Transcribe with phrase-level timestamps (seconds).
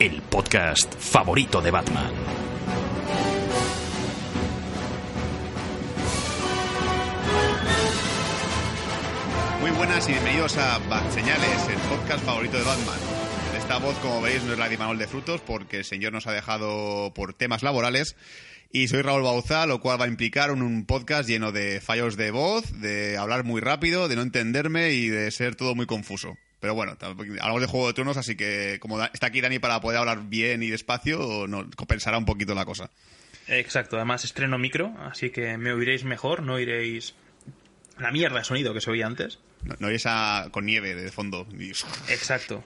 [0.00, 2.10] el podcast favorito de Batman.
[9.60, 12.98] Muy buenas y bienvenidos a Bat Señales, el podcast favorito de Batman.
[13.58, 16.26] Esta voz, como veis, no es la de Manuel de Frutos porque el señor nos
[16.26, 18.16] ha dejado por temas laborales.
[18.72, 22.30] Y soy Raúl Bauzá, lo cual va a implicar un podcast lleno de fallos de
[22.30, 26.38] voz, de hablar muy rápido, de no entenderme y de ser todo muy confuso.
[26.60, 29.98] Pero bueno, hablamos de Juego de Tronos, así que como está aquí Dani para poder
[29.98, 32.90] hablar bien y despacio, no, compensará un poquito la cosa.
[33.48, 37.14] Exacto, además estreno micro, así que me oiréis mejor, no oiréis
[37.98, 39.38] la mierda de sonido que se oía antes.
[39.64, 41.46] No, no oís a- con nieve de fondo.
[41.58, 41.70] Y-
[42.12, 42.62] Exacto.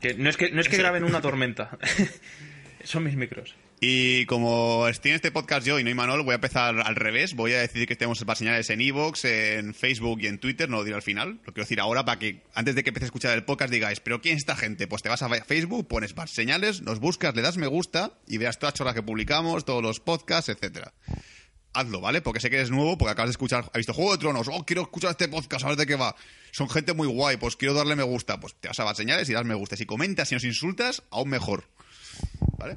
[0.00, 1.78] Que no es que, no es que graben una tormenta.
[2.84, 3.54] Son mis micros.
[3.84, 6.94] Y como estoy en este podcast yo y no hay Manol, voy a empezar al
[6.94, 7.34] revés.
[7.34, 10.70] Voy a decir que tenemos para señales en Evox, en Facebook y en Twitter.
[10.70, 11.40] No lo diré al final.
[11.44, 13.98] Lo quiero decir ahora para que antes de que empecé a escuchar el podcast digáis,
[13.98, 14.86] ¿pero quién es esta gente?
[14.86, 18.38] Pues te vas a Facebook, pones Bar señales, nos buscas, le das me gusta y
[18.38, 20.94] verás todas las chorras que publicamos, todos los podcasts, etcétera.
[21.72, 22.22] Hazlo, ¿vale?
[22.22, 24.64] Porque sé que eres nuevo, porque acabas de escuchar, has visto Juego de Tronos, oh,
[24.64, 26.14] quiero escuchar este podcast, a ver de qué va.
[26.52, 28.38] Son gente muy guay, pues quiero darle me gusta.
[28.38, 29.76] Pues te vas a señales y das me gusta.
[29.76, 31.64] Si comentas y nos insultas, aún mejor.
[32.58, 32.76] ¿Vale?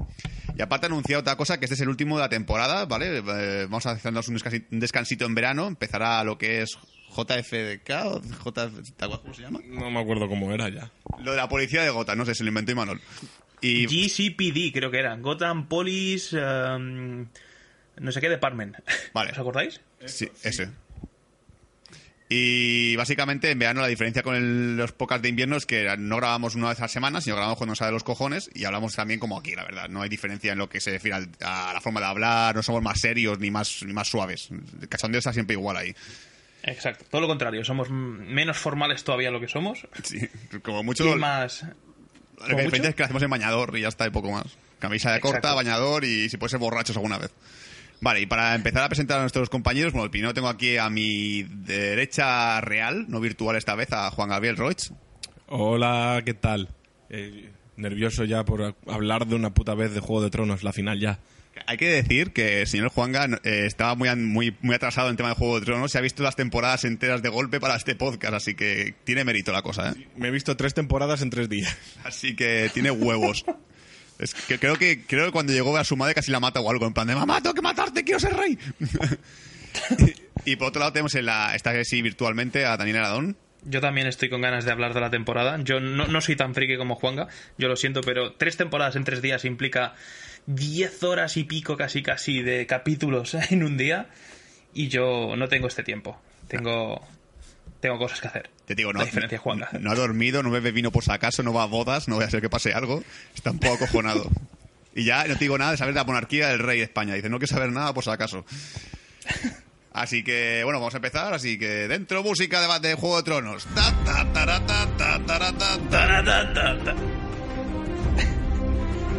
[0.58, 3.18] Y aparte ha anunciado otra cosa, que este es el último de la temporada, ¿vale?
[3.18, 6.78] Eh, vamos a hacernos un descansi- un descansito en verano, empezará lo que es
[7.16, 9.60] JFDK o JF, ¿te acuerdas ¿cómo se llama?
[9.68, 10.92] No me acuerdo cómo era ya.
[11.24, 13.02] Lo de la policía de Gota, no sé, se lo inventó Imanol.
[13.62, 15.16] Y GCPD creo que era.
[15.18, 16.36] Gotham Police...
[16.38, 17.26] um,
[17.98, 18.76] no sé qué department.
[19.14, 19.32] Vale.
[19.32, 19.82] ¿Os acordáis?
[20.06, 20.70] sí, ese.
[22.28, 26.18] Y básicamente en verano la diferencia con el- los podcasts de invierno es que no
[26.18, 28.96] grabamos una vez a la semana, sino grabamos cuando nos sale los cojones y hablamos
[28.96, 29.90] también como aquí, la verdad.
[29.90, 32.64] No hay diferencia en lo que se refiere al- a la forma de hablar, no
[32.64, 34.50] somos más serios ni más, ni más suaves.
[34.82, 35.96] El cachondeo está siempre igual ahí.
[36.64, 37.06] Exacto.
[37.12, 37.64] Todo lo contrario.
[37.64, 39.88] Somos menos formales todavía lo que somos.
[40.04, 40.28] Sí,
[40.64, 41.06] como mucho.
[41.08, 41.62] Y más...
[41.62, 44.32] Lo ¿Como que diferencia es que lo hacemos en bañador y ya está, y poco
[44.32, 44.46] más.
[44.80, 45.56] Camisa de corta, Exacto.
[45.58, 47.32] bañador y si puede ser borrachos alguna vez.
[48.02, 51.44] Vale, y para empezar a presentar a nuestros compañeros, bueno, primero tengo aquí a mi
[51.44, 54.78] derecha real, no virtual esta vez, a Juan Gabriel Roig.
[55.48, 56.70] Hola, ¿qué tal?
[57.10, 61.00] Eh, nervioso ya por hablar de una puta vez de Juego de Tronos, la final
[61.00, 61.20] ya.
[61.68, 65.30] Hay que decir que el señor Juanga eh, estaba muy, muy, muy atrasado en tema
[65.30, 68.34] de Juego de Tronos, se ha visto las temporadas enteras de golpe para este podcast,
[68.34, 70.08] así que tiene mérito la cosa, ¿eh?
[70.18, 71.76] Me he visto tres temporadas en tres días.
[72.04, 73.46] Así que tiene huevos.
[74.20, 76.70] Es que creo que creo que cuando llegó a su madre casi la mata o
[76.70, 78.58] algo, en plan de mamá, tengo que matarte, quiero ser rey.
[80.46, 83.38] y, por otro lado tenemos en la, esta vez sí virtualmente a Daniel Aradón.
[83.64, 85.60] Yo también estoy con ganas de hablar de la temporada.
[85.64, 87.28] Yo no, no soy tan friki como Juanga,
[87.58, 89.96] yo lo siento, pero tres temporadas en tres días implica
[90.46, 94.08] diez horas y pico casi casi de capítulos en un día
[94.74, 96.22] y yo no tengo este tiempo.
[96.48, 97.02] Tengo,
[97.86, 98.50] tengo cosas que hacer.
[98.66, 99.70] Te digo, no, La diferencia, Juanga.
[99.80, 102.24] no ha dormido, no bebe vino por si acaso, no va a bodas, no voy
[102.24, 103.04] a hacer que pase algo.
[103.36, 104.28] Está un poco acojonado.
[104.96, 107.14] Y ya no te digo nada de saber de la monarquía del rey de España.
[107.14, 108.44] Dice, no quiero saber nada por si acaso.
[109.94, 111.32] Así que, bueno, vamos a empezar.
[111.34, 113.68] Así que, dentro música de, de Juego de Tronos.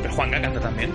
[0.03, 0.93] Pero Juanga canta también.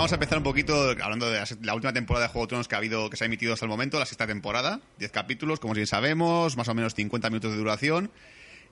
[0.00, 2.74] Vamos a empezar un poquito hablando de la, última temporada de Juego de Tronos que
[2.74, 5.74] ha habido, que se ha emitido hasta el momento, la sexta temporada, 10 capítulos, como
[5.74, 8.10] bien sabemos, más o menos 50 minutos de duración.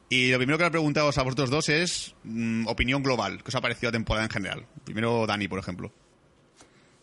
[0.09, 3.49] Y lo primero que le he preguntado a vosotros dos es mm, opinión global, ¿qué
[3.49, 4.67] os ha parecido la temporada en general?
[4.85, 5.93] Primero Dani, por ejemplo.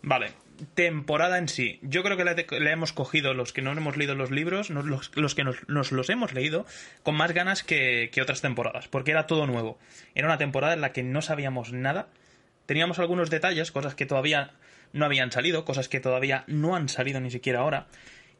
[0.01, 0.31] Vale,
[0.73, 1.77] temporada en sí.
[1.83, 5.43] Yo creo que la, hemos cogido los que no hemos leído los libros, los, que
[5.43, 6.65] nos, nos los hemos leído,
[7.03, 9.77] con más ganas que otras temporadas, porque era todo nuevo.
[10.15, 12.07] Era una temporada en la que no sabíamos nada.
[12.65, 14.51] Teníamos algunos detalles, cosas que todavía
[14.93, 17.87] no habían salido, cosas que todavía no han salido ni siquiera ahora.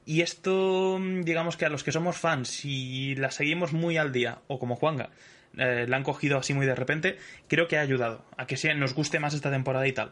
[0.05, 4.39] Y esto, digamos que a los que somos fans y la seguimos muy al día,
[4.47, 5.09] o como Juanga,
[5.57, 7.17] eh, la han cogido así muy de repente,
[7.47, 10.11] creo que ha ayudado a que nos guste más esta temporada y tal.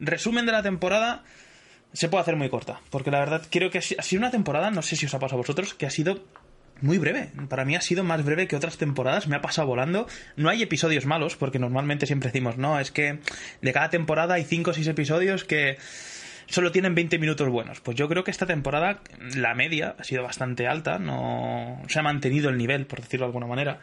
[0.00, 1.24] Resumen de la temporada
[1.92, 4.82] se puede hacer muy corta, porque la verdad creo que ha sido una temporada, no
[4.82, 6.24] sé si os ha pasado a vosotros, que ha sido
[6.80, 7.30] muy breve.
[7.48, 10.06] Para mí ha sido más breve que otras temporadas, me ha pasado volando.
[10.36, 13.18] No hay episodios malos, porque normalmente siempre decimos, no, es que
[13.62, 15.78] de cada temporada hay 5 o 6 episodios que
[16.46, 17.80] solo tienen 20 minutos buenos.
[17.80, 19.00] Pues yo creo que esta temporada
[19.34, 23.28] la media ha sido bastante alta, no se ha mantenido el nivel, por decirlo de
[23.28, 23.80] alguna manera.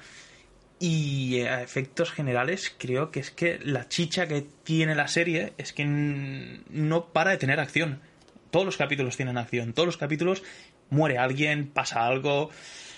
[0.80, 5.74] Y a efectos generales creo que es que la chicha que tiene la serie es
[5.74, 8.02] que no para de tener acción.
[8.50, 10.44] Todos los capítulos tienen acción, todos los capítulos
[10.92, 12.52] muere alguien, pasa algo,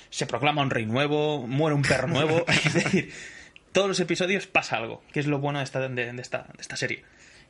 [0.10, 2.46] se proclama un rey nuevo, muere un perro nuevo.
[2.66, 3.14] es decir,
[3.72, 6.76] todos los episodios pasa algo, que es lo bueno de esta, de, esta, de esta
[6.76, 7.04] serie.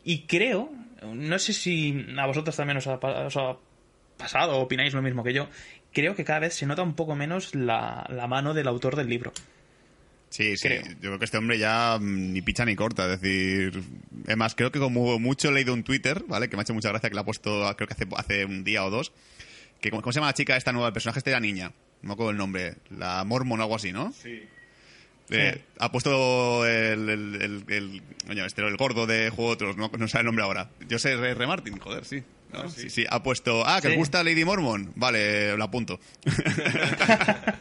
[0.03, 2.99] Y creo, no sé si a vosotros también os ha,
[4.17, 5.49] pasado o opináis lo mismo que yo,
[5.91, 9.33] creo que cada vez se nota un poco menos la, mano del autor del libro.
[10.29, 10.69] Sí, sí.
[11.01, 13.05] Yo creo que este hombre ya mm, ni picha ni corta.
[13.11, 13.83] Es decir,
[14.25, 16.49] es más, creo que como mucho he leído un Twitter, ¿vale?
[16.49, 18.63] Que me ha hecho mucha gracia que le ha puesto, creo que hace, hace un
[18.63, 19.11] día o dos.
[19.83, 20.87] Que, ¿Cómo se llama la chica esta nueva?
[20.87, 21.73] El personaje este de la niña.
[22.01, 22.75] No me acuerdo el nombre.
[22.89, 24.13] La Mormon o algo así, ¿no?
[24.13, 24.43] Sí.
[25.29, 30.07] Eh, ha puesto el, el, el, este, el, gordo de Juego de Otros, no, no
[30.07, 30.69] sabe el nombre ahora.
[30.87, 32.23] Yo sé Re, Martin, joder, sí.
[32.53, 32.89] Ah, sí.
[32.89, 33.05] sí.
[33.09, 34.93] Ha puesto, ah, que le gusta Lady Mormon.
[34.95, 35.99] Vale, lo apunto.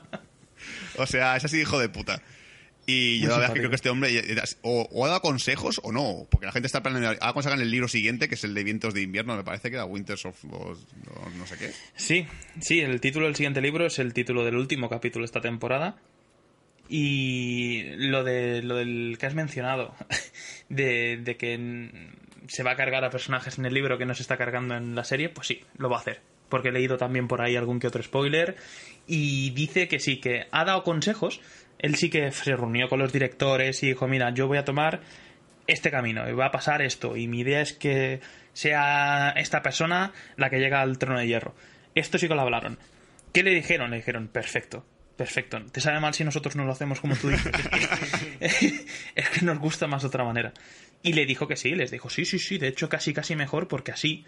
[0.96, 2.22] o sea, es así hijo de puta.
[2.90, 4.10] Y yo la verdad que creo que este hombre
[4.62, 7.16] o, ha dado consejos o no, porque la gente está planeando.
[7.20, 9.76] Ahora sacan el libro siguiente, que es el de Vientos de Invierno, me parece que
[9.76, 10.44] era Winters of.
[10.44, 11.70] no sé qué.
[11.94, 12.26] Sí,
[12.60, 15.96] sí, el título del siguiente libro es el título del último capítulo de esta temporada.
[16.88, 19.94] Y lo, de, lo del que has mencionado,
[20.68, 21.90] de, de que
[22.48, 24.96] se va a cargar a personajes en el libro que no se está cargando en
[24.96, 26.20] la serie, pues sí, lo va a hacer.
[26.48, 28.56] Porque he leído también por ahí algún que otro spoiler.
[29.06, 31.40] Y dice que sí, que ha dado consejos.
[31.80, 35.00] Él sí que se reunió con los directores y dijo, mira, yo voy a tomar
[35.66, 37.16] este camino va a pasar esto.
[37.16, 38.20] Y mi idea es que
[38.52, 41.54] sea esta persona la que llega al trono de hierro.
[41.94, 42.78] Esto sí que hablaron.
[43.32, 43.90] ¿Qué le dijeron?
[43.90, 44.84] Le dijeron, perfecto
[45.20, 45.62] perfecto.
[45.70, 47.52] Te sabe mal si nosotros no lo hacemos como tú dices.
[49.14, 50.54] Es que, nos gusta más de otra manera.
[51.02, 53.68] Y le dijo que sí, les dijo, sí, sí, sí, de hecho casi, casi mejor
[53.68, 54.24] porque así,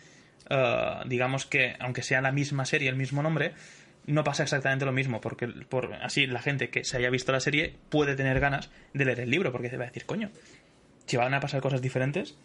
[0.50, 3.54] eh, digamos que, aunque sea la misma serie, el mismo nombre,
[4.06, 7.40] no pasa exactamente lo mismo, porque por, así la gente que se haya visto la
[7.40, 10.30] serie puede tener ganas de leer el libro, porque se va a decir, coño,
[11.06, 12.36] si van a pasar cosas diferentes,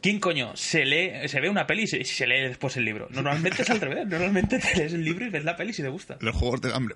[0.00, 3.08] ¿Quién coño se lee, se ve una peli y se, lee después el libro?
[3.10, 4.06] Normalmente es al revés.
[4.08, 6.16] Normalmente te lees el libro y ves la peli si te gusta.
[6.20, 6.94] Los juegos de hambre.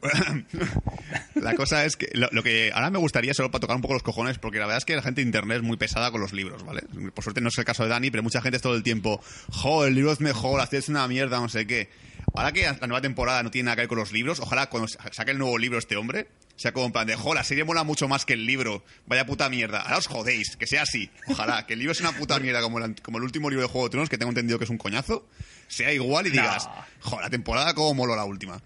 [1.35, 4.03] la cosa es que lo, que ahora me gustaría, solo para tocar un poco los
[4.03, 6.33] cojones, porque la verdad es que la gente de internet es muy pesada con los
[6.33, 6.83] libros, ¿vale?
[7.15, 9.21] Por suerte no es el caso de Dani, pero mucha gente es todo el tiempo,
[9.51, 11.89] jo, el libro es mejor, es una mierda, no sé qué.
[12.35, 14.89] Ahora que la nueva temporada no tiene nada que ver con los libros, ojalá cuando
[14.89, 17.85] saque el nuevo libro este hombre, sea como en plan de, jo, la serie mola
[17.85, 19.81] mucho más que el libro, vaya puta mierda.
[19.81, 21.11] Ahora os jodéis, que sea así.
[21.27, 23.89] Ojalá, que el libro sea una puta mierda como, como el último libro de Juego
[23.89, 25.27] de Tronos, que tengo entendido que es un coñazo,
[25.69, 26.69] sea igual y digas,
[27.01, 28.61] jo, la temporada como moló la última.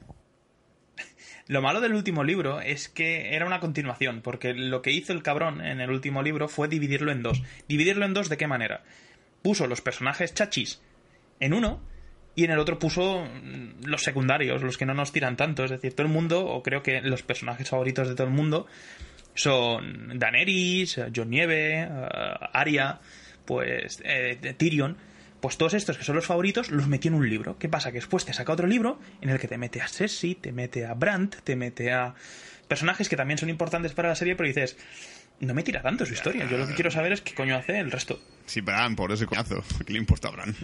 [1.47, 5.23] Lo malo del último libro es que era una continuación, porque lo que hizo el
[5.23, 7.43] cabrón en el último libro fue dividirlo en dos.
[7.69, 8.83] ¿Dividirlo en dos de qué manera?
[9.43, 10.81] Puso los personajes chachis
[11.41, 11.83] en uno
[12.35, 15.65] y en el otro puso mm, los secundarios, los que no nos tiran tanto.
[15.65, 18.67] Es decir, todo el mundo, o creo que los personajes favoritos de todo el mundo,
[19.35, 21.89] son Daenerys, John Nieve, eh,
[22.53, 23.01] Arya,
[23.45, 24.97] pues eh, Tyrion.
[25.41, 27.59] Pues todos estos que son los favoritos los metió en un libro.
[27.59, 27.91] ¿Qué pasa?
[27.91, 30.87] Que después te saca otro libro en el que te mete a Cersei, te mete
[30.87, 32.15] a Brandt, te mete a
[32.67, 34.79] personajes que también son importantes para la serie, pero dices,
[35.41, 36.49] no me tira tanto su historia.
[36.49, 38.19] Yo lo que quiero saber es qué coño hace el resto.
[38.47, 39.63] Sí, Bran, por ese coñazo.
[39.87, 40.57] ¿Qué le importa a Bran?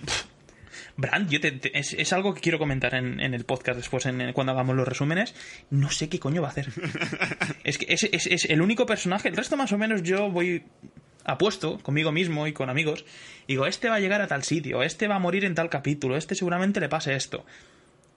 [1.00, 4.86] Brand, yo es, algo que quiero comentar en, el podcast después, en, cuando hagamos los
[4.86, 5.34] resúmenes.
[5.70, 6.68] No sé qué coño va a hacer.
[7.64, 9.28] es que es, es, el único personaje.
[9.28, 10.62] El resto, más o menos, yo voy
[11.24, 13.06] apuesto conmigo mismo y con amigos.
[13.48, 16.16] Digo, este va a llegar a tal sitio, este va a morir en tal capítulo,
[16.16, 17.46] este seguramente le pase esto.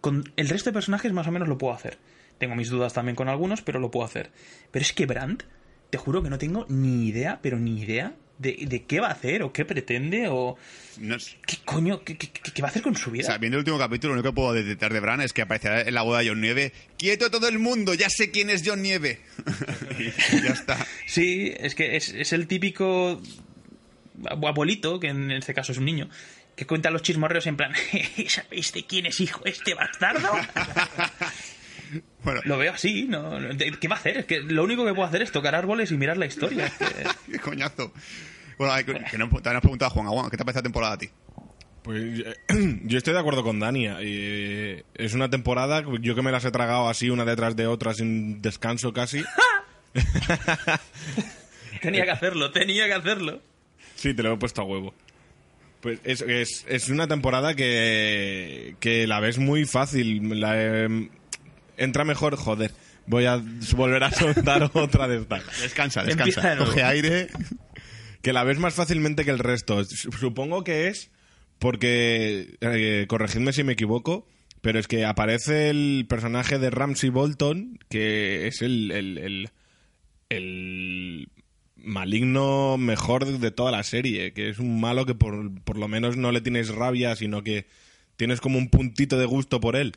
[0.01, 1.97] Con el resto de personajes, más o menos, lo puedo hacer.
[2.37, 4.31] Tengo mis dudas también con algunos, pero lo puedo hacer.
[4.71, 5.43] Pero es que Brand,
[5.89, 8.13] te juro que no tengo ni idea, pero ni idea
[8.43, 10.57] de, qué va a hacer o qué pretende o
[11.47, 12.17] qué coño qué,
[12.61, 13.23] va a hacer con su vida.
[13.23, 15.41] O sea, viendo el último capítulo, lo único que puedo detectar de Bran es que
[15.41, 16.73] aparecerá en la boda de John Nieve.
[16.97, 17.93] ¡Quieto todo el mundo!
[17.93, 19.19] ¡Ya sé quién es John Nieve!
[19.99, 20.85] y ya está.
[21.07, 23.21] Sí, es que es, el típico
[24.29, 26.09] abuelito, que en este caso es un niño,
[26.55, 27.73] que cuenta los chismorreos en plan,
[28.27, 30.29] ¿sabéis de quién es hijo este bastardo?
[32.23, 32.41] Bueno.
[32.45, 33.37] Lo veo así, ¿no?
[33.79, 34.17] ¿Qué va a hacer?
[34.17, 36.71] Es que lo único que puedo hacer es tocar árboles y mirar la historia.
[37.31, 37.91] ¡Qué coñazo!
[38.57, 41.09] Bueno, que no, te han preguntado, Juan, ¿qué te ha parecido la temporada a ti?
[41.83, 42.35] Pues eh,
[42.85, 43.97] yo estoy de acuerdo con Dania.
[44.01, 48.41] es una temporada, yo que me las he tragado así una detrás de otra sin
[48.41, 49.23] descanso casi.
[51.81, 53.41] tenía que hacerlo, tenía que hacerlo.
[53.95, 54.93] Sí, te lo he puesto a huevo.
[55.81, 60.39] Pues es, es, es una temporada que, que la ves muy fácil.
[60.39, 61.09] La, em,
[61.77, 62.71] entra mejor, joder.
[63.05, 63.41] Voy a
[63.75, 65.43] volver a soltar otra de estas.
[65.61, 66.57] Descansa, de descansa.
[66.57, 67.27] Coge aire.
[68.21, 69.83] Que la ves más fácilmente que el resto.
[69.83, 71.11] Supongo que es
[71.59, 74.27] porque, eh, corregidme si me equivoco,
[74.61, 79.49] pero es que aparece el personaje de Ramsey Bolton, que es el, el, el,
[80.29, 81.29] el
[81.77, 86.17] maligno mejor de toda la serie, que es un malo que por, por lo menos
[86.17, 87.65] no le tienes rabia, sino que
[88.15, 89.93] tienes como un puntito de gusto por él.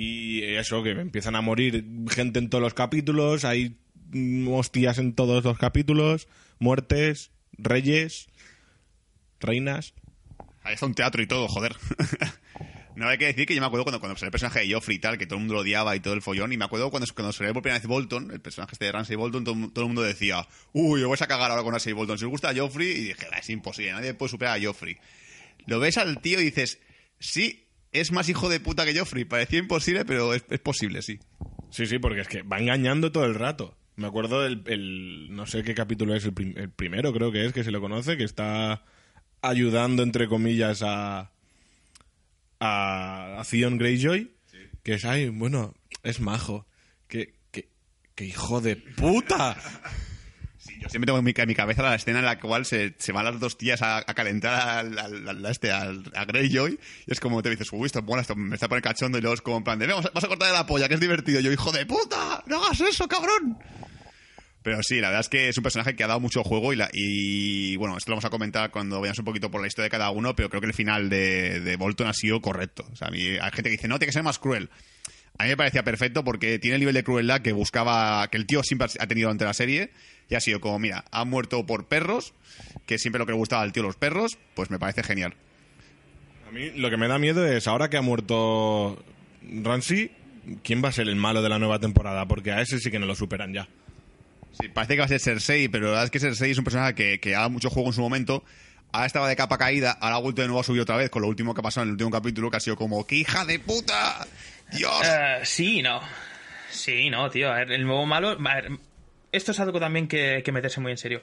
[0.00, 3.80] Y eso, que empiezan a morir gente en todos los capítulos, hay
[4.12, 6.28] mm, hostias en todos los capítulos,
[6.60, 8.28] muertes, reyes,
[9.40, 9.94] reinas.
[10.62, 11.74] Ahí está un teatro y todo, joder.
[12.94, 14.96] No hay que decir que yo me acuerdo cuando, cuando salió el personaje de Joffrey
[14.96, 16.52] y tal, que todo el mundo lo odiaba y todo el follón.
[16.52, 19.14] Y me acuerdo cuando, cuando salió por primera vez Bolton, el personaje este de Ramsay
[19.14, 22.18] Bolton, todo, el mundo decía, uy, lo vais a cagar ahora con Ramsay Bolton.
[22.18, 24.96] Si os gusta Joffrey, y dije, "Ah, es imposible, nadie puede superar a Joffrey.
[25.66, 26.80] Lo ves al tío y dices,
[27.20, 29.24] sí, es más hijo de puta que Joffrey.
[29.24, 31.18] Parecía imposible, pero es, es posible, sí.
[31.70, 33.76] Sí, sí, porque es que va engañando todo el rato.
[33.96, 37.44] Me acuerdo del, el, no sé qué capítulo es, el, prim- el primero creo que
[37.44, 38.84] es, que se lo conoce, que está
[39.42, 41.32] ayudando, entre comillas, a,
[42.60, 44.30] a, a Theon Greyjoy,
[44.82, 46.66] que es, ay, bueno, es majo.
[47.08, 47.68] Que, que,
[48.14, 49.56] que hijo de puta.
[50.80, 53.24] Yo siempre tengo en mi, en mi cabeza la escena en la cual se, van
[53.24, 55.92] las dos tías a, calentar al, al- al- a este, a
[56.26, 59.18] Greyjoy y es como te dices, uy, esto es bueno, esto me está poniendo cachondo
[59.18, 60.94] y luego es como en plan de, "Ve, vamos vas a cortar la polla, que
[60.94, 61.40] es divertido.
[61.40, 63.58] Yo, hijo de puta, no hagas eso, cabrón.
[64.62, 66.76] Pero sí, la verdad es que es un personaje que ha dado mucho juego y,
[66.76, 69.84] la, y bueno, esto lo vamos a comentar cuando vayamos un poquito por la historia
[69.84, 72.86] de cada uno, pero creo que el final de, de Bolton ha sido correcto.
[72.92, 74.68] O sea, a mí, hay gente que dice, no, tiene que ser más cruel.
[75.38, 78.46] A mí me parecía perfecto porque tiene el nivel de crueldad que buscaba, que el
[78.46, 79.90] tío siempre ha tenido ante la serie.
[80.28, 82.34] Y ha sido como, mira, ha muerto por perros,
[82.86, 85.34] que siempre lo que le gustaba al tío los perros, pues me parece genial.
[86.46, 89.02] A mí lo que me da miedo es, ahora que ha muerto
[89.42, 90.10] Ramsey,
[90.62, 92.26] ¿quién va a ser el malo de la nueva temporada?
[92.26, 93.68] Porque a ese sí que no lo superan ya.
[94.60, 96.64] Sí, parece que va a ser Cersei, pero la verdad es que Cersei es un
[96.64, 98.42] personaje que, que ha dado mucho juego en su momento.
[98.92, 101.22] Ahora estaba de capa caída, ahora ha vuelto de nuevo a subir otra vez con
[101.22, 103.44] lo último que ha pasado en el último capítulo, que ha sido como, ¡qué hija
[103.44, 104.26] de puta!
[104.72, 105.02] ¡Dios!
[105.04, 106.00] Eh, sí, no.
[106.70, 107.50] Sí, no, tío.
[107.50, 108.30] A ver, el nuevo malo.
[108.30, 108.70] a ver,
[109.32, 111.20] esto es algo también que, meterse muy en serio.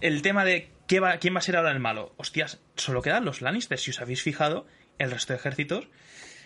[0.00, 2.14] El tema de quién va a ser ahora el malo.
[2.18, 3.78] Hostias, solo quedan los Lannister.
[3.78, 4.66] Si os habéis fijado,
[4.98, 5.88] el resto de ejércitos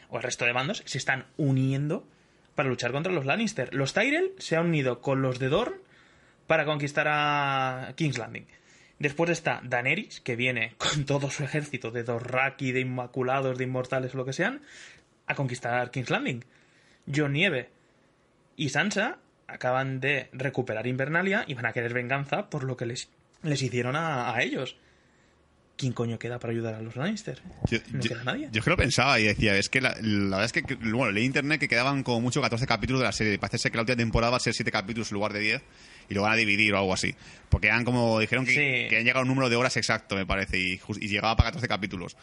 [0.08, 2.06] o el resto de bandos se están uniendo
[2.54, 3.74] para luchar contra los Lannister.
[3.74, 5.76] Los Tyrell se han unido con los de Dorne
[6.46, 8.46] para conquistar a King's Landing.
[9.02, 14.14] Después está Daenerys, que viene con todo su ejército de Dothraki, de Inmaculados, de Inmortales,
[14.14, 14.62] lo que sean,
[15.26, 16.44] a conquistar King's Landing.
[17.12, 17.68] Jon Nieve
[18.54, 19.18] y Sansa
[19.48, 23.08] acaban de recuperar Invernalia y van a querer venganza por lo que les,
[23.42, 24.76] les hicieron a, a ellos.
[25.82, 27.42] ¿Quién coño queda para ayudar a los Lannister?
[27.68, 28.48] Yo, no yo- queda nadie.
[28.52, 31.10] yo es que lo pensaba y decía, es que la, la verdad es que, bueno,
[31.10, 33.36] leí en internet que quedaban como mucho 14 capítulos de la serie.
[33.40, 35.62] Parece ser que la última temporada va a ser 7 capítulos en lugar de 10
[36.08, 37.14] y lo van a dividir o algo así.
[37.48, 38.88] Porque han como, dijeron que, Sí.
[38.88, 41.48] que han llegado a un número de horas exacto, me parece, y, y llegaba para
[41.48, 42.16] 14 capítulos.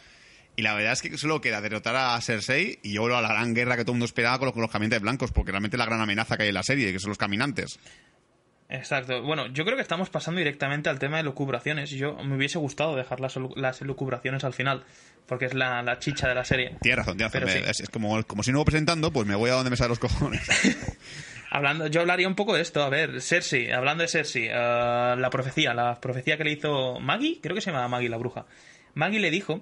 [0.56, 3.54] Y la verdad es que solo queda derrotar a Cersei y yo a la gran
[3.54, 5.80] guerra que todo el mundo esperaba con los, con los caminantes blancos, porque realmente es
[5.80, 7.80] la gran amenaza que hay en la serie, que son los caminantes.
[8.69, 9.23] Exacto.
[9.23, 11.89] Bueno, yo creo que estamos pasando directamente al tema de lucubraciones.
[11.89, 14.83] Yo me hubiese gustado dejar las, las lucubraciones al final,
[15.25, 16.75] porque es la, la chicha de la serie.
[16.81, 17.49] Tienes razón, tienes razón.
[17.49, 17.63] Sí.
[17.67, 19.89] es, es como, como si no voy presentando, pues me voy a donde me salen
[19.89, 20.47] los cojones.
[21.51, 22.83] Hablando, yo hablaría un poco de esto.
[22.83, 27.39] A ver, Cersei, hablando de Cersei, eh, la profecía, la profecía que le hizo Maggie,
[27.41, 28.45] creo que se llama Maggie la bruja.
[28.93, 29.61] Maggie le dijo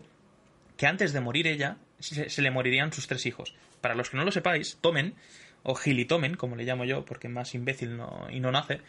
[0.76, 3.56] que antes de morir ella, se, se le morirían sus tres hijos.
[3.80, 5.16] Para los que no lo sepáis, Tomen,
[5.64, 8.82] o Gilitomen, como le llamo yo, porque más imbécil no, y no nace,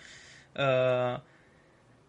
[0.54, 1.18] eh,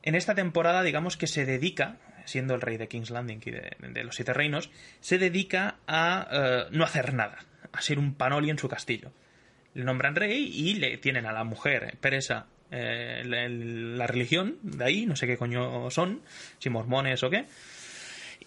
[0.04, 4.04] en esta temporada, digamos que se dedica, siendo el rey de King's Landing y de,
[4.04, 4.70] los Siete Reinos,
[5.02, 7.40] se dedica a eh, no hacer nada,
[7.72, 9.12] a ser un panoli en su castillo.
[9.74, 14.86] Le nombran rey y le tienen a la mujer presa eh, la, la religión de
[14.86, 16.22] ahí, no sé qué coño son,
[16.60, 17.46] si mormones o qué.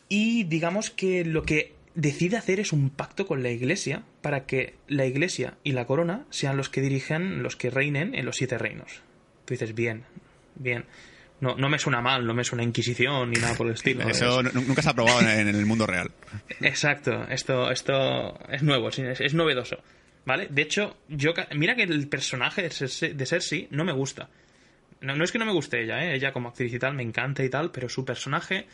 [0.08, 4.74] Y digamos que lo que decide hacer es un pacto con la iglesia para que
[4.88, 8.58] la iglesia y la corona sean los que dirijan, los que reinen en los siete
[8.58, 9.02] reinos.
[9.44, 10.04] Tú dices, bien,
[10.54, 10.84] bien.
[11.40, 14.08] No, no me suena mal, no me suena inquisición ni nada por el estilo.
[14.08, 16.10] Eso Es- nu- nunca se ha probado en, el mundo real.
[16.60, 19.78] Exacto, esto, esto es nuevo, es, es novedoso.
[20.24, 20.46] ¿Vale?
[20.50, 24.28] De hecho, yo mira que el personaje de Cersei, de Cersei no me gusta.
[25.00, 26.14] No, no es que no me guste ella, ¿eh?
[26.14, 28.66] ella como actriz y tal me encanta y tal, pero su personaje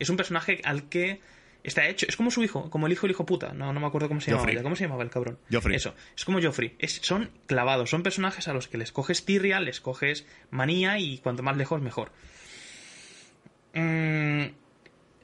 [0.00, 1.20] es un personaje al que
[1.66, 2.06] está hecho.
[2.08, 3.52] Es como su hijo, como el hijo del hijo puta.
[3.52, 4.52] No, no me acuerdo cómo se llamaba.
[4.52, 4.62] Ya.
[4.62, 5.38] ¿Cómo se llamaba el cabrón?
[5.52, 5.76] Joffrey.
[5.76, 6.74] Eso, es como Joffrey.
[6.78, 11.18] Es- son clavados, son personajes a los que les coges tirria, les coges manía y
[11.18, 12.12] cuanto más lejos mejor.
[13.74, 14.44] Mm,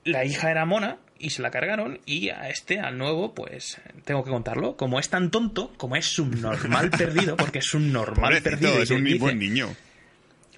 [0.05, 2.01] la hija era mona y se la cargaron.
[2.07, 4.77] Y a este, al nuevo, pues tengo que contarlo.
[4.77, 8.83] Como es tan tonto, como es un normal perdido, porque es un normal Pobrecito, perdido.
[8.83, 9.75] es un dice- buen niño.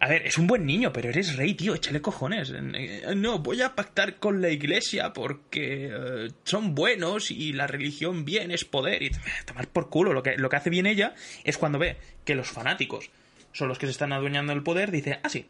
[0.04, 2.52] A ver, es un buen niño, pero eres rey, tío, échale cojones.
[2.54, 8.26] Eh, No, voy a pactar con la iglesia porque eh, son buenos y la religión
[8.26, 9.02] bien es poder.
[9.02, 9.12] Y
[9.46, 10.12] tomar por culo.
[10.12, 11.96] Lo que, lo que hace bien ella es cuando ve
[12.26, 13.08] que los fanáticos
[13.52, 15.46] son los que se están adueñando del poder, dice, ah, sí.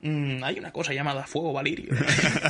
[0.00, 1.92] Mm, hay una cosa llamada fuego valirio.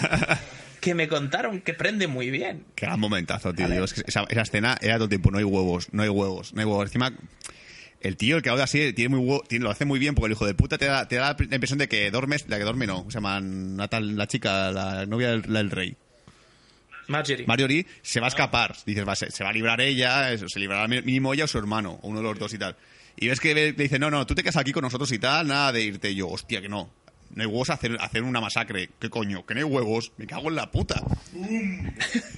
[0.80, 2.64] que me contaron que prende muy bien.
[2.76, 3.68] Qué gran momentazo, tío.
[3.68, 6.60] Dios, esa, esa escena era todo el tiempo, no hay huevos, no hay huevos, no
[6.60, 6.84] hay huevos.
[6.84, 7.12] Encima,
[8.00, 10.32] el tío, el que habla así, tiene muy tiene- lo hace muy bien porque el
[10.32, 12.86] hijo de puta te da, te da la impresión de que duermes, la que duerme
[12.86, 15.96] no, se llama Natal, la chica, la novia del, rey.
[17.08, 17.46] Marjorie.
[17.46, 18.76] Marjorie se va a escapar.
[18.86, 21.98] Dices, va, se, se va a librar ella, se librará mínimo ella o su hermano,
[22.02, 22.76] o uno de los dos y tal.
[23.16, 25.18] Y ves que le le dice, no, no, tú te quedas aquí con nosotros y
[25.18, 26.10] tal, nada de irte.
[26.12, 26.90] Y yo, hostia, que no.
[27.34, 28.90] No hay huevos a hacer, a hacer una masacre.
[28.98, 29.46] ¿Qué coño?
[29.46, 30.12] Que no hay huevos.
[30.16, 31.02] Me cago en la puta.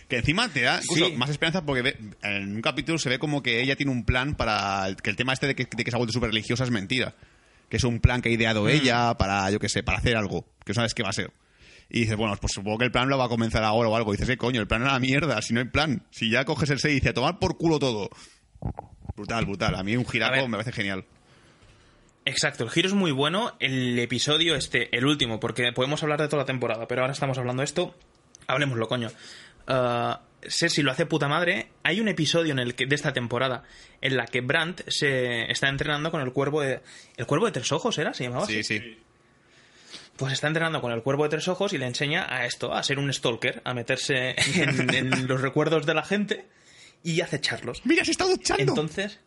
[0.09, 1.17] que encima te da incluso Sí.
[1.17, 4.35] más esperanza porque ve- en un capítulo se ve como que ella tiene un plan
[4.35, 6.65] para el- que el tema este de que, de que se ha vuelto súper religiosa
[6.65, 7.15] es mentira.
[7.71, 10.47] Que es un plan que ha ideado ella para, yo qué sé, para hacer algo.
[10.65, 11.33] Que sabes qué va a ser.
[11.89, 14.13] Y dices, bueno, pues supongo que el plan lo va a comenzar ahora o algo.
[14.13, 14.61] Y dices, ¿qué coño?
[14.61, 15.41] El plan era la mierda.
[15.41, 16.03] Si no hay plan.
[16.11, 18.11] Si ya coges el 6 y dices, a tomar por culo todo.
[19.17, 19.75] Brutal, brutal.
[19.75, 21.05] A mí un giraco me parece genial.
[22.25, 23.57] Exacto, el giro es muy bueno.
[23.59, 27.37] El episodio este, el último, porque podemos hablar de toda la temporada, pero ahora estamos
[27.39, 27.95] hablando de esto.
[28.47, 29.09] Hablemoslo, coño.
[29.69, 30.15] Uh,
[30.49, 31.69] Cersei lo hace puta madre.
[31.83, 33.65] Hay un episodio en el que, de esta temporada
[34.01, 36.81] en la que Brandt se está entrenando con el cuervo de.
[37.17, 38.15] ¿El cuervo de tres ojos era?
[38.15, 38.79] ¿Se llamaba Sí, así?
[38.79, 38.99] sí.
[40.17, 42.83] Pues está entrenando con el cuervo de tres ojos y le enseña a esto, a
[42.83, 46.47] ser un stalker, a meterse en, en los recuerdos de la gente
[47.03, 47.81] y acecharlos.
[47.85, 48.63] ¡Mira, se está duchando!
[48.63, 49.19] Entonces,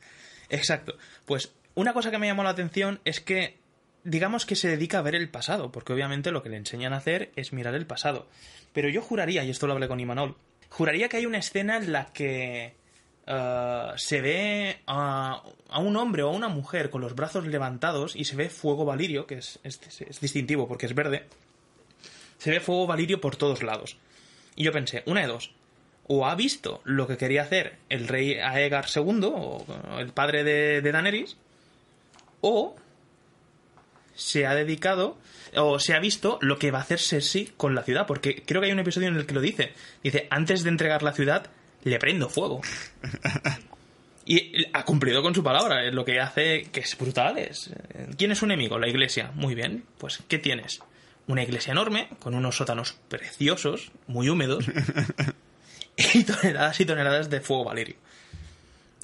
[0.49, 0.97] exacto.
[1.25, 3.57] Pues una cosa que me llamó la atención es que,
[4.03, 6.97] digamos que se dedica a ver el pasado, porque obviamente lo que le enseñan a
[6.97, 8.27] hacer es mirar el pasado.
[8.73, 10.35] Pero yo juraría, y esto lo hablé con Imanol,
[10.69, 12.75] juraría que hay una escena en la que
[13.27, 15.43] eh, se ve a,
[15.79, 19.27] un hombre o a una mujer con los brazos levantados y se ve fuego valirio,
[19.27, 21.25] que es distintivo porque es verde.
[22.37, 23.97] Se ve fuego valirio por todos lados.
[24.55, 25.53] Y yo pensé, una de dos.
[26.07, 29.65] O ha visto lo que quería hacer el rey Aegar II, o
[29.97, 31.37] el padre de, de Daenerys,
[32.47, 32.75] o
[34.13, 35.17] se ha dedicado,
[35.55, 38.61] o se ha visto lo que va a hacer Cersei con la ciudad, porque creo
[38.61, 39.73] que hay un episodio en el que lo dice.
[40.03, 41.47] Dice, antes de entregar la ciudad,
[41.83, 42.61] le prendo fuego.
[44.27, 47.67] Y ha cumplido con su palabra, lo que hace que es brutal es...
[47.67, 48.79] eh, ¿Quién es su enemigo?
[48.79, 49.29] La iglesia.
[49.35, 50.79] Muy bien, pues ¿qué tienes?
[51.27, 54.65] Una iglesia enorme, con unos sótanos preciosos, muy húmedos,
[56.15, 57.97] y toneladas y toneladas de fuego valerio.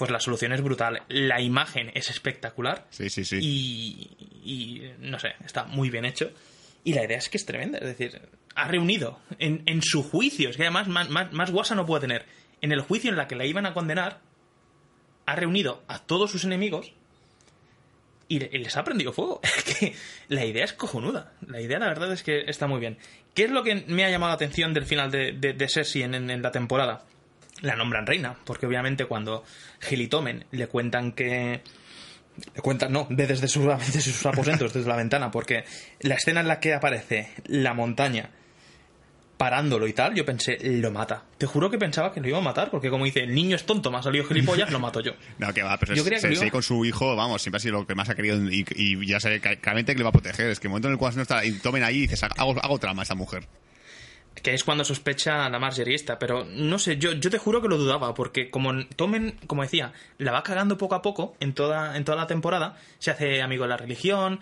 [0.02, 1.04] Pues la solución es brutal.
[1.10, 2.88] La imagen es espectacular.
[2.90, 3.38] Sí, sí, sí.
[3.40, 4.10] Y,
[4.44, 6.32] y, no sé, está muy bien hecho.
[6.84, 7.78] Y la idea es que es tremenda.
[7.78, 8.20] Es decir,
[8.56, 12.02] ha reunido en, en su juicio, es que además más, más, más guasa no puede
[12.02, 12.26] tener.
[12.62, 14.22] En el juicio en la que la iban a condenar,
[15.28, 16.94] ha reunido a todos sus enemigos
[18.28, 19.40] y le- y les ha prendido fuego.
[19.56, 19.94] Es que
[20.30, 21.34] la idea es cojonuda.
[21.46, 22.98] La idea, la verdad, es que está muy bien.
[23.36, 26.02] ¿Qué es lo que me ha llamado la atención del final de, de, de Cersei
[26.02, 27.06] en, en- en la temporada?
[27.62, 29.44] La nombran reina, porque obviamente cuando
[29.80, 31.62] Gil y Tomen le cuentan que.
[32.56, 35.64] Le cuentan, no, ve desde, sus- desde sus aposentos, desde la ventana, porque
[36.00, 38.30] la escena en la que aparece la montaña
[39.38, 41.24] parándolo y tal, yo pensé, lo mata.
[41.40, 43.66] Te juro que pensaba que lo iba a matar, porque como dice, el niño es
[43.66, 45.14] tonto, me ha salido gilipollas, lo mato yo.
[45.40, 47.60] No, que va, pero Yo es- creía que iba- con su hijo, vamos, siempre ha
[47.60, 50.14] sido lo que más ha querido y, y ya ca- claramente que le va a
[50.14, 50.52] proteger.
[50.52, 52.56] Es que el momento en el cual no está y tomen ahí y dices, hago,
[52.64, 53.48] hago trama a esa mujer.
[54.36, 57.68] Que es cuando sospecha la Marjorie esta, pero no sé, yo, yo te juro que
[57.68, 61.96] lo dudaba, porque como tomen, como decía, la va cagando poco a poco en toda,
[61.98, 64.40] en toda la temporada, se hace amigo de la religión,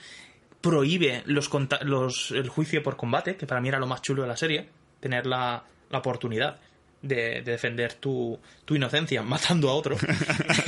[0.62, 1.50] prohíbe los,
[1.82, 4.70] los el juicio por combate, que para mí era lo más chulo de la serie,
[5.00, 6.58] tener la, la oportunidad
[7.02, 9.96] de, de defender tu, tu inocencia matando a otro.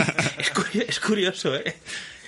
[0.38, 1.76] es, curi- es curioso, ¿eh?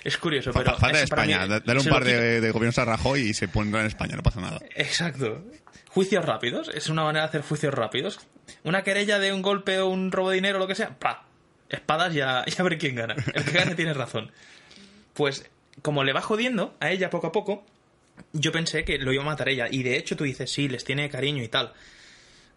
[0.04, 0.72] Es curioso, pero...
[0.74, 1.48] Fa- Falta mí- España.
[1.48, 4.24] Da- Dale un par de, de gobiernos a Rajoy y se pondrá en España, no
[4.24, 4.60] pasa nada.
[4.76, 5.42] Exacto.
[5.94, 6.70] Juicios rápidos.
[6.74, 8.20] Es una manera de hacer juicios rápidos.
[8.64, 10.98] Una querella de un golpe o un robo de dinero lo que sea.
[10.98, 11.28] ¡Pa!
[11.70, 13.16] Espadas ya, ya ver quién gana.
[13.34, 14.32] El que gane tiene razón.
[15.14, 15.50] Pues,
[15.84, 17.64] como le va jodiendo a ella poco a poco,
[18.32, 19.68] yo pensé que lo iba a matar ella.
[19.70, 21.74] Y de hecho tú dices, sí, les tiene cariño y tal.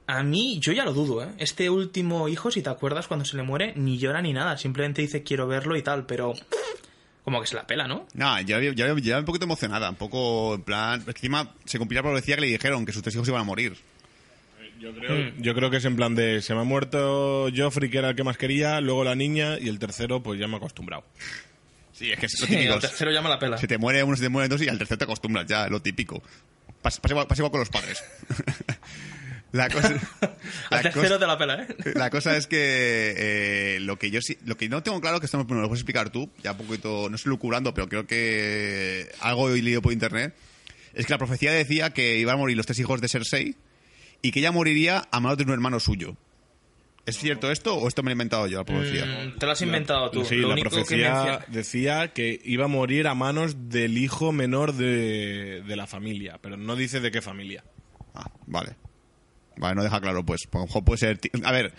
[0.06, 1.28] A mí, yo ya lo dudo, ¿eh?
[1.36, 4.56] Este último hijo, si te acuerdas, cuando se le muere, ni llora ni nada.
[4.56, 6.32] Simplemente dice, quiero verlo y tal, pero...
[7.26, 8.06] Como que se la pela, ¿no?
[8.14, 11.02] No, ya, ya, ya, ya un poquito emocionada, un poco en plan.
[11.08, 13.76] Encima se cumplía la profecía que le dijeron que sus tres hijos iban a morir.
[14.78, 17.98] Yo creo, yo creo que es en plan de se me ha muerto Joffrey, que
[17.98, 20.56] era el que más quería, luego la niña y el tercero, pues ya me he
[20.58, 21.02] acostumbrado.
[21.92, 22.74] Sí, es que es lo Sí, típico.
[22.74, 23.58] el tercero llama la pela.
[23.58, 25.82] Se te muere uno, se te muere dos y al tercero te acostumbras ya, lo
[25.82, 26.22] típico.
[26.80, 28.04] Pasa, pasa igual, pasa igual con los padres.
[29.56, 29.90] La cosa,
[30.70, 31.66] la Al tercero cosa- te la pela, ¿eh?
[31.94, 32.56] la cosa es que
[33.16, 35.80] eh, lo que yo sí, lo que no tengo claro que esto me lo puedes
[35.82, 39.92] explicar tú, ya un poquito, no estoy lucubrando, pero creo que algo he leído por
[39.92, 40.34] internet,
[40.94, 43.56] es que la profecía decía que iban a morir los tres hijos de Cersei
[44.22, 46.16] y que ella moriría a manos de un hermano suyo.
[47.04, 49.04] ¿Es cierto esto o esto me lo he inventado yo, la profecía?
[49.04, 50.24] Mm, te lo has inventado tú.
[50.24, 53.96] Sí, Lo la único que profecía menciona- decía que iba a morir a manos del
[53.96, 57.62] hijo menor de, de la familia, pero no dice de qué familia.
[58.12, 58.74] Ah, vale.
[59.56, 60.48] Vale, no deja claro, pues.
[60.52, 61.20] A lo mejor puede ser.
[61.44, 61.72] A ver,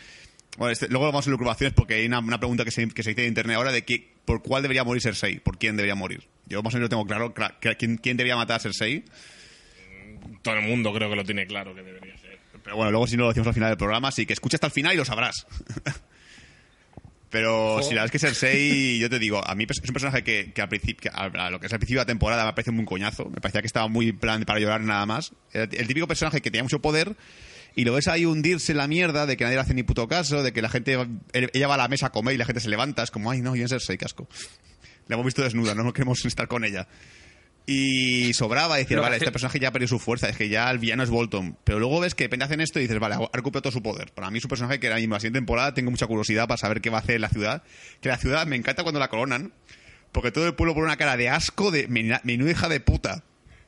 [0.58, 3.10] bueno, este- luego vamos a lucubraciones porque hay una, una pregunta que se, que se
[3.12, 6.28] dice en internet ahora de que, por cuál debería morir Cersei, por quién debería morir.
[6.48, 7.34] Yo más o menos lo tengo claro,
[7.78, 9.04] quién, quién debería matar a Cersei.
[10.42, 12.40] Todo el mundo creo que lo tiene claro que debería ser.
[12.64, 14.68] Pero bueno, luego si no lo decimos al final del programa, así que escucha hasta
[14.68, 15.46] el final y lo sabrás.
[17.30, 20.24] Pero si la verdad es que Cersei, yo te digo, a mí es un personaje
[20.24, 22.46] que, que al principio, que a, a lo que es al principio de la temporada
[22.46, 23.26] me parece muy coñazo.
[23.26, 25.34] Me parecía que estaba muy en plan para llorar nada más.
[25.52, 27.18] Era el típico personaje que tenía mucho poder
[27.78, 30.08] y lo ves ahí hundirse en la mierda de que nadie le hace ni puto
[30.08, 30.98] caso, de que la gente,
[31.32, 33.04] ella va a la mesa a comer y la gente se levanta.
[33.04, 34.28] Es como, ay, no, yo en Cersei, casco.
[35.08, 36.88] La hemos visto desnuda, no queremos estar con ella.
[37.70, 40.80] Y sobraba decir, vale, este personaje ya ha perdido su fuerza, es que ya el
[40.80, 41.58] villano es Bolton.
[41.66, 43.84] Pero luego ves que de repente hacen esto y dices, vale, ha recuperado todo su
[43.84, 44.12] poder.
[44.14, 46.80] Para mí es un personaje que en la siguiente temporada tengo mucha curiosidad para saber
[46.82, 47.64] qué va a hacer en la ciudad.
[48.02, 49.52] Que la ciudad me encanta cuando la coronan,
[50.14, 53.24] porque todo el pueblo pone una cara de asco de "Menu- menuda hija de puta.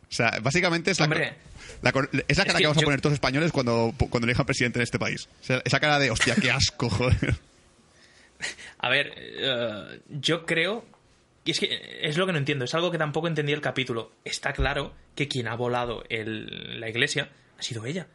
[0.10, 1.36] O sea, básicamente es la, Hombre.
[1.82, 4.28] La cor- es la cara que que, vamos a poner todos los españoles cuando, cuando
[4.28, 5.28] elijan presidente en este país.
[5.42, 7.36] O sea, esa cara de, hostia, qué asco, joder.
[8.80, 10.86] A ver, eh, yo creo.
[11.46, 14.12] Y es que es lo que no entiendo, es algo que tampoco entendí el capítulo.
[14.24, 18.08] Está claro que quien ha volado el- la iglesia ha sido ella.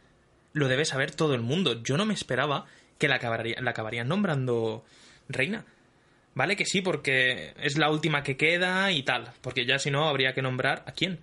[0.53, 1.83] Lo debe saber todo el mundo.
[1.83, 2.65] Yo no me esperaba
[2.97, 4.85] que la, acabaría, la acabarían nombrando
[5.27, 5.65] reina.
[6.33, 9.31] Vale que sí, porque es la última que queda y tal.
[9.41, 11.19] Porque ya si no, habría que nombrar a quién.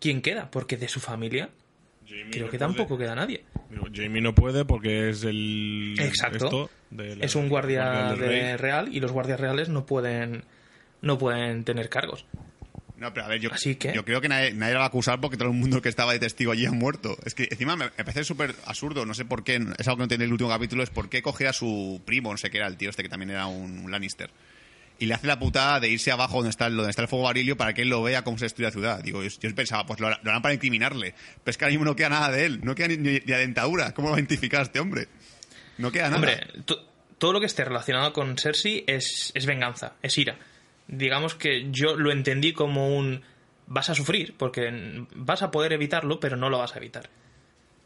[0.00, 0.50] ¿Quién queda?
[0.50, 1.50] Porque de su familia
[2.30, 3.44] creo que tampoco queda nadie.
[3.94, 5.94] Jamie no puede porque es el.
[5.98, 6.44] Exacto.
[6.46, 10.44] esto de la- es un guardia, de real y los guardias reales no pueden
[11.02, 12.24] no pueden tener cargos.
[12.96, 14.88] No, pero a ver, yo, Así que- yo creo que nadie, nadie la va a
[14.88, 17.16] acusar porque todo el mundo que estaba de testigo allí ha muerto.
[17.24, 19.98] Es que encima me, me parece súper absurdo, no sé por qué, es algo que
[19.98, 22.50] no entiendo en el último capítulo, es por qué coge a su primo, no sé
[22.50, 24.30] qué era, el tío este que también era un, un Lannister.
[25.00, 27.24] Y le hace la putada de irse abajo donde está, el, donde está el fuego
[27.26, 29.02] varilio para que él lo vea cómo se destruye la ciudad.
[29.02, 31.14] Digo, yo, pensaba, pues lo, lo harán para incriminarle.
[31.44, 33.32] Pero es que ahora mismo no queda nada de él, no queda ni, ni, ni
[33.32, 33.94] a dentadura.
[33.94, 35.06] ¿Cómo lo va a este hombre?
[35.78, 36.16] No queda nada.
[36.16, 36.84] Hombre, to-
[37.18, 40.36] todo lo que esté relacionado con Cersei es, es venganza, es ira.
[40.88, 43.22] Digamos que yo lo entendí como un
[43.66, 47.10] vas a sufrir porque vas a poder evitarlo, pero no lo vas a evitar.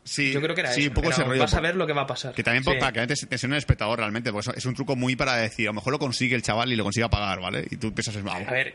[0.05, 0.91] Sí, Yo creo que era sí, eso.
[0.91, 2.35] un poco era un, vas a ver lo que va a pasar.
[2.35, 2.71] Que también Sí.
[2.79, 5.37] para que la gente se tensione el espectador realmente, porque es un truco muy para
[5.37, 7.67] decir, a lo mejor lo consigue el chaval y lo consigue pagar, ¿vale?
[7.71, 8.75] Y tú piensas, "Ah, A ver,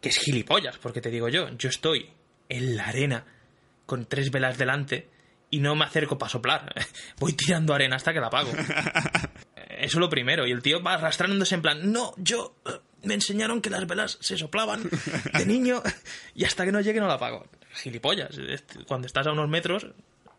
[0.00, 2.10] que es gilipollas, porque te digo yo, yo estoy
[2.48, 3.24] en la arena
[3.86, 5.08] con tres velas delante
[5.50, 6.74] y no me acerco para soplar.
[7.18, 8.50] Voy tirando arena hasta que la apago.
[9.76, 10.46] Eso es lo primero.
[10.46, 12.70] Y el tío va arrastrándose en plan, no, yo eh,
[13.02, 14.82] me enseñaron que las velas se soplaban
[15.32, 15.82] de niño
[16.34, 17.46] y hasta que no llegue no la apago.
[17.74, 18.36] Gilipollas.
[18.86, 19.86] Cuando estás a unos metros,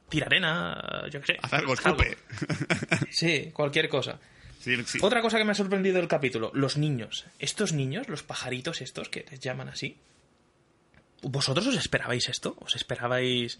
[0.10, 1.38] tira arena, yo qué sé.
[1.42, 2.18] haz algo, escupe.
[3.12, 4.20] Sí, cualquier cosa.
[4.60, 4.98] Sí, sí.
[5.02, 7.26] Otra cosa que me ha sorprendido del capítulo, los niños.
[7.40, 9.98] Estos niños, los pajaritos estos que les llaman así.
[11.22, 12.56] ¿Vosotros os esperabais esto?
[12.60, 13.60] ¿Os esperabais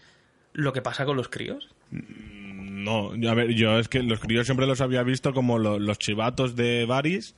[0.54, 1.70] lo que pasa con los críos?
[1.92, 5.98] No, a ver, yo es que los críos siempre los había visto como lo- los
[5.98, 7.36] chivatos de Varys,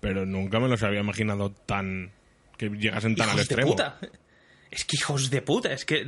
[0.00, 2.10] pero nunca me los había imaginado tan.
[2.58, 3.70] que llegasen tan al Hijos de extremo.
[3.72, 3.98] puta.
[4.72, 6.00] Es que hijos de puta, es que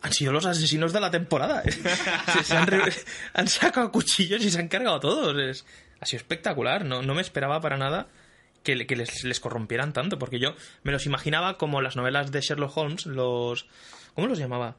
[0.00, 1.62] han sido los asesinos de la temporada.
[2.32, 2.80] Se, se han, re-
[3.34, 5.36] han sacado cuchillos y se han cargado a todos.
[5.36, 5.66] Es,
[6.00, 6.84] ha sido espectacular.
[6.84, 8.06] No, no me esperaba para nada
[8.62, 12.30] que, le- que les, les corrompieran tanto, porque yo me los imaginaba como las novelas
[12.30, 13.66] de Sherlock Holmes, los...
[14.14, 14.76] ¿Cómo los llamaba?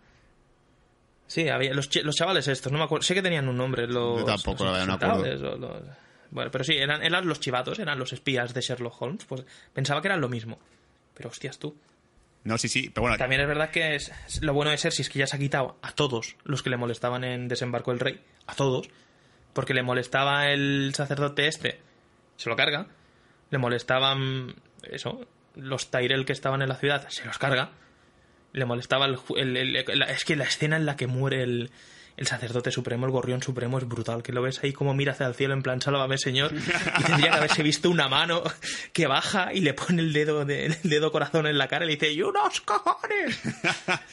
[1.28, 3.04] Sí, había los, ch- los chavales estos, no me acuerdo.
[3.04, 4.20] Sé que tenían un nombre, los...
[4.20, 5.84] Yo tampoco, los no acuerdo.
[6.32, 9.26] Bueno, pero sí, eran, eran los chivatos, eran los espías de Sherlock Holmes.
[9.26, 9.44] Pues
[9.74, 10.58] pensaba que eran lo mismo.
[11.14, 11.76] Pero hostias tú.
[12.46, 15.10] No, sí, sí, pero bueno, También es verdad que es, lo bueno de Cersei es
[15.10, 18.22] que ya se ha quitado a todos los que le molestaban en Desembarco del Rey.
[18.48, 18.88] A todos.
[19.54, 21.80] Porque le molestaba el sacerdote este.
[22.38, 22.88] Se lo carga.
[23.50, 24.56] Le molestaban.
[24.84, 25.28] Eso.
[25.56, 27.08] Los Tyrell que estaban en la ciudad.
[27.10, 27.72] Se los carga.
[28.54, 31.72] Le molestaba el, el- el- es que la escena en la que muere el,
[32.18, 34.24] el sacerdote supremo, el gorrión supremo, es brutal.
[34.24, 36.54] Que lo ves ahí como mira hacia el cielo en plan, sálvame, señor.
[36.54, 38.44] Y tendría que haberse visto una mano
[38.94, 41.88] que baja y le pone el dedo, de- el dedo corazón en la cara y
[41.90, 43.40] le dice, ¡y unos cojones!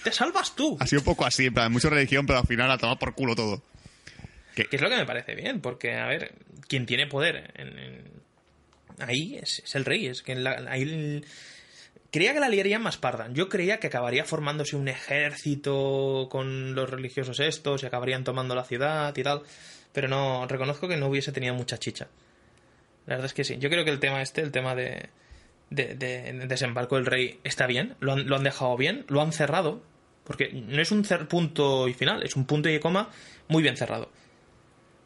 [0.02, 0.76] ¡Te salvas tú!
[0.80, 3.14] ha sido un poco así, en plan, mucha religión, pero al final ha tomado por
[3.14, 3.62] culo todo.
[4.54, 6.34] Que es lo que me parece bien, porque, a ver,
[6.68, 8.12] quien tiene poder en- en-
[8.98, 10.06] ahí es, es el rey.
[10.08, 11.24] Es que en la- ahí el-
[12.12, 13.28] creía que la liaría más parda.
[13.32, 18.64] Yo creía que acabaría formándose un ejército con los religiosos estos y acabarían tomando la
[18.64, 19.42] ciudad y tal.
[19.92, 22.08] Pero no, reconozco que no hubiese tenido mucha chicha.
[23.06, 23.56] La verdad es que sí.
[23.58, 25.08] Yo creo que el tema este, el tema de,
[25.70, 27.96] de, de desembarco del rey, está bien.
[27.98, 29.82] Lo han, dejado bien, lo han cerrado.
[30.24, 33.10] Porque no es un punto y final, es un punto y coma
[33.48, 34.10] muy bien cerrado.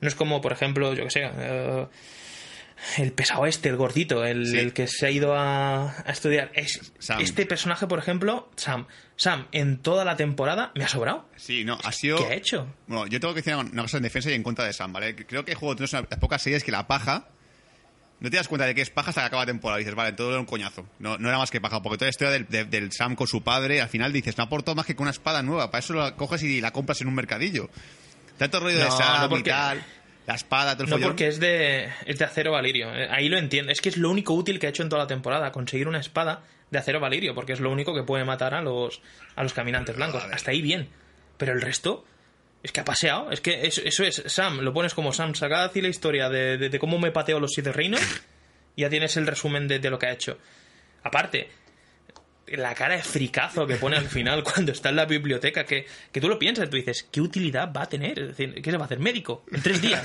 [0.00, 1.86] No es como, por ejemplo, yo que sé, eh,
[2.98, 4.58] el pesado este, el gordito, el, Sí.
[4.58, 6.50] el que se ha ido a, a estudiar.
[6.54, 7.20] Es, Sam.
[7.20, 8.86] Este personaje, por ejemplo, Sam.
[9.16, 11.28] Sam, en toda la temporada me ha sobrado.
[11.36, 12.18] Sí, no, ha sido...
[12.18, 12.66] ¿Qué ha hecho?
[12.86, 15.16] Bueno, yo tengo que decir una cosa en defensa y en contra de Sam, ¿vale?
[15.16, 17.28] Creo que Juego de Tronos es una de las pocas series que la paja...
[18.18, 19.78] No te das cuenta de que es paja hasta que acaba la temporada.
[19.78, 20.86] Y dices, vale, todo era un coñazo.
[20.98, 23.26] No, no era más que paja, porque toda la historia del, de- del Sam con
[23.26, 25.70] su padre, al final dices, no aportó más que con una espada nueva.
[25.70, 27.68] Para eso la coges y la compras en un mercadillo.
[28.38, 29.84] Tanto rollo de No, Sam no, y tal,
[30.26, 31.10] la espada, todo el No follón.
[31.10, 32.92] porque es de, es de acero valirio.
[32.94, 33.70] Eh, Ahí lo entiendo.
[33.72, 36.00] Es que es lo único útil que ha hecho en toda la temporada, conseguir una
[36.00, 39.00] espada de acero valirio, porque es lo único que puede matar a los,
[39.36, 40.24] a los caminantes blancos.
[40.32, 40.88] Hasta ahí bien.
[41.38, 42.04] Pero el resto,
[42.62, 43.30] es que ha paseado.
[43.30, 44.60] Es que eso, eso es Sam.
[44.62, 47.52] Lo pones como Sam, saca así la historia de, de- de cómo me pateo los
[47.52, 48.00] siete reinos,
[48.74, 50.38] y ya tienes el resumen de, de lo que ha hecho.
[51.04, 51.48] Aparte,
[52.48, 56.20] la cara de fricazo que pone al final cuando está en la biblioteca, que, que
[56.20, 58.18] tú lo piensas, tú dices, ¿qué utilidad va a tener?
[58.18, 58.98] Es decir, ¿qué se va a hacer?
[59.00, 59.44] ¿Médico?
[59.52, 60.02] En tres días.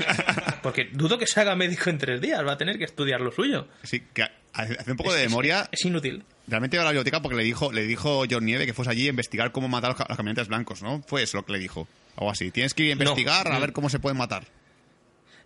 [0.63, 3.31] Porque dudo que se haga médico en tres días, va a tener que estudiar lo
[3.31, 3.67] suyo.
[3.83, 5.69] Sí, que hace un poco Es- de es- memoria.
[5.71, 6.23] Es, inútil.
[6.47, 9.05] Realmente iba a la biblioteca porque le dijo, le dijo John Nieve que fuese allí
[9.07, 11.01] a investigar cómo matar a los, ca- a los caminantes blancos, ¿no?
[11.07, 11.87] Fue eso lo que le dijo.
[12.17, 12.51] Algo así.
[12.51, 13.01] Tienes que ir a No.
[13.03, 13.61] investigar a Mm.
[13.61, 14.45] ver cómo se pueden matar.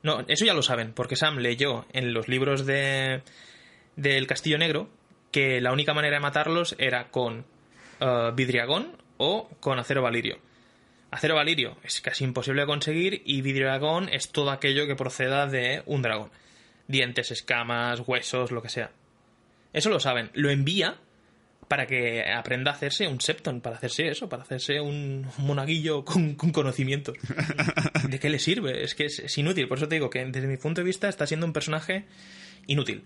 [0.01, 3.21] No, eso ya lo saben, porque Sam leyó en los libros de
[3.95, 4.89] del Castillo Negro
[5.35, 7.43] que la única manera de matarlos era con
[7.99, 10.39] eh, vidriagón o con acero valirio.
[11.11, 15.83] Acero valirio es casi imposible de conseguir y vidriagón es todo aquello que proceda de
[15.87, 16.31] un dragón.
[16.87, 18.91] Dientes, escamas, huesos, lo que sea.
[19.73, 20.29] Eso lo saben.
[20.35, 20.99] Lo envía
[21.67, 26.35] para que aprenda a hacerse un septon, para hacerse eso, para hacerse un monaguillo con,
[26.35, 27.17] con conocimientos.
[28.07, 28.85] ¿De qué le sirve?
[28.85, 29.67] Es que es, es inútil.
[29.67, 32.05] Por eso te digo que desde mi punto de vista está siendo un personaje
[32.67, 33.03] inútil.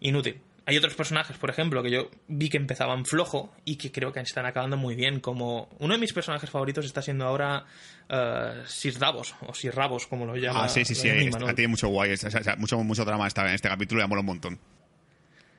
[0.00, 0.40] Inútil.
[0.66, 4.20] Hay otros personajes, por ejemplo, que yo vi que empezaban flojo y que creo que
[4.20, 5.20] están acabando muy bien.
[5.20, 7.66] Como uno de mis personajes favoritos está siendo ahora
[8.08, 10.64] eh, Sir Davos, o Sir Rabos, como lo llama.
[10.64, 11.10] Ah, sí, sí, sí.
[11.54, 12.12] tiene mucho guay.
[12.12, 14.58] o sea, mucho, mucho drama esta, en este capítulo y mola un montón.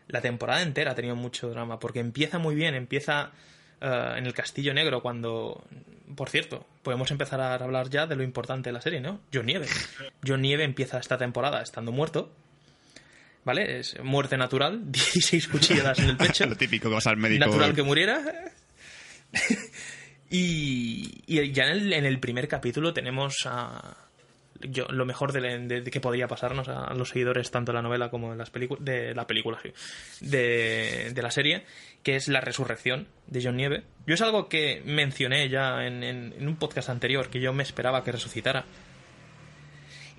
[0.08, 3.32] la temporada entera ha tenido mucho drama, porque empieza muy bien, empieza
[3.82, 5.64] eh, en el Castillo Negro cuando...
[6.16, 9.22] Por cierto, podemos empezar a hablar ya de lo importante de la serie, ¿no?
[9.34, 9.68] John Nieve.
[10.26, 12.32] John Nieve empieza esta temporada estando muerto,
[13.46, 13.80] ¿vale?
[13.80, 16.46] Es muerte natural, 16 cuchilladas en el pecho.
[16.50, 17.46] Lo típico que vas al médico.
[17.46, 18.22] Natural que muriera.
[20.30, 23.98] y, y ya en el, en el primer capítulo tenemos a
[24.62, 27.82] yo, lo mejor de, de- de que podría pasarnos a los seguidores tanto de la
[27.82, 29.60] novela como de las películas de la película
[30.22, 31.66] de, de la serie
[32.04, 36.34] que es la resurrección de John Nieve yo es algo que mencioné ya en, en-
[36.38, 38.66] en un podcast anterior que yo me esperaba que resucitara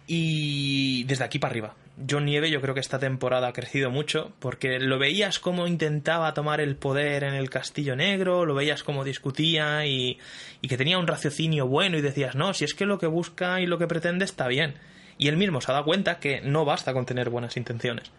[0.07, 1.75] y desde aquí para arriba.
[2.09, 6.35] John Nieve yo creo que esta temporada ha crecido mucho porque lo veías como intentaba
[6.35, 10.19] tomar el poder en el Castillo Negro, lo veías como discutía y,
[10.61, 13.61] y que tenía un raciocinio bueno y decías, no, si es que lo que busca
[13.61, 14.75] y lo que pretende está bien.
[15.19, 18.11] Y él mismo se ha dado cuenta que no basta con tener buenas intenciones.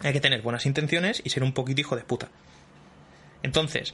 [0.00, 2.30] Hay que tener buenas intenciones y ser un poquito hijo de puta.
[3.42, 3.92] Entonces,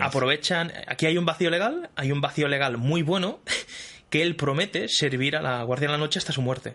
[0.00, 0.72] a aprovechan.
[0.86, 3.40] Aquí hay un vacío legal, hay un vacío legal muy bueno
[4.10, 6.74] que él promete servir a la Guardia de la Noche hasta su muerte.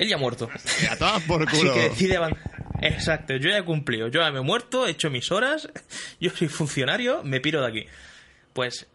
[0.00, 0.48] Él ya ha muerto.
[0.90, 1.74] A todas por Así culo.
[1.74, 2.42] que decide avanzar.
[2.80, 5.68] Exacto, yo ya he cumplido, yo ya me he muerto, he hecho mis horas,
[6.20, 7.86] yo soy funcionario, me piro de aquí.
[8.54, 8.86] Pues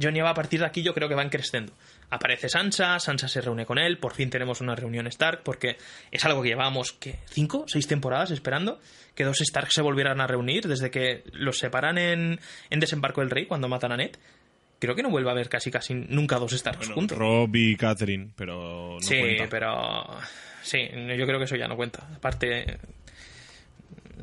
[0.00, 1.74] Johnny va a partir de aquí, yo creo que van creciendo.
[2.10, 5.76] Aparece Sansa, Sansa se reúne con él, por fin tenemos una reunión Stark, porque
[6.10, 7.18] es algo que llevábamos, ¿qué?
[7.26, 7.64] ¿Cinco?
[7.68, 8.80] ¿Seis temporadas esperando?
[9.14, 13.28] Que dos Stark se volvieran a reunir desde que los separan en, en Desembarco del
[13.28, 14.12] Rey cuando matan a Ned.
[14.78, 17.18] Creo que no vuelve a haber casi casi nunca dos Bueno, juntos.
[17.18, 19.48] Rob y Catherine, pero no sí, cuenta.
[19.48, 20.06] pero.
[20.62, 22.06] Sí, yo creo que eso ya no cuenta.
[22.14, 22.78] Aparte,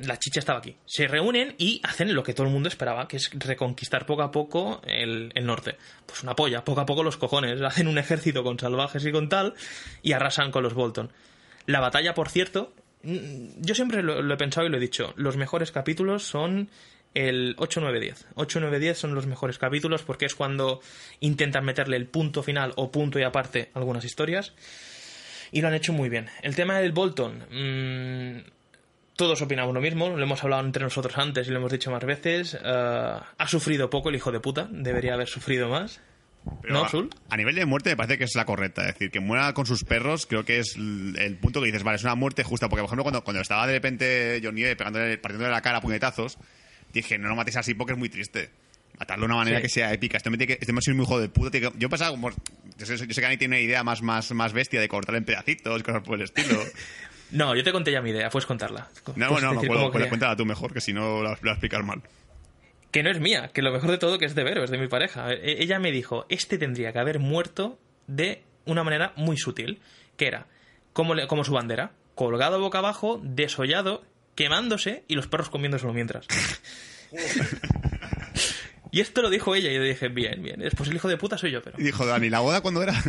[0.01, 0.75] la chicha estaba aquí.
[0.85, 4.31] Se reúnen y hacen lo que todo el mundo esperaba, que es reconquistar poco a
[4.31, 5.77] poco el, el norte.
[6.05, 7.61] Pues una polla, poco a poco los cojones.
[7.61, 9.53] Hacen un ejército con salvajes y con tal
[10.03, 11.11] y arrasan con los Bolton.
[11.65, 15.13] La batalla, por cierto, mm, yo siempre lo, lo he pensado y lo he dicho,
[15.15, 16.69] los mejores capítulos son
[17.15, 18.27] el 8, 9, 10.
[18.35, 20.81] 8, 9, 10 son los mejores capítulos porque es cuando
[21.21, 24.53] intentan meterle el punto final o punto y aparte a algunas historias.
[25.51, 26.27] Y lo han hecho muy bien.
[26.43, 27.43] El tema del Bolton.
[27.49, 28.39] mmm,
[29.15, 32.03] todos opinamos lo mismo, lo hemos hablado entre nosotros antes y lo hemos dicho más
[32.03, 32.57] veces.
[32.61, 36.01] eh, ha sufrido poco el hijo de puta, debería haber sufrido más.
[36.61, 37.09] Pero ¿No, a- Sul?
[37.29, 38.81] A nivel de muerte me parece que es la correcta.
[38.81, 41.95] Es decir, que muera con sus perros creo que es el punto que dices, vale,
[41.95, 42.67] es una muerte justa.
[42.67, 45.81] Porque, por ejemplo, cuando, cuando estaba de repente John Nieve pegándole, partiéndole la cara a
[45.81, 46.37] puñetazos,
[47.01, 48.49] dije, no lo mates así porque es muy triste.
[48.97, 49.63] Matarlo de una manera Sí.
[49.63, 50.17] que sea épica.
[50.17, 51.51] Este que, este es muy hijo de puta.
[51.51, 52.29] que- yo pensaba como.
[52.77, 55.15] Yo sé, yo sé que Ani tiene una idea más, más, más bestia de cortar
[55.15, 56.57] en pedacitos, cosas por el estilo.
[57.31, 58.87] No, yo te conté ya mi idea, puedes contarla.
[59.15, 60.09] No, Puedes no, no, puedo, quería.
[60.09, 62.03] cuéntala tú mejor, que si no la, la voy a explicar mal.
[62.91, 64.77] Que no es mía, que lo mejor de todo que es de Vero, es de
[64.77, 65.33] mi pareja.
[65.33, 69.81] E- Ella me dijo, este tendría que haber muerto de una manera muy sutil,
[70.17, 70.45] que era
[70.93, 74.03] como, como su bandera, colgado boca abajo, desollado,
[74.35, 76.27] quemándose y los perros comiéndoselo mientras.
[78.91, 81.37] y esto lo dijo ella y yo dije, bien, bien, después el hijo de puta
[81.37, 81.79] soy yo, pero...
[81.79, 82.93] Y dijo, Dani, ¿la boda cuándo era?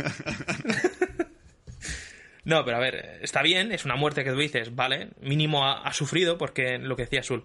[2.43, 5.81] No, pero a ver, está bien, es una muerte que tú dices, vale, mínimo ha,
[5.81, 7.43] ha sufrido porque lo que decía Sul,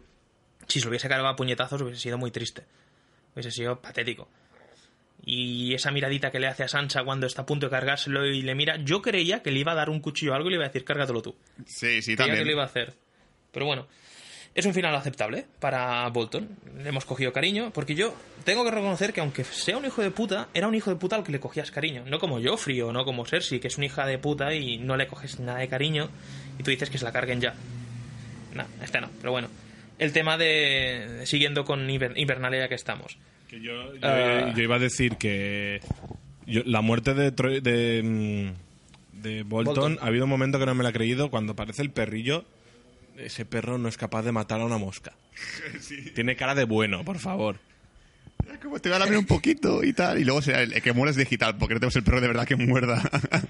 [0.69, 2.63] si se lo hubiese cargado a puñetazos hubiese sido muy triste,
[3.35, 4.29] hubiese sido patético.
[5.25, 8.43] Y esa miradita que le hace a Sansa cuando está a punto de cargárselo y
[8.43, 10.57] le mira, yo creía que le iba a dar un cuchillo o algo y le
[10.59, 11.35] iba a decir, cárgatelo tú.
[11.67, 12.45] sí, sí, Creía que también.
[12.47, 12.95] lo iba a hacer.
[13.53, 13.87] Pero bueno,
[14.55, 16.49] es un final aceptable para Bolton.
[16.83, 20.11] Le hemos cogido cariño, porque yo tengo que reconocer que aunque sea un hijo de
[20.11, 22.03] puta, era un hijo de puta al que le cogías cariño.
[22.07, 24.97] No como Joffrey o no como Cersei, que es una hija de puta y no
[24.97, 26.09] le coges nada de cariño
[26.59, 27.55] y tú dices que se la carguen ya.
[28.55, 29.49] No, este no, pero bueno.
[29.99, 31.21] El tema de...
[31.27, 33.17] Siguiendo con Inver- Invernalia que estamos.
[33.49, 34.53] Que yo, yo- Ah.
[34.57, 35.81] yo iba a decir que
[36.47, 39.99] yo- la muerte de, Troy- de, mm, de Bolton, Bolton.
[40.03, 42.45] ha habido un momento que no me la he creído cuando aparece el perrillo.
[43.17, 45.13] Ese perro no es capaz de matar a una mosca.
[46.15, 47.59] Tiene cara de bueno, por favor.
[48.61, 50.19] Como te voy a lamer un poquito y tal.
[50.19, 52.27] Y luego será el, el que muere es digital, porque no tenemos el perro de
[52.27, 53.03] verdad que muerda.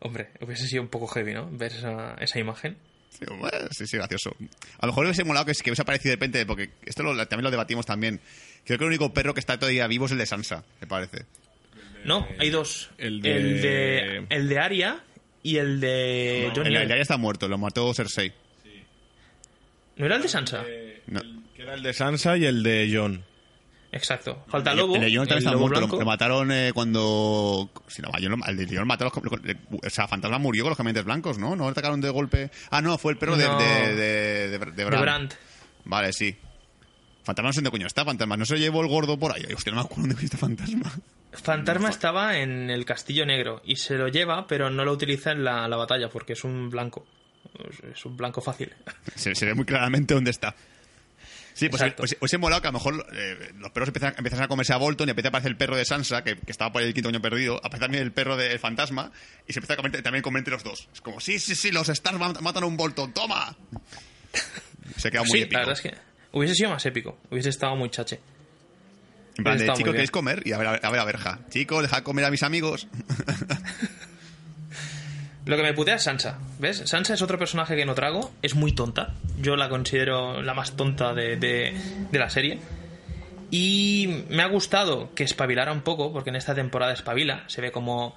[0.00, 1.48] Hombre, hubiese sido un poco heavy, ¿no?
[1.50, 2.76] Ver esa, esa imagen.
[3.10, 4.36] Sí, bueno, sí, sí, gracioso.
[4.78, 7.44] A lo mejor hubiese molado que, que hubiese aparecido de repente, porque esto lo- también
[7.44, 8.20] lo debatimos también.
[8.64, 11.24] Creo que el único perro que está todavía vivo es el de Sansa, me parece.
[12.04, 12.90] No, hay dos.
[12.98, 15.02] el de- El de, el de Arya
[15.42, 18.32] y el de Jon El, el de Arya está muerto, lo mató Cersei.
[19.96, 20.62] ¿No era el de Sansa?
[21.06, 21.20] No.
[21.54, 23.24] Que era el de Sansa y el de John.
[23.90, 24.44] Exacto.
[24.48, 24.94] Falta El- Lobo.
[24.96, 25.80] El de también está muerto.
[25.98, 27.70] Lo, mataron eh, cuando.
[27.88, 28.10] Si no,
[28.46, 29.14] el de Jon mató a los.
[29.22, 31.56] O sea, Fantasma murió con los caminantes blancos, ¿no?
[31.56, 32.50] No atacaron de golpe.
[32.70, 33.58] Ah, no, fue el perro de, No.
[33.58, 35.00] de, de, de, de De Bran.
[35.00, 35.34] Brandt.
[35.84, 36.36] Vale, sí.
[37.24, 38.36] Fantasma no sé dónde coño está, Fantasma.
[38.36, 39.42] No se llevó el gordo por ahí.
[39.54, 40.92] Hostia, no me acuerdo dónde está Fantasma.
[41.42, 45.44] Fantasma estaba en el Castillo Negro y se lo lleva, pero no lo utiliza en
[45.44, 47.06] la, la batalla porque es un blanco.
[47.92, 48.72] Es- un blanco fácil.
[49.14, 50.54] Se, se ve muy claramente dónde está.
[51.54, 54.42] Sí, pues os, os he molado que a lo mejor eh, los perros empiezan, empiezan
[54.42, 56.72] a comerse a Bolton y empieza a aparecer el perro de Sansa, que, que estaba
[56.72, 59.10] por el quinto año perdido, aparece también el perro del fantasma
[59.48, 60.88] y se empieza a comer, también comer entre los dos.
[60.92, 63.56] Es como, sí, sí, sí, los Stars mat- matan a un Bolton, toma.
[64.96, 65.54] Se ha quedado muy sí, épico.
[65.60, 65.98] la verdad es que
[66.30, 67.18] hubiese sido más épico.
[67.30, 68.20] Hubiese estado muy chache.
[69.38, 69.84] En plan, de, bien.
[69.84, 70.42] ¿queréis comer?
[70.44, 71.38] Y a ver, a ver, a verja.
[71.48, 72.86] Chicos, dejad comer a mis amigos.
[75.46, 76.38] Lo que me putea es Sansa.
[76.58, 76.82] ¿Ves?
[76.84, 78.32] Sansa es otro personaje que no trago.
[78.42, 79.14] Es muy tonta.
[79.40, 81.74] Yo la considero la más tonta de, de-
[82.10, 82.58] de la serie.
[83.50, 87.44] Y me ha gustado que espabilara un poco, porque en esta temporada espabila.
[87.46, 88.14] Se ve como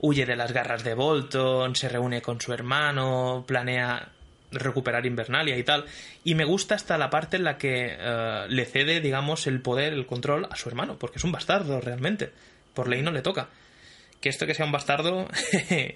[0.00, 4.10] huye de las garras de Bolton, se reúne con su hermano, planea
[4.58, 5.84] recuperar Invernalia y tal.
[6.24, 9.92] Y me gusta hasta la parte en la que eh, le cede, digamos, el poder,
[9.92, 12.32] el control a su hermano, porque es un bastardo realmente.
[12.74, 13.48] Por ley no le toca.
[14.20, 15.28] Que esto que sea un bastardo,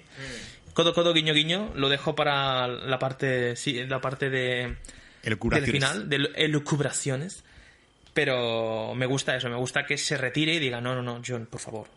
[0.73, 4.77] codo codo guiño guiño, lo dejo para la parte, sí, la parte de,
[5.23, 7.43] El del final, de elucubraciones.
[8.13, 11.45] Pero me gusta eso, me gusta que se retire y diga, no, no, no, John,
[11.45, 11.87] por favor,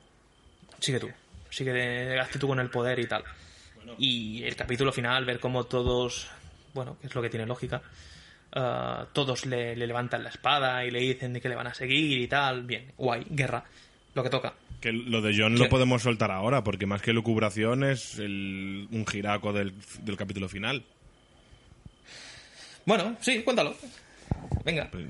[0.79, 1.11] sigue tú,
[1.50, 3.24] sigue, de, hazte tú con el poder y tal.
[3.98, 6.29] Y el capítulo final, ver cómo todos,
[6.75, 7.81] bueno, que es lo que tiene lógica,
[8.53, 11.75] ah, todos le, le levantan la espada y le dicen de que le van a
[11.75, 13.65] seguir y tal, bien, guay, guerra,
[14.15, 14.55] lo que toca.
[14.81, 15.63] Que lo de John ¿Qué?
[15.65, 20.49] lo podemos soltar ahora, porque más que lucubración es el- un giraco del, del capítulo
[20.49, 20.83] final.
[22.87, 23.75] Bueno, sí, cuéntalo.
[24.65, 24.89] Venga.
[24.91, 25.05] Pues,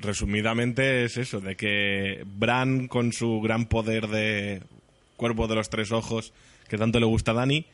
[0.00, 4.62] resumidamente es eso, de que Bran con su gran poder de
[5.16, 6.32] cuerpo de los tres ojos
[6.68, 7.66] que tanto le gusta a Dani,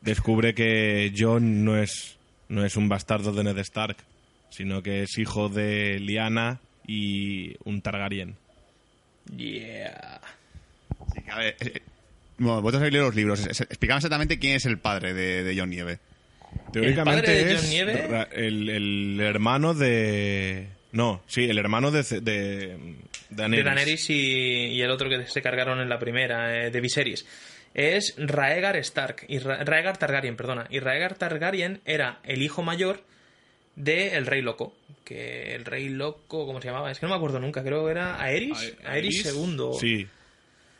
[0.00, 2.16] descubre que John no es,
[2.52, 3.96] no es un bastardo de Ned Stark,
[4.50, 8.36] sino que es hijo de Lyanna y un Targaryen.
[9.34, 10.20] Yeah.
[11.14, 11.80] Sí, a ver, eh,
[12.36, 13.46] bueno, vosotros habéis leído los libros.
[13.46, 15.98] Explicadme exactamente quién es el padre de, de John Nieve.
[16.72, 18.26] Teóricamente padre de es Nieve?
[18.32, 20.68] el, el hermano de...
[20.92, 22.76] No, sí, el hermano de, de, de
[23.30, 23.64] Daenerys.
[23.64, 24.14] De Daenerys y,
[24.72, 27.24] y el otro que se cargaron en la primera, eh, de Viserys.
[27.74, 29.24] Es Raegar Stark.
[29.28, 30.66] Y Ra- Raegar Targaryen, perdona.
[30.70, 33.02] Y Raegar Targaryen era el hijo mayor
[33.76, 34.74] del Rey Loco.
[35.04, 36.90] Que el Rey Loco, ¿cómo se llamaba?
[36.90, 37.62] Es que no me acuerdo nunca.
[37.62, 38.74] Creo que era Aerys.
[38.84, 39.56] A- Aerys II.
[39.80, 40.06] Sí,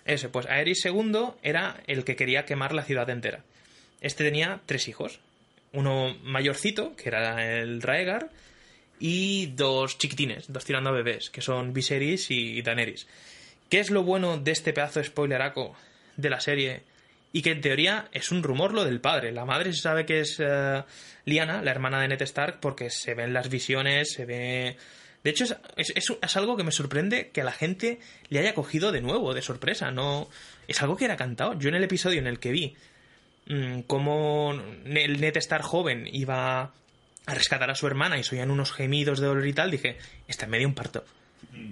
[0.04, 3.44] Ese, pues Aerys II era el que quería quemar la ciudad entera.
[4.00, 5.20] Este tenía tres hijos.
[5.72, 8.28] Uno mayorcito, que era el Raegar,
[9.00, 13.06] y dos chiquitines, dos tirando a bebés, que son Viserys y Daenerys.
[13.70, 15.74] ¿Qué es lo bueno de este pedazo de spoileraco
[16.22, 16.82] de la serie?
[17.32, 19.32] Y que en teoría es un rumor lo del padre.
[19.32, 20.82] La madre se sabe que es eh,
[21.24, 24.76] Liana, la hermana de Ned Stark, porque se ven las visiones, se ve...
[25.24, 28.54] De hecho, es, es- es algo que me sorprende que a la gente le haya
[28.54, 29.90] cogido de nuevo, de sorpresa.
[29.92, 30.28] No,
[30.68, 31.56] es algo que era cantado.
[31.58, 32.74] Yo en el episodio en el que vi
[33.46, 34.52] mm, cómo
[34.84, 36.72] el Ned Stark joven iba
[37.24, 39.96] a rescatar a su hermana y se oían unos gemidos de dolor y tal, dije,
[40.26, 41.04] está en medio un parto.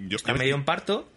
[0.07, 1.09] Yo, Está en medio un parto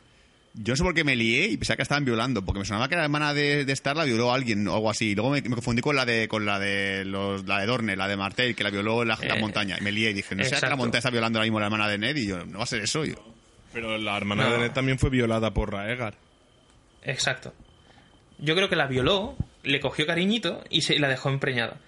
[0.54, 2.88] yo no sé por qué me lié y pensaba que estaban violando, porque me sonaba
[2.88, 5.10] que la hermana de, de Star la violó a alguien o algo así.
[5.10, 7.96] Y luego me, me confundí con la de con la de los, la de Dorne,
[7.96, 9.76] la de Martel, que la violó en la, la Eh, montaña.
[9.80, 11.60] Y me lié y dije, no sé que la montaña está violando ahora mismo a
[11.62, 13.04] la hermana de Ned y yo, no va a ser eso.
[13.04, 13.14] Yo.
[13.72, 14.52] Pero la hermana No.
[14.52, 16.14] de Ned también fue violada por Raegar.
[17.02, 17.52] Exacto.
[18.38, 21.78] Yo creo que la violó, le cogió cariñito y se la dejó empreñada.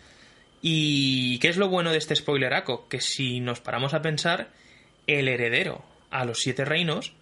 [0.62, 2.88] ¿Y qué es lo bueno de este spoileraco?
[2.88, 4.48] Que si nos paramos a pensar,
[5.06, 7.12] el heredero a los siete reinos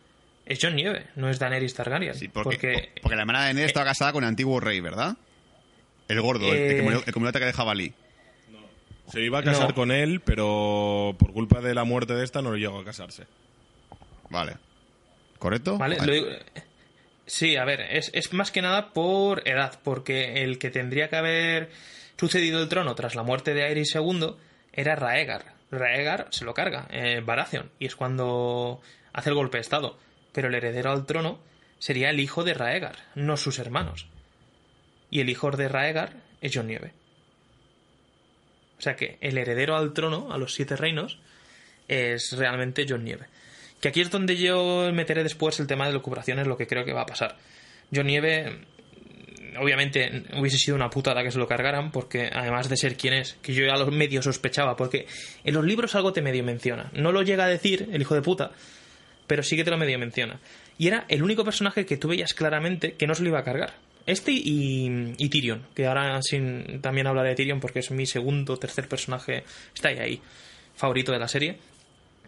[0.47, 2.15] es John Nieve, no es Daenerys Targaryen.
[2.15, 5.17] Sí, porque, porque porque la hermana de Ned estaba casada con el antiguo rey, ¿verdad?
[6.09, 6.83] El gordo, el, el que Eh.
[6.83, 7.95] murió, el que murió ataque de jabalí.
[9.09, 9.75] Se iba a casar No.
[9.75, 13.25] con él, pero por culpa de la muerte de esta no llegó a casarse.
[14.31, 14.55] Vale.
[15.39, 15.77] ¿Correcto?
[15.79, 16.27] Vale, lo digo-
[17.27, 21.17] Sí, a ver, es, es más que nada por edad, porque el que tendría que
[21.17, 21.71] haber
[22.19, 24.35] sucedido el trono tras la muerte de Aerys II
[24.73, 25.55] era Raegar.
[25.71, 28.81] Raegar se lo carga, eh, Baratheon, y es cuando
[29.13, 29.99] hace el golpe de estado.
[30.35, 31.41] Pero el heredero al trono
[31.79, 34.07] sería el hijo de Raegar, no sus hermanos.
[35.11, 36.13] Y el hijo de Raegar
[36.43, 36.93] es Jon Nieve.
[38.79, 41.19] O sea que el heredero al trono, a los siete reinos,
[41.89, 43.27] es realmente John Nieve.
[43.81, 46.93] Que aquí es donde yo meteré después el tema de lucubraciones, lo que creo que
[46.93, 47.37] va a pasar.
[47.95, 48.61] John Nieve,
[49.59, 53.35] obviamente, hubiese sido una putada que se lo cargaran, porque además de ser quien es,
[53.43, 55.07] que yo ya lo medio sospechaba, porque
[55.45, 56.91] en los libros algo te medio menciona.
[56.95, 58.53] No lo llega a decir el hijo de puta,
[59.27, 60.39] pero sí que te lo medio menciona.
[60.79, 63.45] Y era el único personaje que tú veías claramente que no se lo iba a
[63.45, 63.75] cargar.
[64.07, 68.59] Este y, y Tyrion, que ahora sin, también hablaré de Tyrion porque es mi segundo,
[68.59, 69.45] tercer personaje,
[69.75, 70.21] está ahí, ahí,
[70.77, 71.59] favorito de la serie.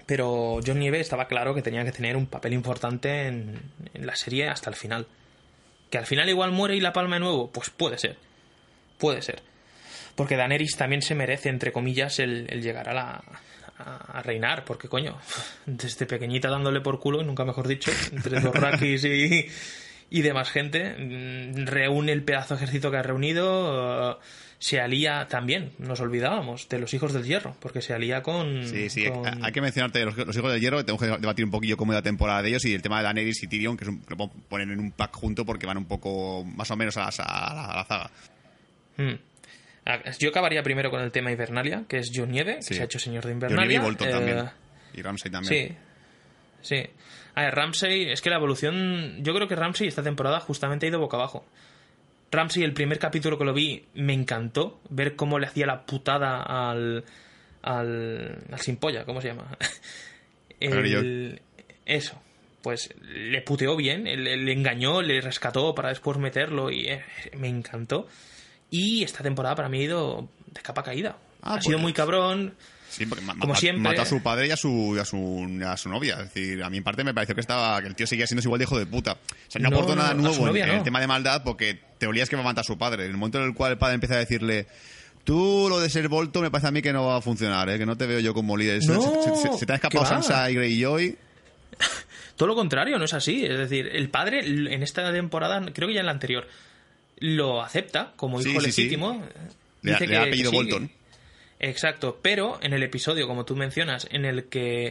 [0.07, 3.61] Pero John Nieve estaba claro que tenía que tener un papel importante en,
[3.95, 5.07] la serie hasta el final.
[5.91, 8.17] Que al final igual muere y la palma de nuevo, pues puede ser.
[8.99, 9.43] Puede ser.
[10.15, 13.25] Porque Daenerys también se merece, entre comillas, el llegar a la.
[13.79, 15.19] A, a reinar, porque coño,
[15.67, 19.47] desde pequeñita dándole por culo, y nunca mejor dicho, entre los rakis y,
[20.11, 24.17] y demás gente, mm, reúne el pedazo de ejército que ha reunido, eh,
[24.59, 28.67] se alía también, nos olvidábamos, de los hijos del hierro, porque se alía con...
[28.67, 31.51] Sí, sí, con- hay que mencionarte los, los hijos del hierro, tengo que debatir un
[31.51, 33.85] poquillo cómo es la temporada de ellos y el tema de Daenerys y Tyrion, que
[33.85, 36.71] es un, que lo puedo poner en un pack junto porque van un poco más
[36.71, 38.11] o menos a, la- a la, a la zaga.
[38.97, 39.19] Mm.
[39.87, 42.85] Ah, Yo acabaría primero con el tema Invernalia, que es John Nieve, que se ha
[42.85, 43.77] hecho señor de Invernalia.
[43.77, 44.51] y Bolton Eh, también.
[44.93, 45.69] Y Ramsay también.
[45.69, 45.77] Sí,
[46.61, 46.91] sí.
[47.37, 49.23] A ver, Ramsey, es que la evolución.
[49.23, 51.47] Yo creo que Ramsey esta temporada justamente ha ido boca abajo.
[52.33, 56.43] Ramsey, el primer capítulo que lo vi, me encantó ver cómo le hacía la putada
[56.43, 57.05] al.
[57.63, 58.39] al.
[58.51, 59.57] al sin polla, ¿cómo se llama?
[60.61, 61.41] El-
[61.85, 62.21] eso.
[62.63, 67.05] Pues le puteó bien, le, le engañó, le rescató para después meterlo y eh,
[67.37, 68.09] me encantó.
[68.71, 71.17] Y esta temporada para mí ha ido de capa caída.
[71.43, 72.55] Ah, ha sido pues- muy cabrón.
[72.89, 73.83] Sí, porque ma- Como ma- siempre.
[73.83, 76.15] mató a su padre y a su, a su, a su novia.
[76.15, 78.43] Es decir, a mí en parte me pareció que estaba que el tío seguía siendo
[78.43, 79.13] igual de hijo de puta.
[79.13, 79.17] O
[79.49, 80.77] sea, no, No, aportó no, nada nuevo en- novia en, no.
[80.79, 83.05] el tema de maldad porque te olías que va a matar a su padre.
[83.05, 84.67] En el momento en el cual el padre empieza a decirle
[85.25, 87.79] Tú lo de ser Volto me parece a mí que no va a funcionar, ¿eh?
[87.79, 88.81] que no te veo yo como líder.
[88.81, 90.07] Se- No, se, se- se te ha escapado.
[90.07, 91.19] Sansa y Greyjoy.
[92.37, 93.45] Todo lo contrario, no es así.
[93.45, 96.47] Es decir, el padre en esta temporada, creo que ya en la anterior,
[97.19, 98.83] lo acepta como hijo sí, sí.
[98.83, 99.25] legítimo.
[99.83, 100.57] Le, Dice le que- ha que apellido sí.
[100.57, 100.91] Bolton.
[101.59, 104.89] Exacto, pero en el episodio, como tú mencionas, en el que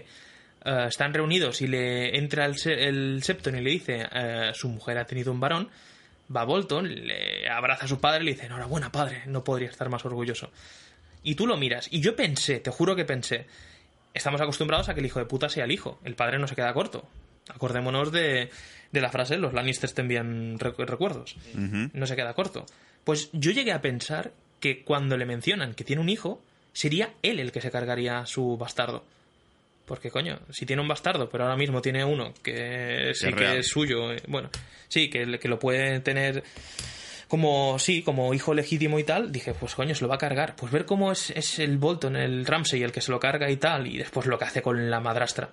[0.66, 5.06] eh, están reunidos y le entra el Septon y le dice eh, su mujer ha
[5.06, 5.70] tenido un varón,
[6.36, 9.90] va Bolton, le abraza a su padre y le dice enhorabuena padre, no podría estar
[9.90, 10.50] más orgulloso.
[11.22, 13.46] Y tú lo miras, y yo pensé, te juro que pensé,
[14.16, 16.56] estamos acostumbrados a que el hijo de puta sea el hijo, el padre no se
[16.56, 17.08] queda corto.
[17.48, 18.50] Acordémonos de,
[18.96, 21.36] de la frase, los Lannisters te envían recu- recuerdos.
[21.94, 22.66] No se queda corto.
[23.04, 26.42] Pues yo llegué a pensar que cuando le mencionan que tiene un hijo,
[26.74, 29.06] sería él el que se cargaría a su bastardo.
[29.86, 33.60] Porque, coño, si tiene un bastardo, pero ahora mismo tiene uno que sí es que
[33.60, 34.50] es suyo, eh, bueno,
[34.88, 36.44] sí, que, que lo puede tener
[37.28, 40.56] como, sí, como hijo legítimo y tal, dije, pues coño, se lo va a cargar.
[40.56, 43.58] Pues ver cómo es, es el Bolton, el Ramsey, el que se lo carga y
[43.58, 45.50] tal, y después lo que hace con la madrastra.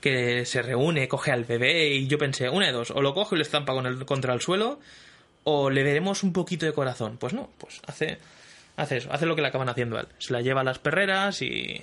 [0.00, 3.34] Que se reúne, coge al bebé, y yo pensé, una de dos, o lo coge
[3.34, 4.80] y lo estampa con el, contra el suelo,
[5.44, 7.16] o le veremos un poquito de corazón.
[7.18, 8.18] Pues no, pues hace,
[8.76, 10.06] hace eso, hace lo que le acaban haciendo a él.
[10.18, 11.80] Se la lleva a las perreras y...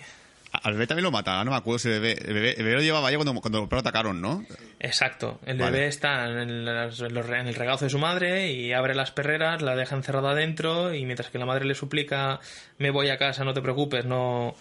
[0.63, 2.75] Al bebé también lo mata, no me acuerdo si el bebé, el bebé, el bebé
[2.77, 4.45] lo llevaba ya cuando, cuando lo atacaron, ¿no?
[4.79, 5.39] Exacto.
[5.45, 5.71] El Vale.
[5.71, 9.75] bebé está en, las- en el regazo de su madre y abre las perreras, la
[9.75, 12.39] deja encerrada adentro y mientras que la madre le suplica
[12.79, 14.55] me voy a casa, no te preocupes, no...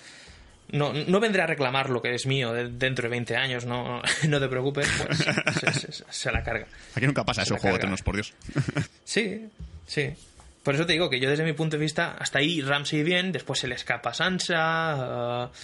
[0.73, 4.03] No, no vendré a reclamar lo que es mío de- dentro de 20 años, no,
[4.29, 5.19] no te preocupes, pues
[5.79, 6.67] se, se- se la carga.
[6.95, 7.81] Aquí nunca pasa eso Juego de.
[7.83, 8.35] Tronos, por Dios.
[9.05, 9.47] Sí,
[9.87, 10.11] sí.
[10.63, 13.31] Por eso te digo que yo desde mi punto de vista, hasta ahí Ramsey bien,
[13.31, 15.57] después se le escapa Sansa, eh,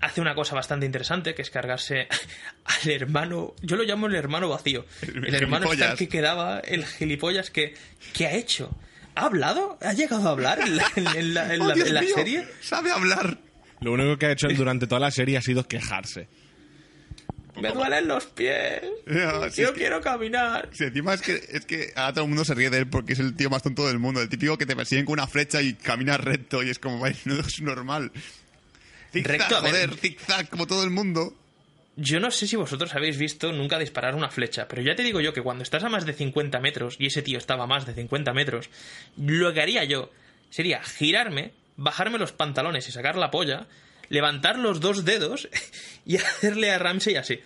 [0.00, 2.08] hace una cosa bastante interesante, que es cargarse
[2.64, 5.70] al hermano, yo lo llamo el hermano vacío, El el, hermano.
[5.72, 7.74] Stark que quedaba, el gilipollas que,
[8.14, 8.74] que ha hecho.
[9.14, 9.76] ¿Ha hablado?
[9.82, 12.14] ¿Ha llegado a hablar en la, en la- en ¡Oh, la- Dios en la mío!
[12.14, 12.48] serie?
[12.62, 13.36] ¡Sabe hablar!
[13.80, 16.28] Lo único que ha hecho él durante toda la serie ha sido quejarse.
[17.60, 18.80] Me duelen los pies.
[19.52, 20.70] Si yo que- quiero caminar.
[20.78, 23.18] Encima es que, es que ahora todo el mundo se ríe de él porque es
[23.18, 24.22] el tío más tonto del mundo.
[24.22, 27.40] El típico que te persiguen con una flecha y camina recto y es como, no
[27.40, 28.12] es normal.
[29.12, 29.42] Ver.
[29.42, 31.34] joder, zigzag, como todo el mundo.
[31.96, 35.20] Yo no sé si vosotros habéis visto nunca disparar una flecha, pero ya te digo
[35.20, 37.84] yo que cuando estás a más de 50 metros, y ese tío estaba a más
[37.84, 38.70] de 50 metros,
[39.18, 40.10] lo que haría yo
[40.48, 43.66] sería girarme, bajarme los pantalones y sacar la polla,
[44.08, 45.48] levantar los dos dedos
[46.04, 47.40] y hacerle a Ramsey así,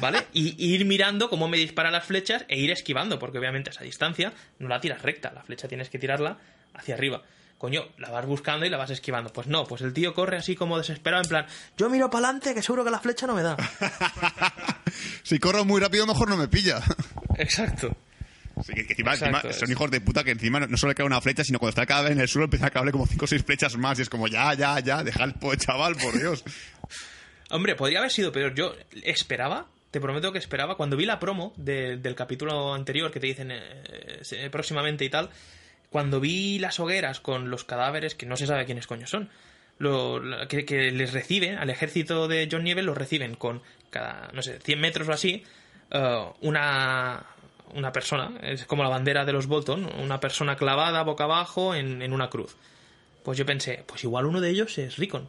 [0.00, 0.26] ¿vale?
[0.32, 3.72] Y, y ir mirando cómo me dispara las flechas e ir esquivando, porque obviamente a
[3.72, 6.38] esa distancia no la tiras recta, la flecha tienes que tirarla
[6.74, 7.22] hacia arriba.
[7.58, 9.30] Coño, la vas buscando y la vas esquivando.
[9.34, 12.54] Pues no, pues el tío corre así como desesperado, en plan, yo miro para adelante
[12.54, 13.56] que seguro que la flecha no me da.
[15.22, 16.80] Si corro muy rápido, mejor no me pilla.
[17.36, 17.96] Exacto.
[18.64, 20.94] Sí, que, que encima, Exacto, encima son hijos de puta que encima no, solo le
[20.94, 23.06] cae una flecha, sino cuando está cada vez en el suelo empieza a caerle como
[23.06, 25.96] 5 o 6 flechas más y es como, ya, ya, ya, deja el po- chaval,
[25.96, 26.44] por Dios.
[27.50, 28.54] Hombre, podría haber sido peor.
[28.54, 33.18] Yo esperaba, te prometo que esperaba, cuando vi la promo de- del capítulo anterior que
[33.20, 33.60] te dicen eh,
[34.32, 35.30] eh, próximamente y tal,
[35.90, 39.28] cuando vi las hogueras con los cadáveres, que no se sabe quiénes coño son,
[39.78, 44.30] lo- la- que, que les reciben, al ejército de John Nieve los reciben con cada,
[44.32, 45.42] no sé, 100 metros o así,
[45.90, 47.26] eh, una,
[47.74, 52.02] una persona, es como la bandera de los Bolton, una persona clavada boca abajo en,
[52.02, 52.56] en una cruz.
[53.22, 55.28] Pues yo pensé, pues igual uno de ellos es Rickon.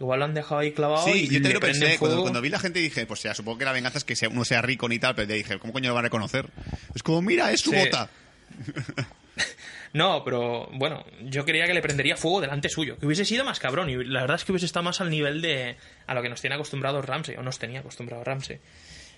[0.00, 1.98] Igual lo han dejado ahí clavado Sí, y yo también le lo pensé.
[1.98, 4.44] Cuando, vi la gente dije, pues ya, supongo que la venganza es que sea, uno
[4.44, 6.48] sea rico ni tal, pero le dije, ¿cómo coño lo van a reconocer?
[6.94, 7.76] Es como, mira, es su Sí.
[7.76, 8.08] bota.
[9.92, 13.60] No, pero bueno, yo creía que le prendería fuego delante suyo, que hubiese sido más
[13.60, 15.76] cabrón y la verdad es que hubiese estado más al nivel de
[16.08, 18.58] a lo que nos tiene acostumbrados Ramsey, o nos tenía acostumbrado Ramsey.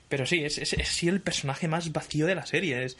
[0.09, 2.85] Pero sí, es, es, es sí el personaje más vacío de la serie.
[2.85, 2.97] Es,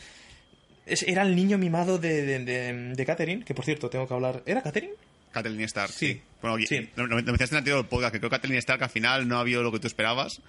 [0.87, 4.15] es- era el niño mimado de, de, de, de Catherine, que por cierto tengo que
[4.15, 4.43] hablar.
[4.47, 4.95] ¿Era Catherine?
[5.33, 6.15] Kathleen Stark, sí.
[6.15, 6.23] Sí.
[6.41, 6.89] Bueno, Sí.
[6.97, 9.37] Lo, lo mencionaste en el anterior podcast, que creo que Kathleen Stark al final no
[9.37, 10.41] ha habido lo que tú esperabas.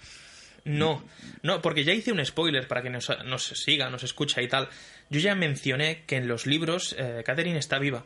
[0.64, 1.02] No,
[1.42, 4.68] no, porque ya hice un spoiler para que nos, nos siga, nos escucha y tal.
[5.08, 8.04] Yo ya mencioné que en los libros eh, Catherine está viva.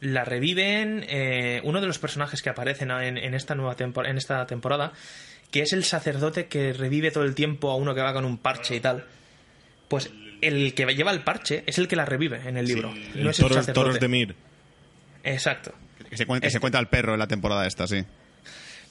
[0.00, 4.46] La reviven eh, uno de los personajes que aparecen en, en esta nueva en esta
[4.46, 4.92] temporada,
[5.50, 8.38] que es el sacerdote que revive todo el tiempo a uno que va con un
[8.38, 9.04] parche y tal.
[9.88, 12.92] Pues el que lleva el parche es el que la revive en el libro.
[13.14, 13.72] No es el toros, sacerdote.
[13.72, 14.34] toros de Mir.
[15.24, 15.74] Exacto.
[16.08, 18.04] Que se, cuenta, que se cuenta el perro en la temporada esta, sí.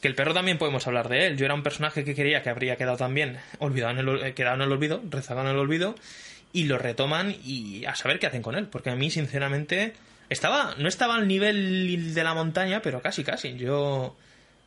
[0.01, 1.37] Que el perro también podemos hablar de él.
[1.37, 4.55] Yo era un personaje que quería que habría quedado también olvidado en el, eh, quedado
[4.55, 5.95] en el olvido, rezagado en el olvido,
[6.53, 8.67] y lo retoman y a saber qué hacen con él.
[8.67, 9.93] Porque a mí, sinceramente,
[10.29, 13.55] estaba no estaba al nivel de la montaña, pero casi, casi.
[13.57, 14.15] Yo,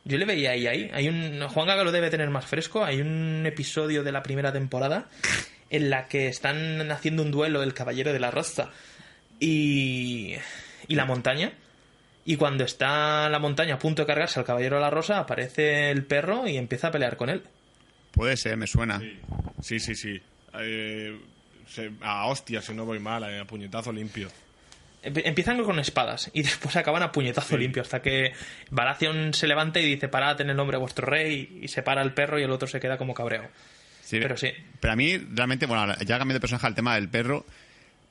[0.03, 0.89] yo le veía ahí, ahí.
[0.93, 2.83] Hay un, Juan Gaga lo debe tener más fresco.
[2.83, 5.07] Hay un episodio de la primera temporada
[5.69, 8.69] en la que están haciendo un duelo el caballero de la roza
[9.39, 10.35] y,
[10.87, 11.53] y la montaña.
[12.25, 15.89] Y cuando está la montaña a punto de cargarse al caballero de la rosa, aparece
[15.89, 17.43] el perro y empieza a pelear con él.
[18.11, 19.01] Puede ser, me suena.
[19.61, 20.21] Sí, sí, sí.
[20.59, 21.19] Eh,
[21.67, 24.29] se- a hostia, si no voy mal, a puñetazo limpio.
[25.03, 28.33] Empiezan con espadas y después acaban a puñetazo limpio hasta que
[28.69, 32.01] Baratheon se levanta y dice parad en el nombre de vuestro rey y se para
[32.01, 33.49] el perro y el otro se queda como cabreo.
[34.03, 34.51] Sí, Pero sí.
[34.79, 37.45] Pero a mí, realmente, bueno, ya cambiando de personaje al tema del perro,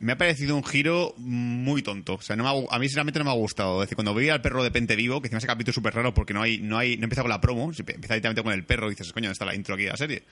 [0.01, 2.15] me ha parecido un giro muy tonto.
[2.15, 3.83] O sea, no me ha a mí sinceramente no me ha gustado.
[3.83, 5.95] Es decir, cuando vi al perro de Pente Vivo, que encima ese capítulo es súper
[5.95, 8.65] raro porque no hay, no hay, no empieza con la promo, empieza directamente con el
[8.65, 10.23] perro y dices, coño, ¿dónde está la intro aquí de la serie?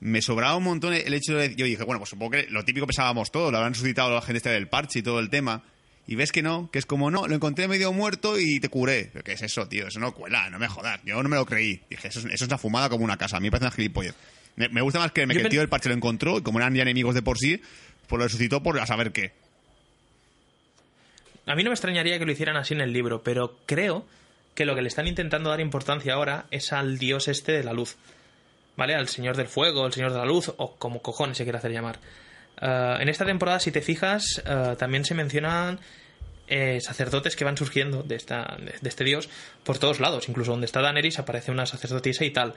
[0.00, 1.54] Me sobraba un montón el hecho de.
[1.56, 4.38] Yo dije, bueno, pues supongo que lo típico pensábamos todos, lo habrán resucitado la gente
[4.38, 5.62] esta del parche y todo el tema.
[6.06, 9.10] Y ves que no, que es como, no, lo encontré medio muerto y te curé.
[9.12, 9.88] ¿Pero ¿Qué es eso, tío?
[9.88, 11.00] Eso no cuela, no me jodas.
[11.04, 11.82] Yo no me lo creí.
[11.90, 13.36] Dije, eso es, eso es una fumada como una casa.
[13.36, 14.14] A mí me parece una gilipollas.
[14.56, 16.58] Me, me gusta más creerme Yo que el tío del parche lo encontró y como
[16.60, 17.60] eran ya enemigos de por sí,
[18.06, 19.32] pues lo resucitó por a saber qué.
[21.46, 24.06] A mí no me extrañaría que lo hicieran así en el libro, pero creo
[24.54, 27.72] que lo que le están intentando dar importancia ahora es al dios este de la
[27.72, 27.96] luz.
[28.78, 28.94] ¿Vale?
[28.94, 31.72] Al señor del fuego, el señor de la luz, o como cojones se quiere hacer
[31.72, 31.98] llamar.
[32.62, 35.80] Eh, en esta temporada, si te fijas, eh, también se mencionan
[36.46, 39.28] eh, sacerdotes que van surgiendo de, esta, de, este dios
[39.64, 40.28] por todos lados.
[40.28, 42.54] Incluso donde está Daenerys aparece una sacerdotisa y tal.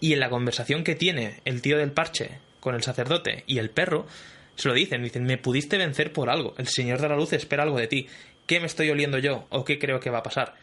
[0.00, 3.68] Y en la conversación que tiene el tío del parche con el sacerdote y el
[3.68, 4.06] perro,
[4.56, 7.64] se lo dicen, dicen, me pudiste vencer por algo, el Señor de la Luz espera
[7.64, 8.08] algo de ti,
[8.46, 10.54] ¿qué me estoy oliendo yo o qué creo que va a pasar?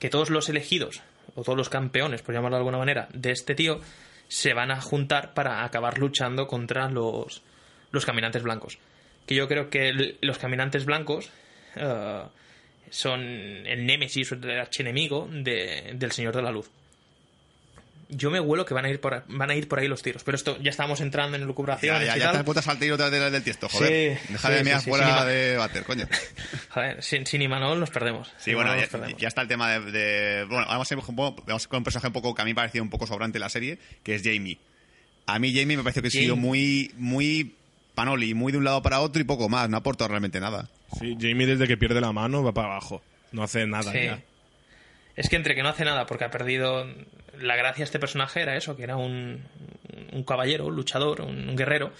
[0.00, 1.00] Que todos los elegidos,
[1.36, 3.80] o todos los campeones, por llamarlo de alguna manera, de este tío,
[4.28, 7.42] se van a juntar para acabar luchando contra los,
[7.90, 8.78] los caminantes blancos.
[9.26, 11.30] Que yo creo que los caminantes blancos
[11.76, 12.22] eh,
[12.90, 16.70] son el némesis o el archienemigo de, del Señor de la Luz
[18.08, 20.24] yo me huelo que van a ir por van a ir por ahí los tiros.
[20.24, 23.32] Pero esto ya estamos entrando en lucubraciones ya, ya, ya te putas al tiro del,
[23.32, 24.18] del tiesto, joder.
[24.18, 26.06] Sí, Deja de mirar fuera de bater, coño.
[26.70, 28.32] Joder, sin, sin Imanol nos perdemos.
[28.38, 28.74] Sí, bueno,
[29.18, 32.34] ya, está el tema de, bueno, vamos a ir vamos con un personaje un poco
[32.34, 34.58] que a mí me parecía un poco sobrante en la serie, que es Jamie.
[35.26, 37.54] A mí Jamie me pareció que ha sido muy muy
[37.94, 40.68] panoli, muy de un lado para otro y poco más, no ha aportado realmente nada.
[40.98, 43.02] Sí, Jamie desde que pierde la mano va para abajo.
[43.32, 44.22] No hace nada ya.
[45.16, 46.86] Es que entre que no hace nada porque ha perdido.
[47.40, 49.42] La gracia de este personaje era eso, que era un,
[50.12, 51.92] un caballero, un luchador, un, guerrero,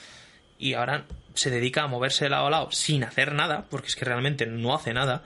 [0.58, 3.96] y ahora se dedica a moverse de lado a lado sin hacer nada, porque es
[3.96, 5.22] que realmente no hace nada.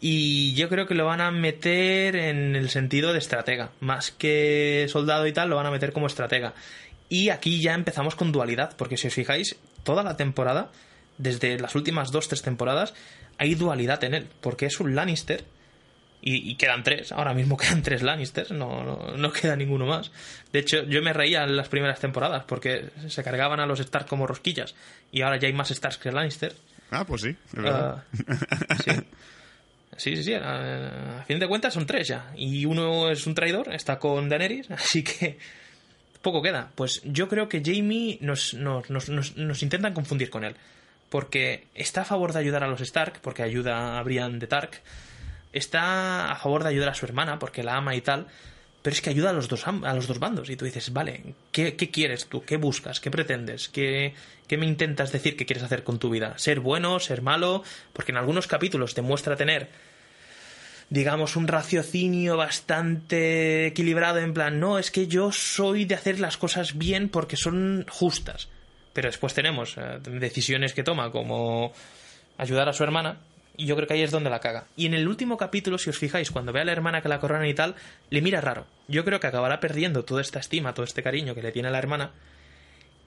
[0.00, 4.86] Y yo creo que lo van a meter en el sentido de estratega, más que
[4.88, 6.54] soldado y tal, lo van a meter como estratega.
[7.08, 10.70] Y aquí ya empezamos con dualidad, porque si os fijáis, toda la temporada,
[11.16, 12.92] desde las últimas dos, tres temporadas,
[13.38, 15.44] hay dualidad en él, porque es un Lannister
[16.26, 20.10] y, quedan tres, ahora mismo quedan tres Lannisters, no, no, queda ninguno más.
[20.52, 24.06] De hecho, yo me reía en las primeras temporadas porque se cargaban a los Stark
[24.06, 24.74] como rosquillas
[25.12, 26.54] y ahora ya hay más Starks que Lannister.
[26.90, 28.04] Ah, pues sí, verdad.
[28.68, 28.90] Ah, sí.
[29.96, 32.32] Sí, sí, A, fin de cuentas son tres ya.
[32.36, 35.38] Y uno es un traidor, está con Daenerys, así que
[36.22, 36.70] poco queda.
[36.74, 40.56] Pues yo creo que Jamie nos, nos, nos, nos, intentan confundir con él.
[41.10, 44.80] Porque está a favor de ayudar a los Stark, porque ayuda a Brian de Tark
[45.54, 48.26] está a favor de ayudar a su hermana porque la ama y tal,
[48.82, 50.50] pero es que ayuda a los dos, a los dos bandos.
[50.50, 52.44] Y tú dices, vale, ¿qué, quieres tú?
[52.44, 53.00] ¿Qué buscas?
[53.00, 53.70] ¿Qué pretendes?
[53.70, 54.14] ¿Qué,
[54.46, 56.34] ¿Qué, me intentas decir que quieres hacer con tu vida?
[56.36, 57.00] ¿Ser bueno?
[57.00, 57.62] ¿Ser malo?
[57.94, 59.70] Porque en algunos capítulos te muestra tener,
[60.90, 66.36] digamos, un raciocinio bastante equilibrado en plan, no, es que yo soy de hacer las
[66.36, 68.48] cosas bien porque son justas.
[68.92, 71.72] Pero después tenemos eh, decisiones que toma como
[72.36, 73.20] ayudar a su hermana
[73.56, 74.66] y yo creo que ahí es donde la caga.
[74.76, 77.20] Y en el último capítulo, si os fijáis, cuando ve a la hermana que la
[77.20, 77.74] corona y tal,
[78.10, 78.66] le mira raro.
[78.88, 81.70] Yo creo que acabará perdiendo toda esta estima, todo este cariño que le tiene a
[81.70, 82.12] la hermana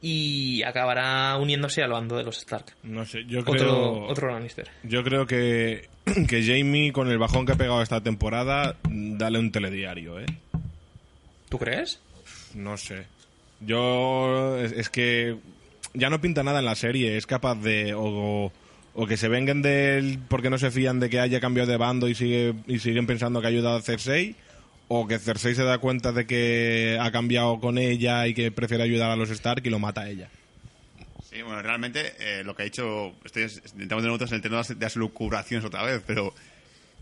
[0.02, 2.66] y acabará uniéndose al bando de los Stark.
[2.84, 4.06] No sé, yo creo...
[4.06, 4.70] Otro, Lannister.
[4.84, 5.90] Yo creo que,
[6.28, 10.26] que Jamie, con el bajón que ha pegado esta temporada, dale un telediario, ¿eh?
[11.50, 12.00] ¿Tú crees?
[12.54, 13.06] No sé.
[13.60, 14.58] Yo...
[14.58, 15.38] Es, que
[15.94, 18.52] ya no pinta nada en la serie, es capaz de o
[19.06, 22.08] que se vengan de él porque no se fían de que haya cambiado de bando
[22.08, 24.36] y sigue y siguen pensando que ha ayudado a Cersei
[24.88, 28.84] o que Cersei se da cuenta de que ha cambiado con ella y que prefiere
[28.84, 30.30] ayudar a los Stark y lo mata a ella.
[31.30, 34.64] Sí, bueno, realmente eh, lo que ha dicho, estoy, intentamos de nosotros en el tema
[34.64, 36.34] de las lucubraciones otra vez, pero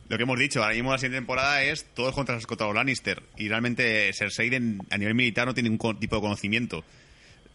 [0.09, 3.23] lo que hemos dicho, ahora mismo la siguiente temporada es todos contra, contra los Lannister
[3.37, 4.53] y realmente Cersei
[4.89, 6.83] a nivel militar no tiene ningún tipo de conocimiento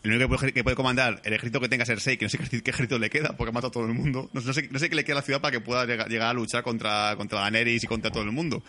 [0.02, 2.98] el único que puede, comandar el ejército que tenga Cersei, que no sé qué, ejército
[2.98, 4.30] le queda, porque ha matado a todo el mundo.
[4.32, 6.32] No, sé, no sé qué le queda a la ciudad para que pueda llegar, a
[6.32, 8.62] luchar contra, contra Daenerys y contra todo el mundo.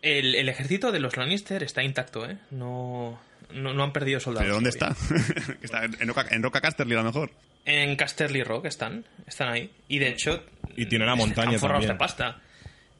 [0.00, 2.38] El, ejército de los Lannister está intacto, ¿eh?
[2.52, 3.18] No,
[3.52, 4.44] no, han perdido soldados.
[4.44, 4.94] ¿Pero dónde está?
[5.62, 7.30] está en, en, Roca, Casterly, a lo mejor.
[7.64, 9.70] En Casterly Rock están, están ahí.
[9.88, 10.44] Y de hecho...
[10.76, 11.88] Y tiene la montaña también.
[11.88, 12.40] de pasta.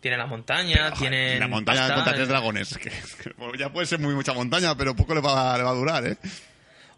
[0.01, 1.39] Tiene la montaña, tiene.
[1.39, 2.77] La montaña contra tres dragones.
[3.59, 6.17] ya puede ser muy mucha montaña, pero poco le va, le va a durar, ¿eh?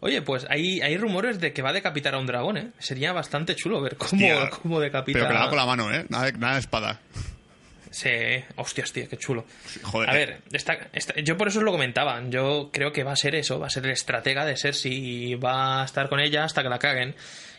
[0.05, 2.67] Oye, pues hay, hay rumores de que va a decapitar a un dragón, ¿eh?
[2.77, 4.21] Sería bastante chulo ver cómo,
[4.61, 5.17] cómo decapita...
[5.17, 6.05] Pero que haga con la mano, ¿eh?
[6.09, 6.99] Nada de, nada de espada.
[7.89, 8.11] Sí,
[8.55, 9.45] hostias, tío, qué chulo.
[9.81, 10.07] Joder.
[10.07, 10.41] A ver,
[11.23, 12.21] yo por eso os lo comentaba.
[12.29, 15.33] Yo creo que va a ser eso, va a ser el estratega de ser si
[15.33, 17.15] va a estar con ella hasta que la caguen.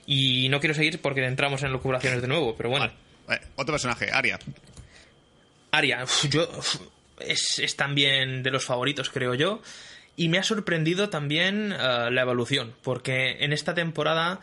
[0.07, 2.93] Y no quiero seguir porque entramos en locubraciones de nuevo, pero bueno.
[3.57, 4.39] otro personaje, Aria.
[5.73, 6.49] Aria, yo.
[7.19, 9.61] es, es también de los favoritos, creo yo.
[10.17, 14.41] Y me ha sorprendido también eh, la evolución, porque en esta temporada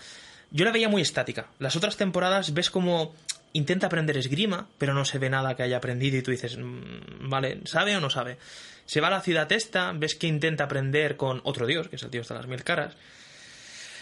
[0.52, 1.48] yo la veía muy estática.
[1.60, 3.14] Las otras temporadas ves como
[3.54, 7.30] intenta aprender esgrima, pero no se ve nada que haya aprendido y tú dices, mm,
[7.30, 8.38] vale, ¿sabe o no sabe?
[8.86, 12.04] Se va a la ciudad esta, ves que intenta aprender con otro dios, que es
[12.04, 12.96] el dios de las mil caras,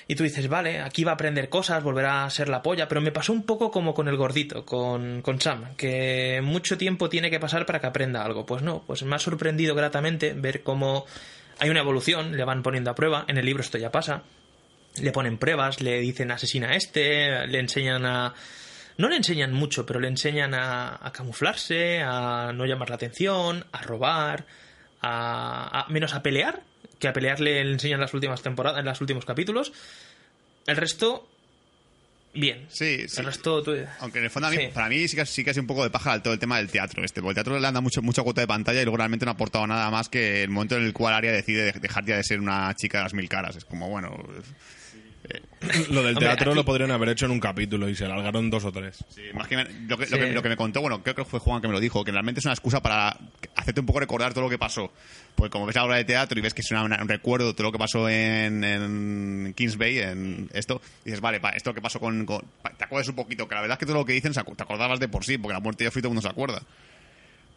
[0.08, 3.00] y tú dices, vale, aquí va a aprender cosas, volverá a ser la polla, pero
[3.00, 7.30] me pasó un poco como con el gordito, con, con Sam, que mucho tiempo tiene
[7.30, 8.46] que pasar para que aprenda algo.
[8.46, 11.06] Pues no, pues me ha sorprendido gratamente ver cómo
[11.62, 14.24] hay una evolución, le van poniendo a prueba, en el libro esto ya pasa,
[15.00, 18.34] le ponen pruebas, le dicen asesina a este, le enseñan a,
[18.98, 23.64] no le enseñan mucho, pero le enseñan a, a camuflarse, a no llamar la atención,
[23.72, 24.48] a robar,
[25.04, 26.64] a, menos a pelear,
[26.98, 29.72] que a pelear le enseñan en las últimas temporadas, en los últimos capítulos.
[30.66, 31.30] El resto,
[32.34, 32.66] bien.
[32.70, 33.20] Sí, sí.
[33.20, 34.70] El resto, tú- Aunque en el fondo a mí- Sí.
[34.74, 36.58] para mí sí que, sí que ha sido un poco de paja todo el tema
[36.58, 38.98] del teatro este, porque el teatro le anda mucho, mucha cuota de pantalla y luego
[38.98, 41.80] realmente no ha aportado nada más que el momento en el cual Aria decide de-
[41.80, 43.56] dejar ya de ser una chica de las mil caras.
[43.56, 44.16] Es como, bueno,
[45.90, 48.50] Lo del Hombre, teatro aquí- lo podrían haber hecho en un capítulo y se alargaron
[48.50, 49.04] dos o tres.
[49.10, 50.20] sí, más que me- lo, que, lo Sí.
[50.20, 52.12] que- lo que me contó, bueno, creo que fue Juan que me lo dijo, que
[52.12, 53.16] realmente es una excusa para
[53.56, 54.92] hacerte un poco recordar todo lo que pasó.
[55.36, 57.48] Porque como ves la obra de teatro y ves que es una- una- un recuerdo
[57.48, 61.74] de todo lo que pasó en, en Kings Bay, en esto, dices, vale, pa, esto
[61.74, 63.96] que pasó con, con- pa, Te acuerdas un poquito, que la verdad es que todo
[63.98, 66.02] lo que dicen se acu- te acordabas de por sí, porque la muerte de Joffrey
[66.02, 66.62] todo el mundo se acuerda.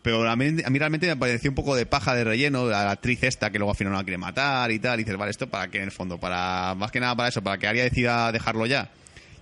[0.05, 2.91] Pero a mí, a mí realmente me pareció un poco de paja de relleno, la
[2.93, 5.01] actriz esta que luego al final no la quiere matar y tal.
[5.01, 7.43] Y dices, vale, esto para qué en el fondo, para más que nada para eso,
[7.43, 8.91] para que Arya decida dejarlo ya.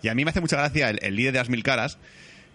[0.02, 1.98] Y a mí me hace mucha gracia el, el líder de las mil caras,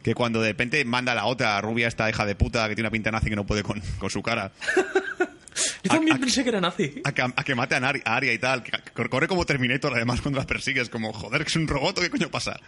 [0.03, 2.87] que cuando de repente manda a la otra rubia, esta hija de puta, que tiene
[2.87, 4.51] una pinta nazi que no puede con, con su cara,
[5.83, 7.01] Yo también a- pensé que era nazi.
[7.03, 8.71] a que, a que mate a, a Arya y tal, que,
[9.09, 12.09] corre como Terminator además cuando las persigues, como, joder, que es un robot, ¿o ¿qué
[12.09, 12.59] coño pasa?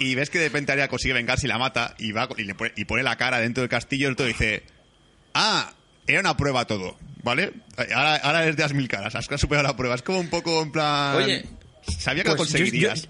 [0.00, 2.54] Y ves que de repente Arya consigue vengarse y la mata y va y, le
[2.54, 4.62] pone, y pone la cara dentro del castillo y el otro dice,
[5.34, 5.72] ah,
[6.06, 7.52] era una prueba todo, ¿vale?
[7.94, 9.94] Ahora, ahora es de las mil caras, has superado la prueba.
[9.94, 11.16] Es como un poco en plan...
[11.16, 11.44] Oye,
[11.98, 13.02] sabía que lo Pues yo- conseguirías.
[13.02, 13.08] Yo,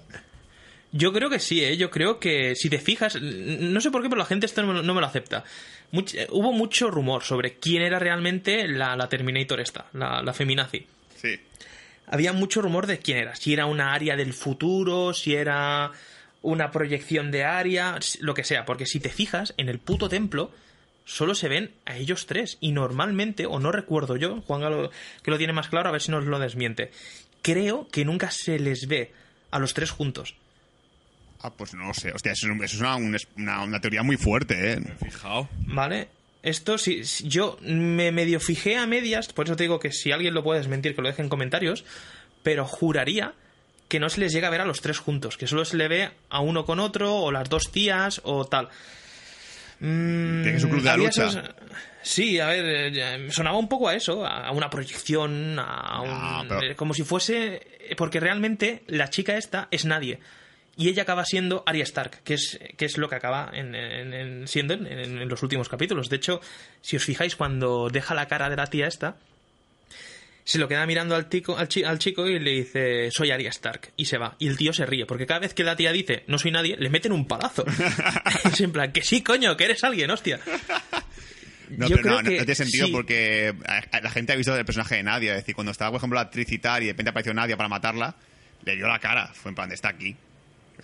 [0.95, 1.75] yo creo que sí, ¿eh?
[1.75, 4.67] Yo creo que si te fijas, no sé por qué, pero la gente esto no
[4.67, 5.43] me, lo- no me lo acepta.
[5.91, 10.33] Much- eh, hubo mucho rumor sobre quién era realmente la, la Terminator esta, la, la
[10.33, 10.85] feminazi.
[11.19, 11.39] Sí.
[12.05, 15.89] Había mucho rumor de quién era, si era una área del futuro, si era
[16.43, 20.51] una proyección de área, lo que sea, porque si te fijas, en el puto templo
[21.05, 24.91] solo se ven a ellos tres y normalmente, o no recuerdo yo, Juan Galo
[25.23, 26.91] que lo tiene más claro, a ver si nos lo desmiente,
[27.41, 29.11] creo que nunca se les ve
[29.51, 30.35] a los tres juntos.
[31.41, 32.11] Ah, pues no lo sé.
[32.13, 34.81] Hostia, eso, es un- eso es una, un- una- una teoría muy fuerte, ¿eh?
[35.03, 35.49] Fijao.
[35.65, 36.07] ¿Vale?
[36.41, 40.11] Esto sí, sí, yo me medio fijé a medias, por eso te digo que si
[40.11, 41.83] alguien lo puede desmentir, que lo deje en comentarios,
[42.43, 43.33] pero juraría
[43.93, 45.87] que no se les llega a ver a los tres juntos, que solo se le
[45.87, 48.69] ve a uno con otro, o las dos tías, o tal.
[49.79, 51.27] Mm, Tiene un club de la lucha.
[51.27, 51.43] esos-
[52.01, 52.65] Sí, a ver,
[52.97, 56.95] eh, sonaba un poco a eso, a una proyección, a un- No, pero- eh, como
[56.95, 57.61] si fuese...
[57.95, 60.19] Porque realmente la chica esta es nadie.
[60.75, 64.13] Y ella acaba siendo Arya Stark, que es, que es lo que acaba en, en-
[64.13, 66.09] en- siendo en, en- en los últimos capítulos.
[66.09, 66.41] De hecho,
[66.81, 69.17] si os fijáis, cuando deja la cara de la tía esta,
[70.45, 73.49] se lo queda mirando al, tico, al, chi- al chico y le dice, soy Arya
[73.49, 74.35] Stark, y se va.
[74.39, 76.75] Y el tío se ríe, porque cada vez que la tía dice, no soy nadie,
[76.77, 77.65] le meten un palazo.
[78.45, 80.39] es en plan, que sí, coño, que eres alguien, hostia.
[81.69, 82.91] No, Yo pero creo no, no- que no tiene sentido sí.
[82.91, 83.53] porque
[84.03, 85.31] la gente ha visto el personaje de Nadia.
[85.31, 87.57] Es decir, cuando estaba, por ejemplo, la actriz y tal, y de repente apareció Nadia
[87.57, 88.15] para matarla,
[88.63, 89.31] le dio la cara.
[89.33, 90.15] Fue en plan, está aquí.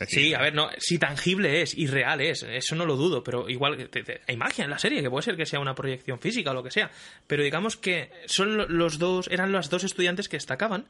[0.08, 3.50] Sí, a ver, no, si tangible es y real es, eso no lo dudo, pero
[3.50, 6.20] igual te- te- hay magia en la serie, que puede ser que sea una proyección
[6.20, 6.90] física o lo que sea,
[7.28, 10.86] pero digamos que son lo- los dos, eran los dos estudiantes que destacaban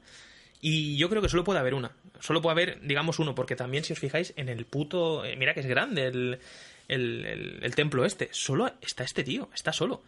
[0.62, 3.84] y yo creo que solo puede haber una, solo puede haber, digamos, uno, porque también
[3.84, 6.40] si os fijáis en el puto, eh, mira que es grande el,
[6.88, 10.02] el, el- el templo este, solo está este tío, está solo.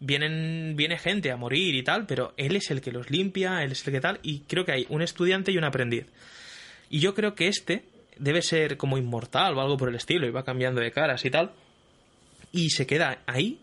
[0.00, 3.72] Vienen, viene gente a morir y tal, pero él es el que los limpia, él
[3.72, 6.06] es el que tal, y creo que hay un estudiante y un aprendiz.
[6.90, 7.84] Y yo creo que este
[8.18, 11.30] debe ser como inmortal o algo por el estilo, y va cambiando de caras y
[11.30, 11.52] tal.
[12.52, 13.60] Y se queda ahí,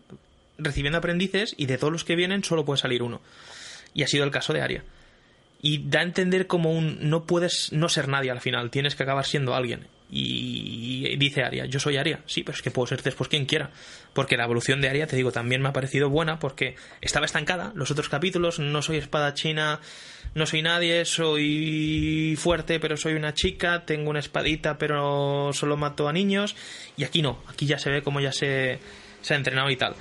[0.58, 3.20] recibiendo aprendices, y de todos los que vienen solo puede salir uno.
[3.94, 4.84] Y ha sido el caso de Aria.
[5.62, 9.02] Y da a entender como un no puedes no ser nadie al final, tienes que
[9.02, 9.88] acabar siendo alguien.
[10.08, 13.70] Y dice Aria, yo soy Aria, sí, pero es que puedo ser después quien quiera.
[14.12, 17.72] Porque la evolución de Aria, te digo, también me ha parecido buena porque estaba estancada.
[17.74, 19.80] Los otros capítulos, no soy espadachina,
[20.36, 26.08] no soy nadie, soy fuerte, pero soy una chica, tengo una espadita, pero solo mato
[26.08, 26.54] a niños.
[26.98, 28.78] Y aquí no, aquí ya se ve como ya se,
[29.22, 29.94] se ha entrenado y tal.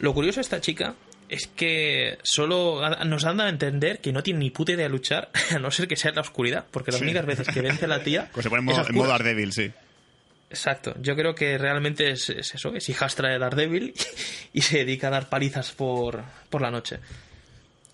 [0.00, 0.94] Lo curioso de esta chica
[1.28, 4.88] es que solo nos han dado a entender que no tiene ni puta idea de
[4.88, 7.84] luchar, a no ser que sea en la oscuridad, porque las únicas veces que vence
[7.84, 8.30] a la tía.
[8.32, 9.08] Pues se pone en en modo.
[9.08, 9.70] Daredevil, sí.
[10.48, 13.92] Exacto, yo creo que realmente es, es eso, es hijastra de Daredevil
[14.54, 17.00] y se dedica a dar palizas por, por la noche.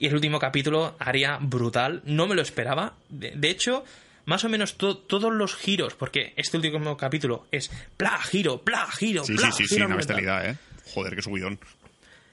[0.00, 2.94] Y el último capítulo, Aria, brutal, no me lo esperaba.
[3.08, 3.84] De, de hecho,
[4.24, 8.88] más o menos to- todos los giros, porque este último capítulo es pla, giro, pla,
[8.90, 10.56] giro, Sí, pla, sí, sí, sí, una bestialidad, ¿eh?
[10.94, 11.60] Joder, qué subidón.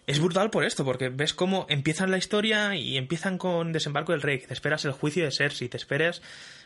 [0.08, 4.22] Es brutal por esto, porque ves cómo empiezan la historia y empiezan con desembarco del
[4.22, 6.22] rey, que te esperas el juicio de Cersei, te esperas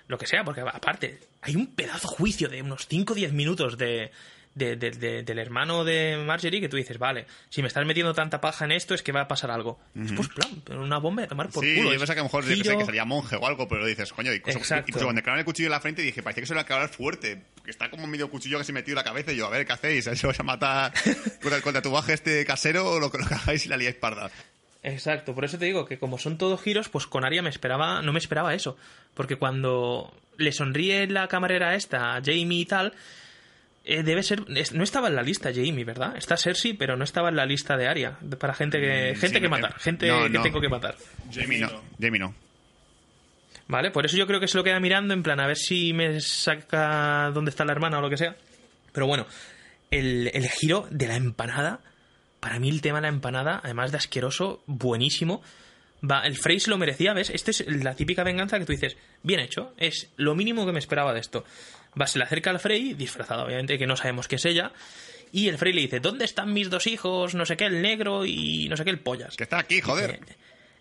[0.07, 3.79] lo que sea, porque aparte hay un pedazo juicio de unos 5 o 10 minutos
[3.79, 4.11] de,
[4.55, 8.13] de- de- de- del hermano de Marjorie que tú dices, vale, si me estás metiendo
[8.13, 9.79] tanta paja en esto es que va a pasar algo.
[9.93, 11.89] Pues plan, pero una bomba de tomar por sí, culo.
[11.89, 13.47] yo es pensaba que a lo mejor yo qué sé, giro- que salía monje o
[13.47, 16.41] algo, pero dices, coño, incluso, incluso cuando clavan el cuchillo en la frente dije, parecía
[16.41, 18.91] que se lo iba a clavar fuerte, porque está como medio cuchillo que se metió
[18.91, 20.05] en la cabeza y yo, a ver, ¿qué hacéis?
[20.13, 20.91] ¿Se vais a matar
[21.41, 24.29] contra el, tatuaje este casero o lo, lo que hagáis y la liáis parda?
[24.83, 28.01] Exacto, por eso te digo que como son todos giros, pues con Aria me esperaba,
[28.01, 28.77] no me esperaba eso.
[29.13, 32.93] Porque cuando le sonríe la camarera esta, a Jamie y tal,
[33.93, 34.43] eh, debe ser.
[34.55, 36.15] es- no estaba en la lista Jamie, ¿verdad?
[36.17, 38.17] Está Cersei, pero no estaba en la lista de Aria.
[38.39, 39.13] Para gente que.
[39.15, 40.41] Mm, gente sí, que matar, eh, gente no, que no.
[40.41, 40.95] tengo que matar.
[41.33, 41.69] Jamie no.
[41.99, 42.33] Jamie no.
[43.67, 43.91] ¿Vale?
[43.91, 46.19] Por eso yo creo que se lo queda mirando en plan a ver si me
[46.19, 48.35] saca dónde está la hermana o lo que sea.
[48.91, 49.25] Pero bueno,
[49.91, 51.79] el, el giro de la empanada,
[52.41, 55.41] para mí el tema de la empanada, además de asqueroso, buenísimo.
[56.09, 57.29] Va, el Frey se lo merecía, ¿ves?
[57.29, 60.79] Esta es la típica venganza que tú dices, bien hecho, es lo mínimo que me
[60.79, 61.45] esperaba de esto.
[61.99, 64.71] Va, se le acerca al Frey, disfrazado obviamente, que no sabemos qué es ella,
[65.31, 67.35] y el Frey le dice, ¿dónde están mis dos hijos?
[67.35, 69.35] No sé qué, el negro y no sé qué, el pollas.
[69.37, 70.11] Que está aquí, joder.
[70.11, 70.19] Eh,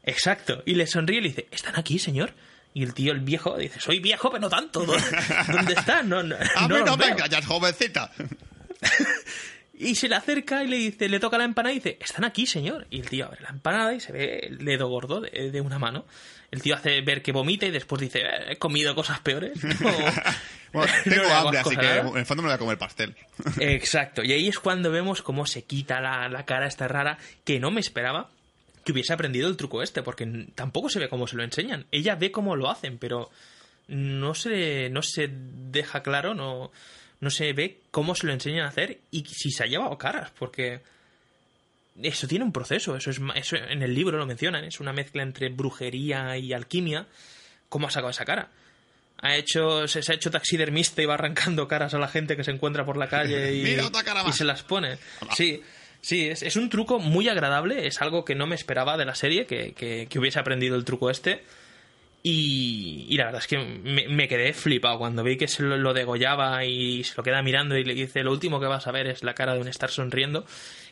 [0.05, 0.63] Exacto.
[0.65, 2.33] Y le sonríe y le dice, ¿están aquí, señor?
[2.73, 4.87] Y el tío, el viejo, dice, soy viejo, pero no tanto.
[4.87, 4.97] ¿Dó-
[5.53, 6.09] ¿Dónde están?
[6.09, 7.15] No, no, A no mí los no me veo".
[7.15, 8.11] engañas, jovencita.
[9.81, 12.47] Y se le acerca y le dice, le toca la empanada y dice, están aquí,
[12.47, 12.87] señor.
[12.91, 15.79] Y el tío abre la empanada y se ve el dedo gordo de, de una
[15.79, 16.05] mano.
[16.51, 19.59] El tío hace ver que vomita y después dice, "Eh, he comido cosas peores.
[20.73, 22.09] No, Bueno, no tengo hago hambre, así que nada".
[22.11, 23.17] en el fondo me voy a comer pastel.
[23.61, 27.59] Exacto, y ahí es cuando vemos cómo se quita la, la cara esta rara, que
[27.59, 28.31] no me esperaba
[28.85, 31.87] que hubiese aprendido el truco este, porque tampoco se ve cómo se lo enseñan.
[31.91, 33.31] Ella ve cómo lo hacen, pero
[33.89, 36.71] no se, no se deja claro, no,
[37.21, 40.31] no se ve cómo se lo enseñan a hacer y si se ha llevado caras,
[40.39, 40.81] porque
[42.03, 45.23] eso tiene un proceso, eso es eso en el libro lo mencionan, es una mezcla
[45.23, 47.07] entre brujería y alquimia.
[47.69, 48.49] ¿Cómo ha sacado esa cara?
[49.23, 52.45] Ha hecho, se, se ha hecho taxidermista y va arrancando caras a la gente que
[52.45, 53.63] se encuentra por la calle y,
[54.31, 54.97] y se las pone.
[55.37, 55.63] Sí,
[56.01, 59.15] sí, es, es un truco muy agradable, es algo que no me esperaba de la
[59.15, 61.45] serie, que, que- que hubiese aprendido el truco este.
[62.23, 67.03] Y, la verdad es que me, quedé flipado cuando vi que se lo, degollaba y
[67.03, 69.33] se lo queda mirando y le dice lo último que vas a ver es la
[69.35, 70.45] cara de un estar sonriendo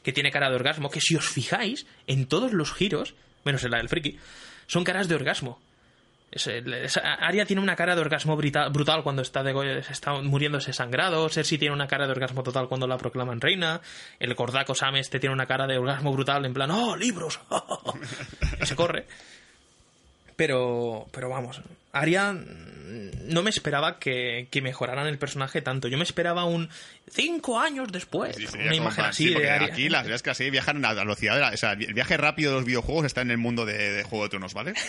[0.02, 3.14] que tiene cara de orgasmo que si os fijáis en todos los giros
[3.44, 4.18] menos en la del friki
[4.66, 5.60] son caras de orgasmo
[7.20, 11.26] Arya tiene una cara de orgasmo brutal cuando está, dego- está muriéndose sangrado.
[11.30, 13.80] Cersei tiene una cara de orgasmo total cuando la proclaman reina.
[14.20, 17.40] El gordaco Sam este tiene una cara de orgasmo brutal en plan, ¡oh, libros!
[18.62, 19.06] Se corre.
[20.39, 21.61] Pero, pero vamos,
[21.91, 25.89] Arya mm, no me esperaba que, que mejoraran el personaje tanto.
[25.89, 26.68] Yo me esperaba un
[27.11, 28.36] cinco años después.
[28.36, 29.51] Sí, una imagen así sí, de.
[29.51, 32.16] Aquí las es que así viajan a la velocidad de la, o sea, el viaje
[32.16, 34.74] rápido de los videojuegos está en el mundo de, de Juego de Tronos, ¿vale?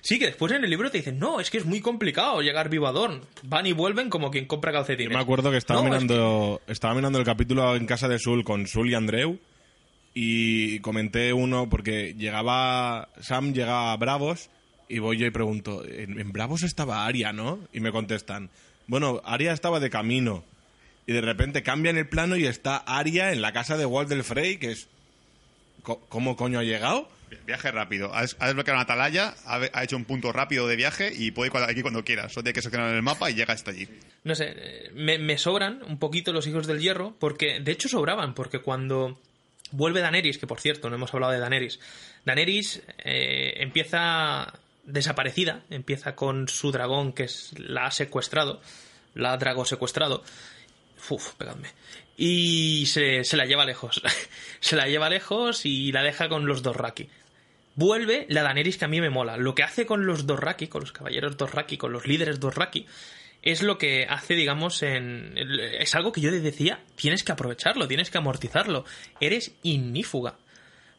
[0.00, 2.68] Sí, que después en el libro te dicen, no, es que es muy complicado llegar
[2.68, 3.22] vivo a Dorn.
[3.42, 5.10] Van y vuelven como quien compra calcetines.
[5.10, 8.20] Yo me acuerdo que estaba No, es mirando estaba mirando el capítulo en casa de
[8.20, 9.40] Sul con Sul y Andreu
[10.18, 14.48] y comenté uno porque llegaba Sam llega a Bravos
[14.88, 18.48] y voy yo y pregunto en, en Bravos estaba Aria no y me contestan
[18.86, 20.42] bueno Aria estaba de camino
[21.06, 24.24] y de repente cambian el plano y está Aria en la casa de Walt del
[24.24, 24.88] Frey que es
[25.82, 27.08] ¿cómo coño ha llegado?
[27.44, 28.14] Viaje rápido.
[28.14, 31.50] Ha, des- ha desbloqueado una atalaya, ha, hecho un punto rápido de viaje y puede
[31.52, 32.28] ir aquí cuando quiera.
[32.28, 33.88] Solo tiene que seleccionar el mapa y llega hasta allí.
[34.22, 37.88] No sé, eh, me, me sobran un poquito los hijos del hierro, porque de hecho
[37.88, 39.20] sobraban, porque cuando
[39.72, 41.80] vuelve Daenerys, que por cierto, no hemos hablado de Daenerys,
[42.24, 44.52] Daenerys eh, empieza
[44.84, 48.60] desaparecida, empieza con su dragón que es, la ha secuestrado,
[49.14, 50.22] la ha drago secuestrado,
[51.10, 51.68] Uf, pegadme.
[52.16, 54.02] Y se, se la lleva lejos.
[54.60, 57.08] se la lleva lejos y la deja con los Dorraki.
[57.74, 59.36] Vuelve la Daenerys que a mí me mola.
[59.36, 62.86] Lo que hace con los Dorraki, con los caballeros Dorraki, con los líderes Dorraki,
[63.42, 65.34] es lo que hace, digamos, en.
[65.78, 68.84] Es algo que yo le decía, tienes que aprovecharlo, tienes que amortizarlo.
[69.20, 70.36] Eres ignífuga.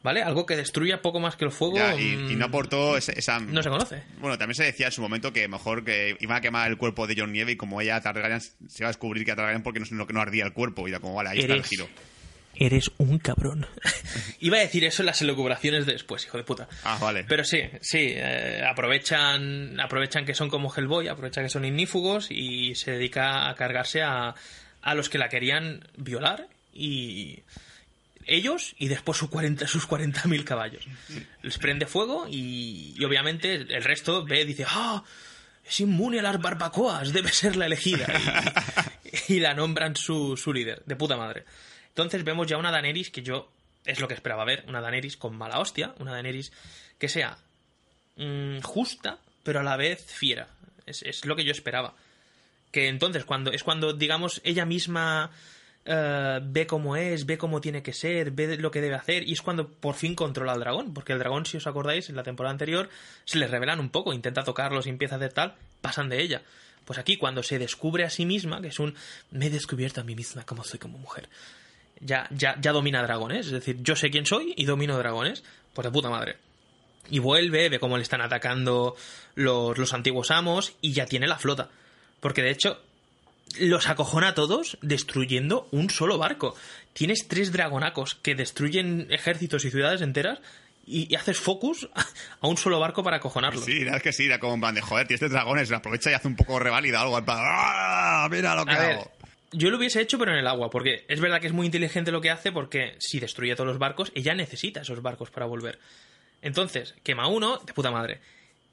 [0.03, 0.21] ¿Vale?
[0.21, 1.75] Algo que destruya poco más que el fuego.
[1.75, 3.39] Ya, y, y no mm, aportó esa...
[3.39, 4.03] No se conoce.
[4.19, 7.07] Bueno, también se decía en su momento que mejor que iban a quemar el cuerpo
[7.07, 9.79] de John Nieve y como ella Targaryen se iba a descubrir que a Targaryen porque
[9.79, 11.89] no, no, no ardía el cuerpo y era como, vale, ahí está el giro.
[12.59, 13.67] Eres un cabrón.
[14.39, 16.67] Iba a decir eso en las elucubraciones de después, hijo de puta.
[16.83, 17.23] Ah, vale.
[17.27, 22.75] Pero sí, sí, eh, aprovechan, aprovechan que son como Hellboy, aprovechan que son ignífugos y
[22.75, 24.33] se dedica a cargarse a,
[24.81, 27.43] a los que la querían violar y
[28.25, 30.85] ellos y después sus 40 sus 40.000 caballos.
[31.41, 35.03] Les prende fuego y, y obviamente el resto ve y dice, ¡ah!
[35.67, 38.07] es inmune a las barbacoas, debe ser la elegida.
[39.29, 41.45] Y, y la nombran su, su líder, de puta madre.
[41.97, 43.49] Entonces vemos ya una Daenerys que yo
[43.83, 46.51] es lo que esperaba ver, una Daenerys con mala hostia, una Daenerys
[46.99, 47.39] que sea
[48.17, 50.47] mm, justa, pero a la vez fiera.
[50.85, 51.95] Es, es lo que yo esperaba.
[52.71, 55.31] Que entonces, cuando es cuando, digamos, ella misma
[55.85, 59.33] eh, ve cómo es, ve cómo tiene que ser, ve lo que debe hacer, y
[59.33, 62.21] es cuando por fin controla al dragón, porque el dragón, si os acordáis, en la
[62.21, 62.91] temporada anterior
[63.25, 66.43] se le revelan un poco, intenta tocarlos y empieza a hacer tal, pasan de ella.
[66.85, 68.93] Pues aquí, cuando se descubre a sí misma, que es un
[69.31, 71.27] me he descubierto a mí misma como soy como mujer,
[71.99, 75.43] ya, ya, ya domina dragones, es decir, yo sé quién soy y domino dragones,
[75.73, 76.37] pues de puta madre.
[77.09, 78.95] Y vuelve, ve cómo le están atacando
[79.35, 81.69] los, los antiguos amos y ya tiene la flota.
[82.19, 82.81] Porque de hecho,
[83.59, 86.55] los acojona a todos destruyendo un solo barco.
[86.93, 90.39] Tienes tres dragonacos que destruyen ejércitos y ciudades enteras
[90.85, 91.89] y, y haces focus
[92.41, 93.65] a un solo barco para acojonarlos.
[93.65, 96.13] Sí, es que sí, era como en plan de joder, tío, este dragones, aprovecha y
[96.13, 97.17] hace un poco reválida algo.
[97.17, 98.27] En plan, ¡ah!
[98.29, 99.11] Mira lo que A ver, hago.
[99.51, 102.11] Yo lo hubiese hecho, pero en el agua, porque es verdad que es muy inteligente
[102.11, 105.79] lo que hace, porque si destruye todos los barcos, ella necesita esos barcos para volver.
[106.41, 108.19] Entonces, quema uno, de puta madre.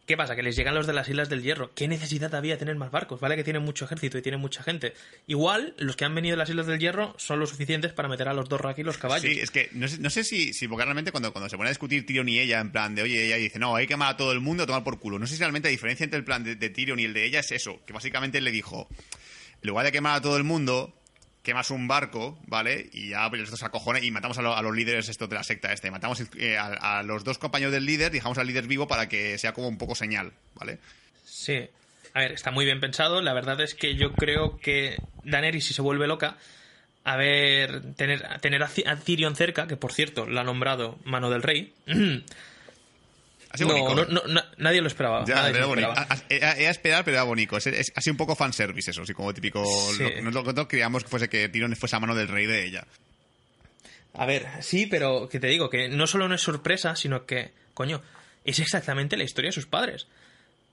[0.06, 0.36] ¿Qué pasa?
[0.36, 1.72] Que les llegan los de las Islas del Hierro.
[1.74, 3.20] ¿Qué necesidad había de tener más barcos?
[3.20, 4.92] Vale que tienen mucho ejército y tienen mucha gente.
[5.26, 8.28] Igual, los que han venido de las Islas del Hierro son lo suficientes para meter
[8.28, 9.32] a los dos y los caballos.
[9.32, 11.68] Sí, es que no sé, no sé si, si porque realmente cuando, cuando se pone
[11.68, 14.12] a discutir Tyrion y ella, en plan de, oye, ella dice, no, hay que quemar
[14.12, 15.18] a todo el mundo, tomar por culo.
[15.18, 17.40] No sé si realmente la diferencia entre el plan de, de y el de ella
[17.40, 18.88] es eso, que básicamente le dijo,
[19.64, 20.94] en lugar de quemar a todo el mundo,
[21.42, 22.90] quemas un barco, ¿vale?
[22.92, 25.42] Y ya pues, estos acojones y matamos a, lo- a los líderes estos de la
[25.42, 25.90] secta este.
[25.90, 29.52] Matamos eh, a, los dos compañeros del líder, dejamos al líder vivo para que sea
[29.54, 30.78] como un poco señal, ¿vale?
[31.24, 31.66] Sí.
[32.12, 33.22] A ver, está muy bien pensado.
[33.22, 36.36] La verdad es que yo creo que Daenerys, si se vuelve loca,
[37.02, 41.42] a ver, tener, tener a Tyrion cerca, que por cierto lo ha nombrado Mano del
[41.42, 41.72] Rey.
[43.54, 44.04] Ha sido no, bonito.
[44.06, 45.24] no, no, na- nadie lo esperaba.
[45.24, 46.06] Ya, nadie era lo esperaba.
[46.28, 47.56] Era, era esperar, pero era bonito.
[47.56, 49.64] Es, es así un poco fanservice eso, así como típico...
[49.96, 50.02] Sí.
[50.02, 52.86] Lo, que nosotros queríamos que fuese que Tyrion fuese a mano del rey de ella.
[54.14, 57.52] A ver, sí, pero que te digo que no solo no es sorpresa, sino que,
[57.74, 58.02] coño,
[58.44, 60.06] es exactamente la historia de sus padres.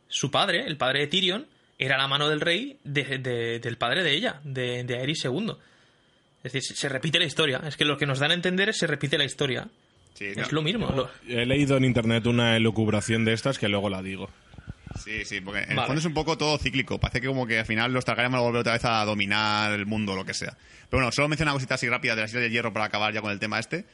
[0.07, 1.47] Su padre, el padre de Tyrion,
[1.79, 5.53] era la mano del rey de- de- del padre de ella, de, de Aerys II.
[6.43, 7.61] Es decir, se, se repite la historia.
[7.67, 9.67] Es que lo que nos dan a entender es se repite la historia.
[10.14, 10.47] Sí, Es no.
[10.51, 10.91] lo mismo.
[10.95, 14.30] lo- He leído en internet una elucubración de estas que luego la digo.
[15.03, 16.99] Sí, sí, porque en el fondo es un poco todo cíclico.
[16.99, 19.72] Parece que como que al final los Targaryen van a volver otra vez a dominar
[19.72, 20.51] el mundo o lo que sea.
[20.89, 23.14] Pero bueno, solo menciono una cosita así rápida de las Islas del Hierro para acabar
[23.14, 23.86] ya con el tema este.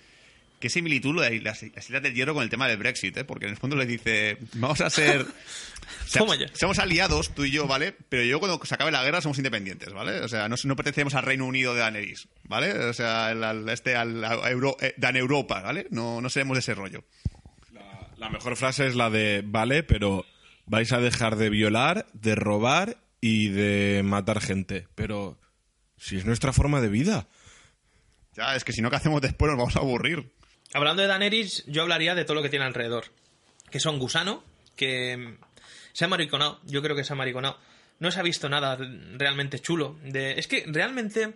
[0.59, 3.23] Qué similitud lo de las, las Islas del Hierro con el tema del Brexit, ¿eh?
[3.23, 5.25] Porque en el fondo le dice, vamos a ser...
[6.07, 6.47] se- Toma ya.
[6.53, 7.93] Somos aliados, tú y yo, ¿vale?
[8.09, 10.19] Pero yo cuando se acabe la guerra somos independientes, ¿vale?
[10.21, 12.73] O sea, no, no pertenecemos al Reino Unido de Daenerys, ¿vale?
[12.85, 15.85] O sea, al, al- este, al, a Euro, eh, Dan Europa, ¿vale?
[15.91, 17.03] No, no seremos de ese rollo.
[18.17, 20.25] La mejor frase es la de, vale, pero
[20.65, 24.87] vais a dejar de violar, de robar y de matar gente.
[24.95, 25.39] Pero
[25.97, 27.27] si es nuestra forma de vida.
[28.35, 29.49] Ya, es que si no, ¿qué hacemos después?
[29.51, 30.31] Nos vamos a aburrir.
[30.73, 33.05] Hablando de Daenerys, yo hablaría de todo lo que tiene alrededor.
[33.71, 34.43] Que son gusano,
[34.75, 35.35] que
[35.93, 36.59] se ha mariconado.
[36.65, 37.57] Yo creo que se ha mariconado.
[37.99, 38.77] No se ha visto nada
[39.17, 39.97] realmente chulo.
[40.03, 40.39] De...
[40.39, 41.33] Es que realmente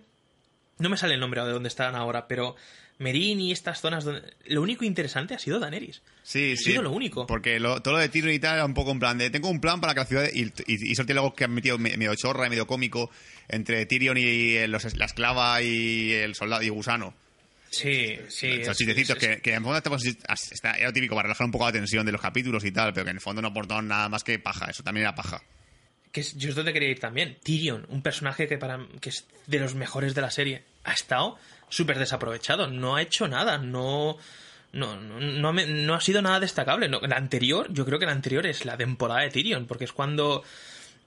[0.78, 2.56] no me sale el nombre de dónde están ahora, pero
[3.00, 4.22] Merín y estas zonas donde...
[4.46, 6.02] Lo único interesante ha sido Daenerys.
[6.22, 6.64] Sí, Ha sí.
[6.66, 7.26] sido lo único.
[7.26, 9.50] Porque lo- todo lo de Tyrion y tal era un poco en plan de tengo
[9.50, 12.14] un plan para que la ciudad y, y, y luego que han metido me- medio
[12.16, 13.10] chorra y medio cómico
[13.48, 17.16] entre Tyrion y el- los- la esclava y el soldado y Gusano.
[17.72, 18.48] Sí, sí.
[18.62, 21.72] Es- chistecitos que, que en fondo estamos- está- era típico para relajar un poco la
[21.72, 24.24] tensión de los capítulos y tal, pero que en el fondo no aportaron nada más
[24.26, 24.66] que paja.
[24.70, 25.42] Eso también era paja.
[26.12, 27.38] que es- yo es donde quería ir también.
[27.42, 31.40] Tyrion, un personaje que para que es de los mejores de la serie, ha estado
[31.70, 32.68] súper desaprovechado.
[32.68, 34.18] No ha hecho nada, no.
[34.74, 36.90] No, no, no, me- no ha sido nada destacable.
[36.90, 39.94] No, la anterior, yo creo que la anterior es la temporada de Tyrion, porque es
[39.94, 40.44] cuando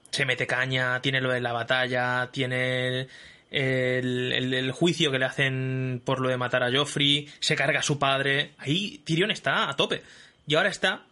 [0.09, 3.07] se mete caña, tiene lo de la batalla, tiene
[3.55, 7.79] el, el- el juicio que le hacen por lo de matar a Joffrey, se carga
[7.79, 8.51] a su padre.
[8.57, 10.01] Ahí Tyrion está a tope.
[10.47, 11.03] Y ahora está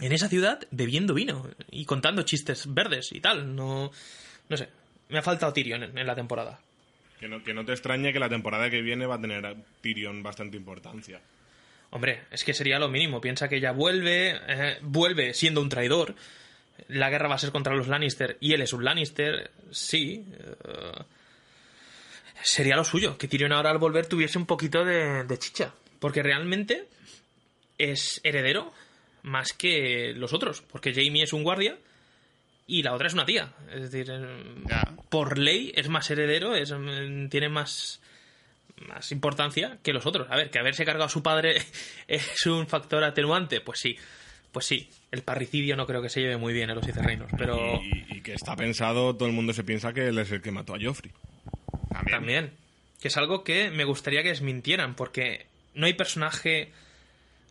[0.00, 3.54] en esa ciudad bebiendo vino y contando chistes verdes y tal.
[3.54, 3.90] No,
[4.48, 4.68] no sé.
[5.08, 6.58] Me ha faltado Tyrion en, en la temporada.
[7.20, 9.54] Que no, que no te extrañe que la temporada que viene va a tener a
[9.80, 11.20] Tyrion bastante importancia.
[11.90, 13.20] Hombre, es que sería lo mínimo.
[13.20, 16.14] Piensa que ella vuelve, eh, vuelve siendo un traidor.
[16.88, 19.50] La guerra va a ser contra los Lannister y él es un Lannister.
[19.70, 20.24] Sí.
[20.38, 21.02] eh,
[22.42, 23.18] sería lo suyo.
[23.18, 25.72] Que Tyrion ahora al volver tuviese un poquito de, de chicha.
[25.98, 26.86] Porque realmente
[27.78, 28.72] es heredero
[29.22, 30.62] más que los otros.
[30.62, 31.76] Porque Jamie es un guardia
[32.66, 33.52] y la otra es una tía.
[33.72, 34.66] Es decir, eh,
[35.08, 38.00] por ley es más heredero, es, mm, tiene más,
[38.88, 40.28] más importancia que los otros.
[40.30, 41.56] A ver, que haberse cargado a su padre
[42.08, 43.96] es un factor atenuante, pues sí.
[44.52, 47.78] Pues sí, el parricidio no creo que se lleve muy bien en los reinos, pero
[47.82, 50.50] Y, y que está pensado, todo el mundo se piensa que él es el que
[50.50, 51.12] mató a Joffrey.
[52.10, 52.52] También.
[53.00, 56.70] Que es algo que me gustaría que desmintieran, porque no hay personaje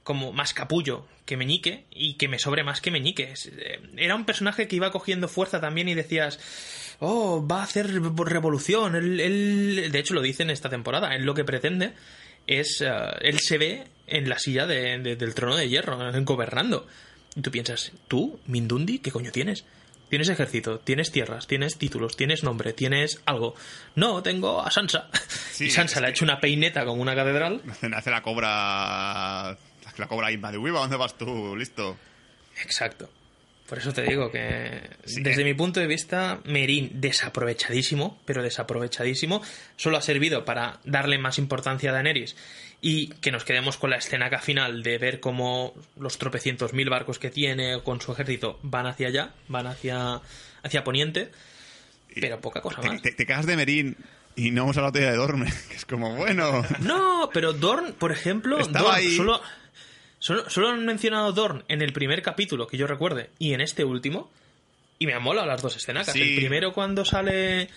[0.03, 3.33] como más capullo que Meñique y que me sobre más que Meñique.
[3.57, 6.39] Eh, Era un personaje que iba cogiendo fuerza también y decías,
[6.99, 8.95] oh, va a hacer revolución.
[8.95, 11.15] Él, de hecho, lo dice en esta temporada.
[11.15, 11.93] Él lo que pretende
[12.47, 12.81] es.
[12.81, 12.89] eh,
[13.21, 16.87] él se ve en la silla de- de- del trono de hierro, gobernando.
[17.35, 19.65] Y tú piensas, ¿tú, Mindundi, qué coño tienes?
[20.09, 23.55] Tienes ejército, tienes tierras, tienes títulos, tienes nombre, tienes algo.
[23.95, 25.09] No, tengo a Sansa.
[25.51, 27.61] Sí, y Sansa le ha hecho una peineta como una catedral.
[27.95, 29.57] Hace la cobra.
[29.97, 31.55] La cobra Inma de Uy, ¿a dónde vas tú?
[31.55, 31.97] Listo.
[32.61, 33.09] Exacto.
[33.67, 35.45] Por eso te digo que Sí, desde eh.
[35.45, 39.41] mi punto de vista, Merín desaprovechadísimo, pero desaprovechadísimo,
[39.75, 42.35] solo ha servido para darle más importancia a Daenerys
[42.81, 47.17] y que nos quedemos con la escenaca final de ver cómo los tropecientos mil barcos
[47.17, 50.21] que tiene con su ejército van hacia allá, van hacia,
[50.61, 51.31] hacia Poniente,
[52.21, 53.01] pero poca cosa más.
[53.01, 53.97] te, te cagas de Merín
[54.35, 56.63] y no hemos hablado todavía de Dorme, que es como, bueno.
[56.81, 59.15] No, pero Dorn, por ejemplo, Estaba Dorn, ahí.
[59.15, 59.41] Solo,
[60.25, 63.83] solo, solo han mencionado Dorn en el primer capítulo que yo recuerde y en este
[63.83, 64.31] último.
[64.97, 66.13] Y me han molado las dos escenacas.
[66.13, 66.21] Sí.
[66.21, 67.69] El primero cuando sale.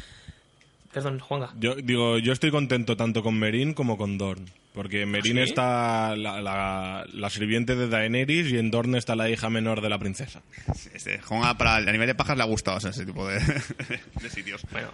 [0.93, 1.53] Perdón, Juanga.
[1.59, 4.47] Yo digo, yo estoy contento tanto con Merin como con Dorn.
[4.73, 5.41] Porque en Merin ¿Sí?
[5.43, 9.89] está la, la- la sirviente de Daenerys y en Dorn está la hija menor de
[9.91, 10.41] la princesa.
[10.95, 13.27] Este, Jonga, para el- a nivel de pajas le ha gustado o sea, ese tipo
[13.29, 13.39] de,
[14.23, 14.63] de sitios.
[14.71, 14.91] Bueno,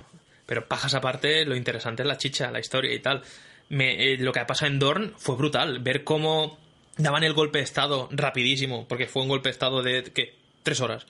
[0.46, 3.22] pero pajas aparte, lo interesante es la chicha, la historia y tal.
[3.68, 5.78] Me- eh, lo que ha pasado en Dorn fue brutal.
[5.80, 6.58] Ver cómo
[6.96, 10.34] daban el golpe de estado rapidísimo, porque fue un golpe de estado de, ¿qué?
[10.62, 11.06] Tres horas.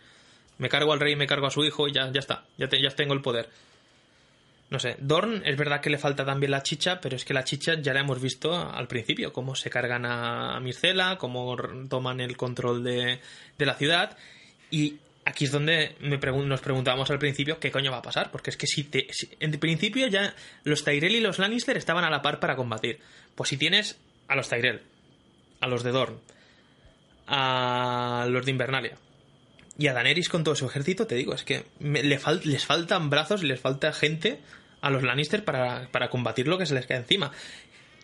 [0.59, 2.45] Me cargo al rey, me cargo a su hijo y ya, ya está.
[2.57, 3.49] Ya, ya tengo el poder.
[4.70, 7.45] No sé, Dorn es verdad que le falta también la chicha, pero es que la
[7.45, 11.57] chicha ya la hemos visto al principio, cómo se cargan a Mircela, cómo
[11.89, 13.20] toman el control de,
[13.59, 14.16] de la ciudad.
[14.70, 18.30] Y aquí es donde me pregun- nos preguntábamos al principio qué coño va a pasar,
[18.32, 19.07] porque es que si te...
[19.39, 23.01] en principio ya los Tyrell y los Lannister estaban a la par para combatir.
[23.35, 24.80] Pues si tienes a los Tyrell,
[25.65, 26.21] a los de Dorn,
[27.27, 28.99] a los de Invernalia,
[29.79, 33.43] y a Daenerys con todo su ejército, te digo, es que le les faltan brazos
[33.43, 34.41] y les falta gente
[34.83, 37.33] a los Lannister para, para combatir lo que se les cae encima.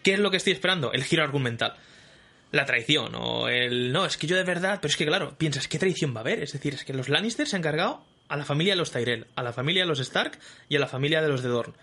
[0.02, 0.92] ¿Qué es lo que estoy esperando?
[0.92, 1.76] El giro argumental.
[2.50, 3.92] La traición o el...
[3.92, 4.78] No, es que yo de verdad...
[4.80, 6.42] Pero es que claro, piensas, ¿qué traición va a haber?
[6.42, 9.26] Es decir, es que los Lannister se han cargado a la familia de los Tyrell,
[9.36, 10.38] a la familia de los Stark
[10.70, 11.74] y a la familia de los de Dorn.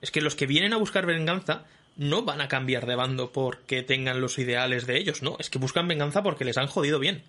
[0.00, 1.64] Es que los que vienen a buscar venganza
[1.98, 5.36] no van a cambiar de bando porque tengan los ideales de ellos, no.
[5.38, 7.22] Es que buscan venganza porque les han jodido bien.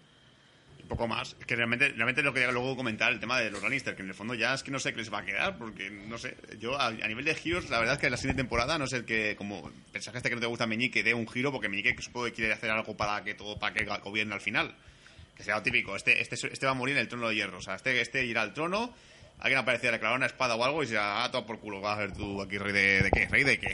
[0.83, 1.35] Un poco más.
[1.47, 4.13] Que realmente, realmente lo que luego comentar el tema de los Lannister, que en el
[4.13, 6.37] fondo ya es que no sé qué les va a quedar, porque no sé.
[6.59, 9.35] Yo, a, nivel de giros, la verdad es que la siguiente temporada, no sé que,
[9.35, 12.69] como pensaste que no te gusta Meñique, dé un giro, porque Meñique supongo quiere hacer
[12.69, 14.75] algo para que todo, para que gobierne al final.
[15.35, 17.57] Que sea lo típico, este, este, este va a morir en el trono de hierro.
[17.57, 18.93] O sea, este, este irá al trono,
[19.39, 22.01] alguien aparecerá, le una espada o algo y será, ah, todo por culo, vas a
[22.01, 23.71] ser tú aquí rey de, de qué, rey de qué.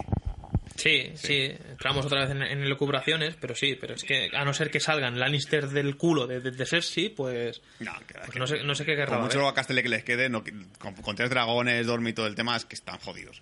[0.75, 4.53] Sí, sí, entramos otra vez en, en elucubraciones, pero sí, pero es que a no
[4.53, 8.45] ser que salgan Lannister del culo de, de, de Cersei, pues, No, pues que- no,
[8.45, 10.43] sé, no sé qué querrá mucho a Castele que les quede, no,
[10.77, 13.41] con, con tres dragones, dormir todo el tema, es que están jodidos.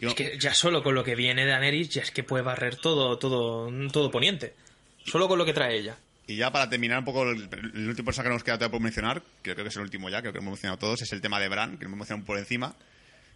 [0.00, 2.42] Yo- Es que ya solo con lo que viene de Daenerys ya es que puede
[2.42, 4.54] barrer todo, todo, todo poniente.
[5.04, 5.96] Solo con lo que trae ella.
[6.26, 8.80] Y ya para terminar un poco, el, el último personaje que nos queda todavía por
[8.80, 11.12] mencionar, que creo que es el último ya, creo que lo hemos mencionado todos, es
[11.12, 12.74] el tema de Bran, que lo hemos mencionado por encima.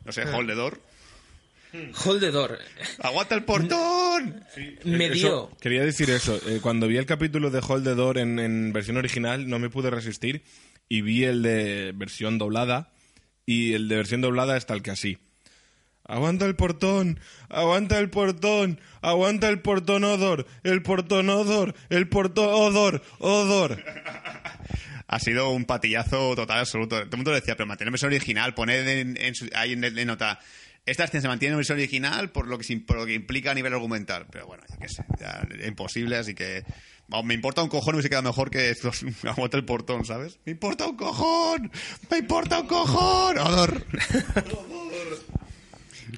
[0.05, 0.37] No sé, Ah.
[0.37, 0.81] Holdedor.
[2.05, 2.59] Hold the door.
[3.01, 4.45] ¡Aguanta el portón!
[4.85, 5.51] Me Eso- dio.
[5.61, 6.41] quería decir eso.
[6.49, 9.71] eh, cuando vi el capítulo de Hold the Door en, en versión original, no me
[9.71, 10.43] pude resistir
[10.89, 12.93] y vi el de versión doblada.
[13.45, 15.19] Y el de versión doblada está el que así.
[16.09, 17.19] Aguanta el portón,
[17.49, 23.83] aguanta el portón, aguanta el portón Odor, el portón Odor, el portón Odor, Odor.
[25.09, 26.97] Ha sido un patillazo total absoluto.
[26.97, 29.85] Todo el mundo lo decía, pero mantener versión original, poner en, en su- ahí en,
[29.85, 30.41] en nota.
[30.87, 33.55] Esta escena se mantiene en versión original por lo que, por lo que implica a
[33.55, 34.27] nivel argumental.
[34.31, 36.65] Pero bueno, yo qué sé, ya, es imposible, así que.
[37.25, 39.05] me importa un cojón y se queda mejor que estos.
[39.25, 40.39] Aguanta el portón, ¿sabes?
[40.45, 41.73] ¡Me importa un cojón!
[42.11, 43.39] ¡Me importa un cojón!
[43.39, 43.85] ¡Odor!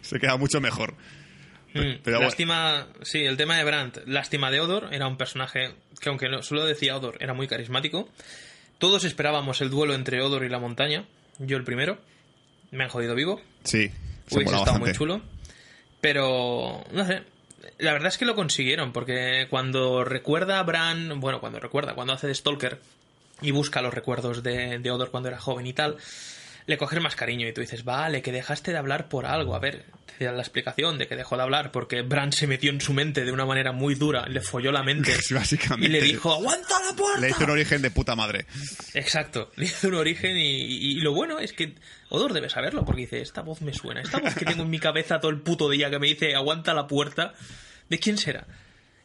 [0.02, 0.94] se queda mucho mejor.
[1.74, 2.20] Mm, Pero bueno.
[2.22, 6.42] lástima, sí, el tema de Brandt, lástima de Odor, era un personaje que aunque no,
[6.42, 8.08] solo decía Odor, era muy carismático.
[8.78, 11.06] Todos esperábamos el duelo entre Odor y la montaña,
[11.38, 11.98] yo el primero,
[12.70, 13.90] me han jodido vivo, Sí,
[14.28, 15.20] se hubiese estado muy chulo,
[16.00, 17.22] pero no sé,
[17.78, 22.12] la verdad es que lo consiguieron, porque cuando recuerda a Bran, bueno, cuando recuerda, cuando
[22.12, 22.80] hace de Stalker
[23.40, 25.96] y busca los recuerdos de, de Odor cuando era joven y tal,
[26.68, 29.56] le coges más cariño y tú dices, vale, que dejaste de hablar por algo.
[29.56, 29.86] A ver,
[30.18, 32.92] te dan la explicación de que dejó de hablar porque Bran se metió en su
[32.92, 35.12] mente de una manera muy dura, le folló la mente
[35.78, 37.20] y le dijo, ¡aguanta la puerta!
[37.20, 38.46] Le hizo un origen de puta madre.
[38.94, 41.74] Exacto, le hizo un origen y, y- y lo bueno es que
[42.10, 44.78] Odor debe saberlo porque dice, esta voz me suena, esta voz que tengo en mi
[44.78, 47.34] cabeza todo el puto día que me dice, aguanta la puerta,
[47.88, 48.46] ¿de quién será?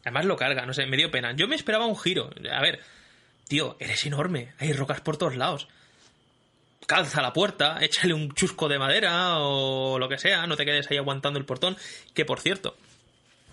[0.02, 1.32] Además lo carga, no sé, me dio pena.
[1.34, 2.28] Yo me esperaba un giro.
[2.52, 2.80] A ver,
[3.48, 5.66] tío, eres enorme, hay rocas por todos lados.
[6.86, 10.90] Calza la puerta, échale un chusco de madera o lo que sea, no te quedes
[10.90, 11.76] ahí aguantando el portón,
[12.14, 12.76] que por cierto,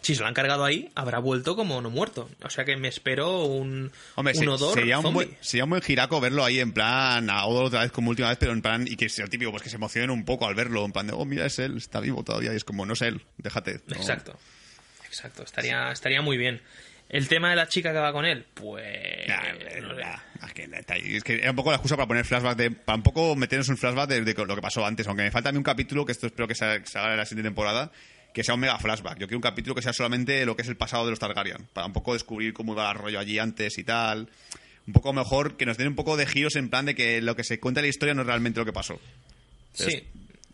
[0.02, 2.28] si se lo han cargado ahí, habrá vuelto como no muerto.
[2.44, 5.70] O sea que me espero un, Hombre, un se- odor sería, un buen, sería un
[5.70, 8.62] buen giraco verlo ahí en plan a Odo otra vez como última vez, pero en
[8.64, 11.06] plan, y que sea típico, pues que se emocionen un poco al verlo, en plan
[11.06, 13.82] de, oh, mira, es él, está vivo todavía, y es como, no es él, déjate.
[13.88, 13.96] no.
[13.96, 14.40] Exacto.
[15.06, 15.44] Exacto.
[15.44, 16.62] Estaría, estaría muy bien.
[17.12, 19.28] El tema de la chica que va con él, pues...
[19.28, 19.42] Nah,
[19.82, 20.02] no sé.
[20.02, 20.96] nah, es que, está.
[20.96, 23.68] Es que era un poco la excusa para poner flashback de, para un poco meternos
[23.68, 26.06] un flashback de, de lo que pasó antes, aunque me falta a mí un capítulo,
[26.06, 27.92] que esto espero que haga en la siguiente temporada,
[28.34, 29.20] que sea un mega flashback.
[29.20, 31.68] Yo quiero un capítulo que sea solamente lo que es el pasado de los Targaryen,
[31.74, 34.30] para un poco descubrir cómo iba el rollo allí antes y tal.
[34.88, 37.36] Un poco mejor, que nos den un poco de giros en plan de que lo
[37.36, 39.02] que se cuenta en la historia no es realmente lo que pasó.
[39.74, 40.02] Sí.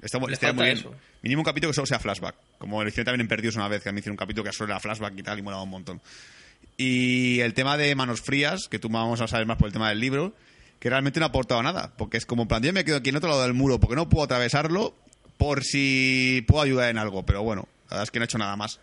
[0.02, 0.78] Está, falta muy bien.
[0.78, 0.96] eso.
[1.22, 2.36] Mínimo un capítulo que solo sea flashback.
[2.58, 4.52] Como lo hicieron también en Perdidos una vez, que a mí hicieron un capítulo que
[4.52, 6.02] solo era flashback y tal, y molaba un montón.
[6.78, 9.90] Y el tema de Manos Frías, que tú vamos a saber más por el tema
[9.90, 10.34] del libro,
[10.80, 11.92] que realmente no ha aportado nada.
[11.98, 13.96] Porque es como, en plan, yo me quedo aquí en otro lado del muro porque
[13.96, 14.96] no puedo atravesarlo
[15.38, 17.26] por si puedo ayudar en algo.
[17.26, 18.80] Pero bueno, la verdad es que no he hecho nada más.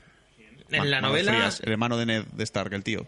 [0.70, 1.32] En Ma- la Manos novela...
[1.34, 3.06] Frías, el hermano de Ned de Stark, el tío.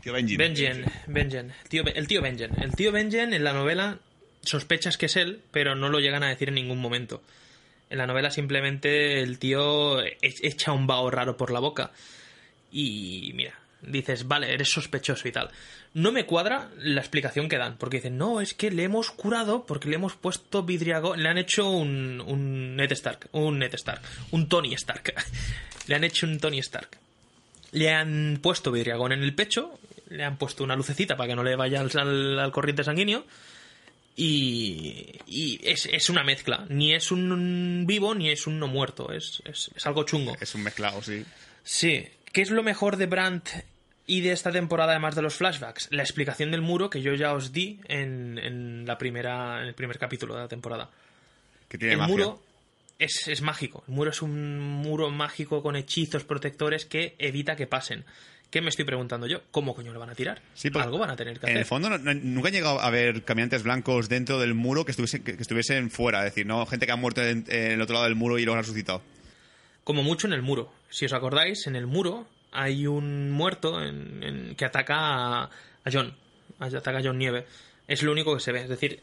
[0.00, 0.36] Tío Benji.
[0.38, 2.50] Benjen, Benjen, tío, el tío Benjen.
[2.62, 3.98] El tío Benjen en la novela
[4.42, 7.22] sospechas que es él, pero no lo llegan a decir en ningún momento.
[7.90, 11.90] En la novela simplemente el tío e- echa un vaho raro por la boca
[12.72, 13.54] y mira,
[13.88, 15.50] dices, vale, eres sospechoso y tal.
[15.94, 19.64] No me cuadra la explicación que dan, porque dicen, no, es que le hemos curado
[19.66, 24.02] porque le hemos puesto vidriago, le han hecho un, un Ned Stark, un Ned Stark,
[24.32, 25.14] un Tony Stark.
[25.86, 26.98] le han hecho un Tony Stark
[27.72, 31.42] le han puesto vidriagón en el pecho, le han puesto una lucecita para que no
[31.42, 33.26] le vaya al, al- al corriente sanguíneo
[34.16, 36.66] y, y es, es una mezcla.
[36.68, 39.12] Ni es un vivo ni es un no muerto.
[39.12, 40.36] Es, es, es algo chungo.
[40.40, 41.24] Es un mezclado, sí.
[41.64, 42.06] Sí.
[42.32, 43.48] ¿Qué es lo mejor de Brandt
[44.06, 45.88] y de esta temporada, además de los flashbacks?
[45.90, 49.74] La explicación del muro que yo ya os di en, en la primera, en el
[49.74, 50.90] primer capítulo de la temporada
[51.68, 52.12] Que tiene el magia.
[52.12, 52.42] muro
[52.98, 53.82] es, es mágico.
[53.88, 58.04] El muro es un muro mágico con hechizos protectores que evita que pasen.
[58.50, 59.40] ¿Qué me estoy preguntando yo?
[59.50, 60.40] ¿Cómo coño lo van a tirar?
[60.54, 61.58] Sí, porque Algo van a tener que En hacer.
[61.58, 64.92] el fondo, no- no- nunca han llegado a ver caminantes blancos dentro del muro que
[64.92, 66.20] estuviesen, que, que estuviesen fuera.
[66.20, 68.44] Es decir, no gente que ha muerto en, en el otro lado del muro y
[68.44, 69.02] luego ha resucitado.
[69.82, 70.72] Como mucho en el muro.
[70.88, 75.50] Si os acordáis, en el muro hay un muerto en- en- que ataca a,
[75.92, 76.14] John.
[76.58, 77.46] Ataca a John Nieve.
[77.88, 78.62] Es lo único que se ve.
[78.62, 79.02] Es decir,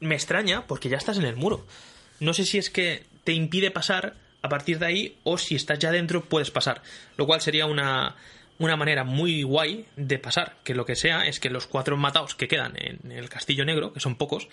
[0.00, 1.66] me extraña porque ya estás en el muro.
[2.20, 5.78] No sé si es que te impide pasar a partir de ahí o si estás
[5.78, 6.82] ya dentro puedes pasar.
[7.16, 8.16] Lo cual sería una,
[8.58, 10.56] una manera muy guay de pasar.
[10.64, 13.92] Que lo que sea es que los cuatro matados que quedan en el Castillo Negro,
[13.92, 14.48] que son pocos,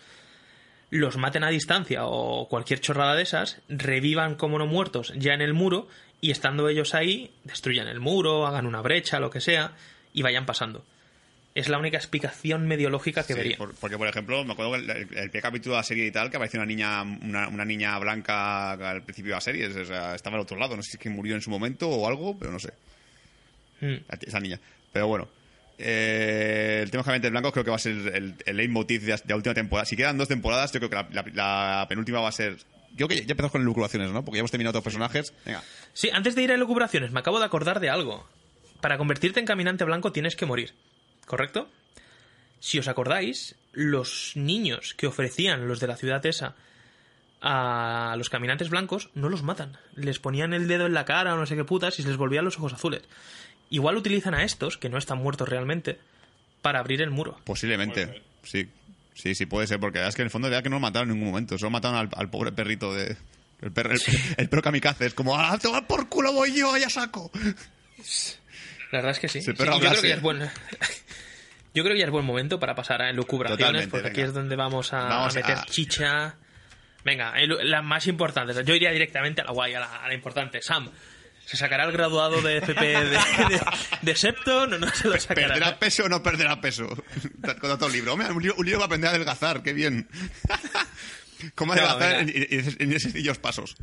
[0.91, 5.41] los maten a distancia o cualquier chorrada de esas, revivan como no muertos ya en
[5.41, 5.87] el muro
[6.21, 9.73] y estando ellos ahí, destruyan el muro, hagan una brecha, lo que sea,
[10.13, 10.85] y vayan pasando.
[11.55, 13.57] Es la única explicación medio lógica que Sí, vería.
[13.57, 16.05] por- porque, por ejemplo, me acuerdo que el, el, el primer capítulo de la serie
[16.05, 19.67] y tal, que apareció una niña, una, una niña blanca al principio de la serie.
[19.67, 20.75] O sea, estaba al otro lado.
[20.75, 22.71] No sé si es que murió en su momento o algo, pero no sé.
[23.81, 23.95] Mm.
[24.27, 24.59] Esa niña.
[24.93, 25.27] Pero bueno.
[25.81, 29.17] Eh, el tema de Blancos creo que va a ser el, el leitmotiv de, la-
[29.17, 29.85] de la última temporada.
[29.85, 32.57] Si quedan dos temporadas, yo creo que la, la- la penúltima va a ser.
[32.99, 34.25] Yo creo que ya empezamos con elucubraciones, ¿no?
[34.25, 35.33] Porque ya hemos terminado otros personajes.
[35.45, 35.63] Venga.
[35.93, 38.27] Sí, antes de ir a elucubraciones, me acabo de acordar de algo.
[38.81, 40.73] Para convertirte en caminante blanco tienes que morir,
[41.25, 41.69] ¿correcto?
[42.59, 46.55] Si os acordáis, los niños que ofrecían los de la ciudad esa
[47.41, 49.77] a los caminantes blancos no los matan.
[49.95, 52.17] Les ponían el dedo en la cara o no sé qué putas y se les
[52.17, 53.03] volvían los ojos azules.
[53.69, 55.99] Igual utilizan a estos, que no están muertos realmente,
[56.61, 57.39] para abrir el muro.
[57.45, 58.23] Posiblemente.
[58.43, 58.67] Sí.
[59.21, 59.79] Sí, sí, puede ser.
[59.79, 61.57] Porque es que en el fondo ya que no lo mataron en ningún momento.
[61.57, 63.17] Solo mataron al, al pobre perrito de.
[63.61, 63.99] El perro, el,
[64.37, 65.05] el perro kamikaze.
[65.05, 67.29] Es como, ¡ah, toma por culo voy yo, ya saco!
[68.91, 69.41] La verdad es que sí.
[69.41, 70.39] Yo creo que ya es buen...
[71.73, 74.33] Yo creo que ya es buen momento para pasar a elucubraciones, Totalmente, porque aquí es
[74.33, 76.35] donde vamos a, Vamos a meter a- chicha.
[77.05, 78.53] Venga, el- la más importante.
[78.65, 80.61] Yo iría directamente a la guay, a la, a la importante.
[80.63, 80.89] Sam,
[81.49, 83.61] ¿se sacará el graduado de FP de, de,
[84.03, 85.47] de Septon o no se lo sacará?
[85.47, 86.87] ¿Perderá peso o no perderá peso?
[87.59, 88.13] Con otro libro.
[88.13, 90.07] Hombre, un libro, un libro para aprender a adelgazar, qué bien.
[91.55, 92.45] ¿Cómo No, adelgazar en, venga.
[92.51, 93.75] en- en esos sencillos pasos?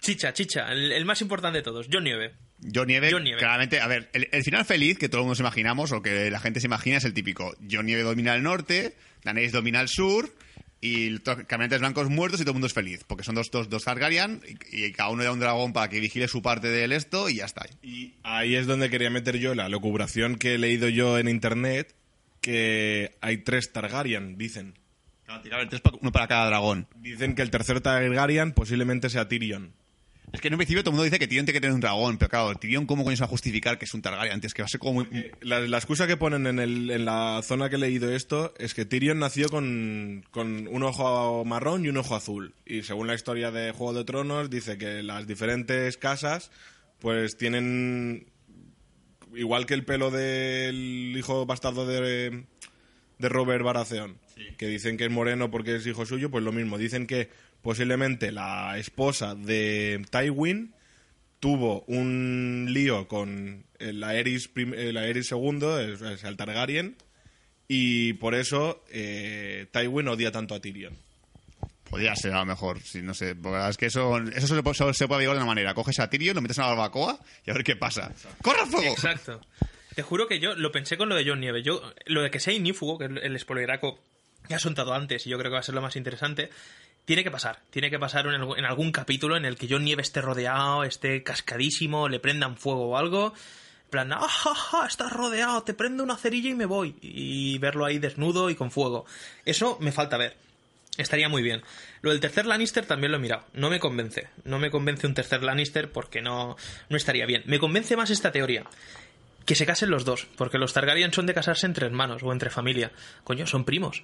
[0.00, 2.34] Chicha, chicha, el, el más importante de todos, John Nieve.
[2.74, 3.38] John Nieve, John Nieve.
[3.40, 6.60] claramente, a ver, el, el final feliz que todos nos imaginamos o que la gente
[6.60, 7.54] se imagina es el típico.
[7.70, 10.30] John Nieve domina el norte, Daenerys domina el sur
[10.86, 13.04] y caminantes blancos muertos y todo el mundo es feliz.
[13.06, 15.98] Porque son dos, dos, dos Targaryen y, y cada uno da un dragón para que
[15.98, 17.66] vigile su parte del esto y ya está.
[17.82, 21.94] Y ahí es donde quería meter yo la locubración que he leído yo en internet,
[22.42, 24.74] que hay tres Targaryen, dicen.
[25.24, 26.86] Claro, tirar el tres uno para cada dragón.
[26.96, 29.72] Dicen que el tercer Targaryen posiblemente sea Tyrion.
[30.32, 31.80] Es que en un principio todo el mundo dice que Tyrion tiene que tener un
[31.80, 34.52] dragón, pero claro, Tyrion, ¿cómo coño se va a justificar que es un Targaryen antes?
[34.52, 35.30] Que va a ser como muy.
[35.42, 38.74] La, la excusa que ponen en, el- en la zona que he leído esto es
[38.74, 42.52] que Tyrion nació con, con un ojo marrón y un ojo azul.
[42.66, 46.50] Y según la historia de Juego de Tronos, dice que las diferentes casas
[46.98, 48.26] pues tienen,
[49.36, 52.44] igual que el pelo del hijo bastardo de,
[53.18, 54.18] de Robert Baratheon,
[54.56, 56.76] que dicen que es moreno porque es hijo suyo, pues lo mismo.
[56.78, 57.28] Dicen que
[57.64, 60.72] posiblemente la esposa de Tywin
[61.40, 65.58] tuvo un lío con el Aerys, el Aerys II,
[66.22, 66.96] el Targaryen,
[67.66, 70.94] y por eso eh, Tywin odia tanto a Tyrion.
[71.90, 73.34] Podría ser a lo mejor, sí, no sé.
[73.34, 75.74] porque la verdad es que eso, eso se, puede- se puede averiguar de una manera.
[75.74, 78.12] Coges a Tyrion, lo metes en una barbacoa y a ver qué pasa.
[78.42, 78.92] ¡Corre al fuego!
[78.92, 79.40] Exacto.
[79.94, 81.62] Te juro que yo lo pensé con lo de John Nieve.
[81.62, 83.98] Yo, lo de que sea inífugo, que es el spoileraco
[84.48, 86.50] que has soltado antes y yo creo que va a ser lo más interesante,
[87.04, 87.60] tiene que pasar.
[87.70, 92.08] Tiene que pasar en, algún- capítulo en el que John Nieve esté rodeado, esté cascadísimo,
[92.08, 93.34] le prendan fuego o algo.
[93.84, 95.62] En plan, ¡ah, ja, ja, estás rodeado!
[95.62, 96.96] Te prendo una cerilla y me voy.
[97.00, 99.06] Y verlo ahí desnudo y con fuego.
[99.44, 100.36] Eso me falta ver.
[100.96, 101.62] Estaría muy bien.
[102.02, 103.44] Lo del tercer Lannister también lo he mirado.
[103.52, 104.28] No me convence.
[104.44, 106.56] No me convence un tercer Lannister porque no,
[106.88, 107.42] no estaría bien.
[107.46, 108.64] Me convence más esta teoría.
[109.44, 110.26] Que se casen los dos.
[110.36, 112.92] Porque los Targaryen son de casarse entre hermanos o entre familia.
[113.24, 114.02] Coño, son primos.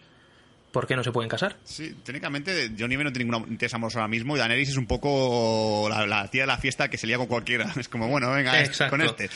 [0.72, 1.56] ¿Por qué no se pueden casar?
[1.64, 5.88] Sí, técnicamente Johnny no tiene ninguna interés amoroso ahora mismo y Daenerys es un poco
[5.90, 7.72] la, la tía de la fiesta que se lía con cualquiera.
[7.78, 8.96] Es como, bueno, venga, es- Exacto.
[8.96, 9.28] con este.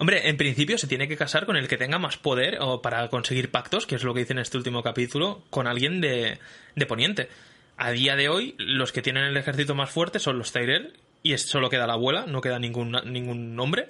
[0.00, 3.08] Hombre, en principio se tiene que casar con el que tenga más poder o para
[3.08, 6.38] conseguir pactos, que es lo que dice en este último capítulo, con alguien de,
[6.76, 7.28] de Poniente.
[7.76, 11.32] A día de hoy, los que tienen el ejército más fuerte son los Tyrell, y
[11.32, 13.88] es, solo queda la abuela, no queda ningún, ningún hombre.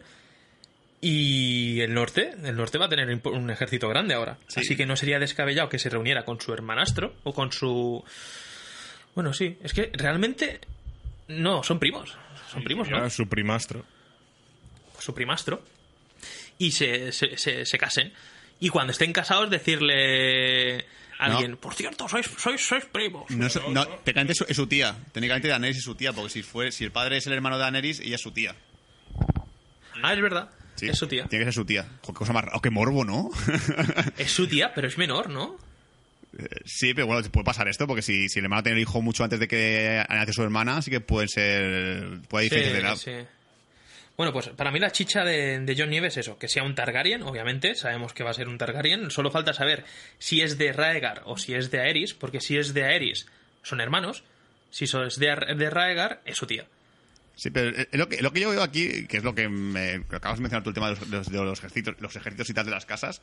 [1.00, 4.38] Y el norte, el norte va a tener un ejército grande ahora.
[4.48, 4.60] Sí.
[4.60, 8.04] Así que no sería descabellado que se reuniera con su hermanastro o con su...
[9.14, 10.60] Bueno, sí, es que realmente...
[11.28, 12.16] No, son primos.
[12.50, 13.08] Son primos, ¿no?
[13.10, 13.84] Su primastro.
[14.98, 15.62] su primastro
[16.58, 18.12] y se, se, se, se casen.
[18.58, 20.78] Y cuando estén casados, decirle
[21.20, 23.30] a alguien, por cierto, sois, sois, sois primos.
[23.30, 24.96] No, es- no, técnicamente es su tía.
[25.12, 27.62] Técnicamente Daenerys es su tía, porque si, fue, si el padre es el hermano de
[27.62, 28.56] Daenerys, ella es su tía.
[30.02, 30.50] Ah, es verdad.
[30.78, 31.26] Sí, Es su tía.
[31.26, 31.86] Tiene que ser su tía.
[32.02, 32.56] Jo, qué cosa más rara.
[32.56, 33.30] Oh, qué morbo, ¿no?
[34.18, 35.56] Es su tía, pero es menor, ¿no?
[36.64, 39.24] sí, pero bueno, puede pasar esto, porque si, si el hermano tiene el hijo mucho
[39.24, 42.20] antes de que nace su hermana, sí que pueden ser.
[42.28, 43.24] Puede haber diferencias de edad.
[43.24, 43.28] sí.
[44.16, 46.74] Bueno, pues para mí la chicha de, de John Nieve es eso, que sea un
[46.74, 49.84] Targaryen, obviamente, sabemos que va a ser un Targaryen, solo falta saber
[50.18, 53.26] si es de Raegar o si es de Aerys, porque si es de Aerys
[53.62, 54.24] son hermanos,
[54.70, 56.66] si es de Raegar es su tía.
[57.40, 60.04] Sí, pero eh, lo que, lo que yo veo aquí, que es lo que, me,
[60.10, 62.52] que acabas de mencionar tú, el tema de los, de los- ejércitos, los ejércitos y
[62.54, 63.22] tal de las casas,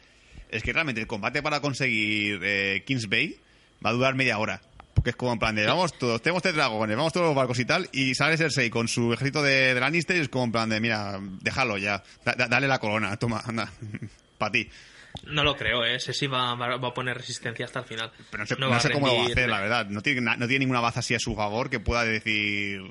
[0.49, 3.35] es que realmente el combate para conseguir eh, Kings Bay
[3.85, 4.61] va a durar media hora.
[4.93, 7.59] Porque es como en plan de, vamos todos, tenemos tres dragones, vamos todos los barcos
[7.59, 10.51] y tal, y sale Cersei con su ejército de, de Lannister y es como en
[10.53, 13.69] plan de, mira, déjalo ya, da- da- dale la corona, toma, anda,
[14.37, 14.69] para ti.
[15.25, 15.95] No lo creo, ¿eh?
[15.95, 18.11] Ese sí va, va- va a poner resistencia hasta el final.
[18.31, 19.87] Pero no sé, No no sé cómo lo va a hacer, la verdad.
[19.89, 22.81] No tiene, no tiene ninguna baza así a su favor que pueda decir...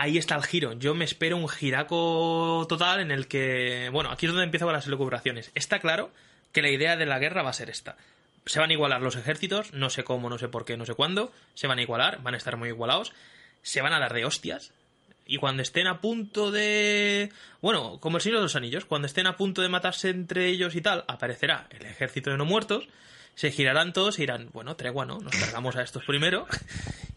[0.00, 0.74] Ahí está el giro.
[0.74, 3.88] Yo me espero un giraco total en el que.
[3.92, 5.50] Bueno, aquí es donde empiezo con las elucubraciones.
[5.56, 6.12] Está claro
[6.52, 7.96] que la idea de la guerra va a ser esta.
[8.46, 10.94] Se van a igualar los ejércitos, no sé cómo, no sé por qué, no sé
[10.94, 11.32] cuándo.
[11.54, 13.12] Se van a igualar, van a estar muy igualados.
[13.62, 14.70] Se van a dar de hostias.
[15.26, 17.32] Y cuando estén a punto de.
[17.60, 20.76] Bueno, como el Señor de los Anillos, cuando estén a punto de matarse entre ellos
[20.76, 22.88] y tal, aparecerá el ejército de no muertos.
[23.34, 25.18] Se girarán todos y dirán, bueno, tregua, ¿no?
[25.18, 26.46] Nos cargamos a estos primero.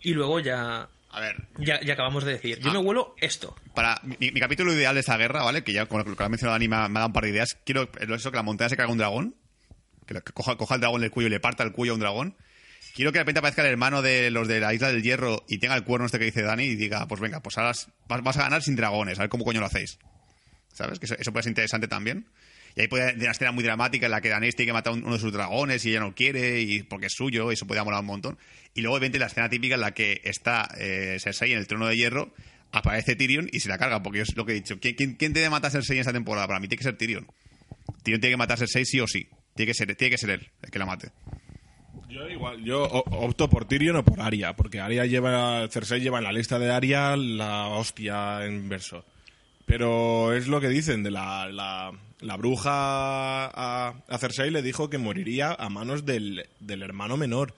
[0.01, 0.89] Y luego ya.
[1.13, 2.59] A ver, Ya, ya acabamos de decir.
[2.59, 2.73] Yo Ah.
[2.73, 3.55] me huelo esto.
[3.75, 5.63] para mi, mi capítulo ideal de esta guerra, ¿vale?
[5.63, 7.23] Que ya con lo que ha mencionado Dani me ha, me ha dado un par
[7.25, 7.57] de ideas.
[7.65, 9.35] Quiero eh, eso que la montaña se carga un dragón,
[10.07, 11.95] que, lo- que coja, coja el dragón del cuello y le parta el cuello a
[11.95, 12.37] un dragón.
[12.95, 15.59] Quiero que de repente aparezca el hermano de los de la isla del hierro y
[15.59, 17.71] tenga el cuerno este que dice Dani y diga, pues venga, pues ahora
[18.07, 19.97] vas, vas a ganar sin dragones, a ver cómo coño lo hacéis.
[20.73, 20.99] ¿Sabes?
[20.99, 22.27] Que eso, eso puede ser interesante también.
[22.75, 24.93] Y ahí puede haber una escena muy dramática en la que Daenerys tiene que matar
[24.93, 27.83] uno de sus dragones y ella no quiere y porque es suyo, y eso puede
[27.83, 28.37] molar un montón.
[28.73, 31.87] Y luego, obviamente, la escena típica en la que está eh, Cersei en el trono
[31.87, 32.33] de hierro,
[32.71, 34.79] aparece Tyrion y se la carga, porque es lo que he dicho.
[34.79, 36.47] ¿Quién, quién, quién tiene que matar a Cersei en esta temporada?
[36.47, 37.27] Para mí tiene que ser Tyrion.
[38.03, 39.27] Tyrion tiene que matar a Cersei sí o sí.
[39.55, 41.11] Tiene que ser, tiene que ser él el que la mate.
[42.09, 46.25] Yo igual, yo opto por Tyrion o por Arya, porque Arya lleva, Cersei lleva en
[46.25, 49.05] la lista de Arya la hostia en verso.
[49.65, 52.71] Pero es lo que dicen, de la, la, la bruja
[53.45, 57.53] a, a Cersei le dijo que moriría a manos del, del hermano menor.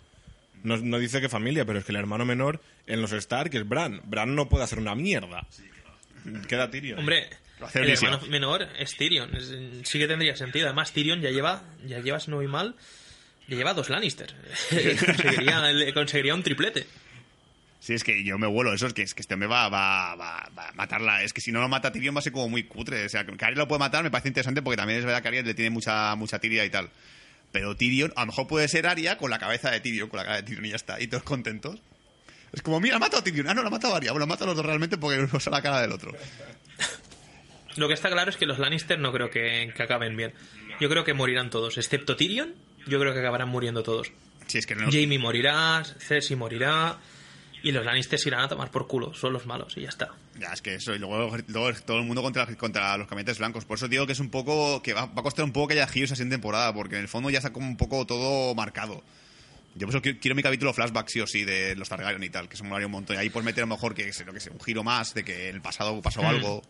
[0.64, 3.68] No, no dice qué familia, pero es que el hermano menor en los Stark es
[3.68, 4.02] Bran.
[4.06, 5.46] Bran no puede hacer una mierda.
[6.48, 7.00] Queda Tyrion.
[7.00, 7.30] Hombre,
[7.74, 9.36] el hermano menor es Tyrion.
[9.36, 9.54] Es-
[9.84, 10.68] sí que tendría sentido.
[10.68, 12.76] Además, Tyrion ya lleva, ya lleva, si no voy mal,
[13.48, 14.34] ya lleva dos Lannister.
[15.06, 16.86] conseguiría, conseguiría un triplete.
[17.84, 20.16] Sí, es que yo me vuelo eso, es que, es que este hombre va, va,
[20.16, 21.22] va, va a matarla.
[21.22, 23.04] Es que si no lo mata Tyrion va a ser como muy cutre.
[23.04, 25.28] O sea, que Arya lo puede matar, me parece interesante porque también es verdad que
[25.28, 26.90] Arya le tiene mucha, mucha tiria y tal.
[27.52, 30.24] Pero Tyrion, a lo mejor puede ser Arya con la cabeza de Tyrion, con la
[30.24, 31.02] cara de Tyrion y ya está.
[31.02, 31.82] Y todos contentos.
[32.54, 33.50] Es como, mira, ha matado a Tyrion.
[33.50, 34.14] Ah, no, lo ha matado a Arya.
[34.14, 36.14] Bueno, mata a los dos realmente porque uno usa la cara del otro.
[37.76, 40.32] Lo que está claro es que los Lannister no creo que, que acaben bien.
[40.80, 42.56] Yo creo que morirán todos, excepto Tyrion.
[42.88, 44.14] Yo creo que acabarán muriendo todos.
[44.48, 44.86] Si es que no.
[44.86, 46.98] Jamie morirá, Cersei morirá.
[47.64, 49.14] Y los Lannister se irán a tomar por culo.
[49.14, 50.10] Son los malos y ya está.
[50.38, 53.64] Ya, es que eso, y luego, luego todo el mundo contra, contra los caminantes blancos.
[53.66, 54.82] Por eso digo que es un poco.
[54.84, 57.02] que va, va a costar un poco que haya giros así en temporada, porque en
[57.02, 59.02] el fondo ya está como un poco todo marcado.
[59.76, 62.30] Yo por eso quiero, quiero mi capítulo flashback, sí o sí, de los Targaryen y
[62.30, 63.16] tal, que se molaría un montón.
[63.16, 65.24] Y ahí puedes meter a lo mejor que, lo que sé, un giro más de
[65.24, 66.26] que en el pasado pasó Mm.
[66.26, 66.62] algo.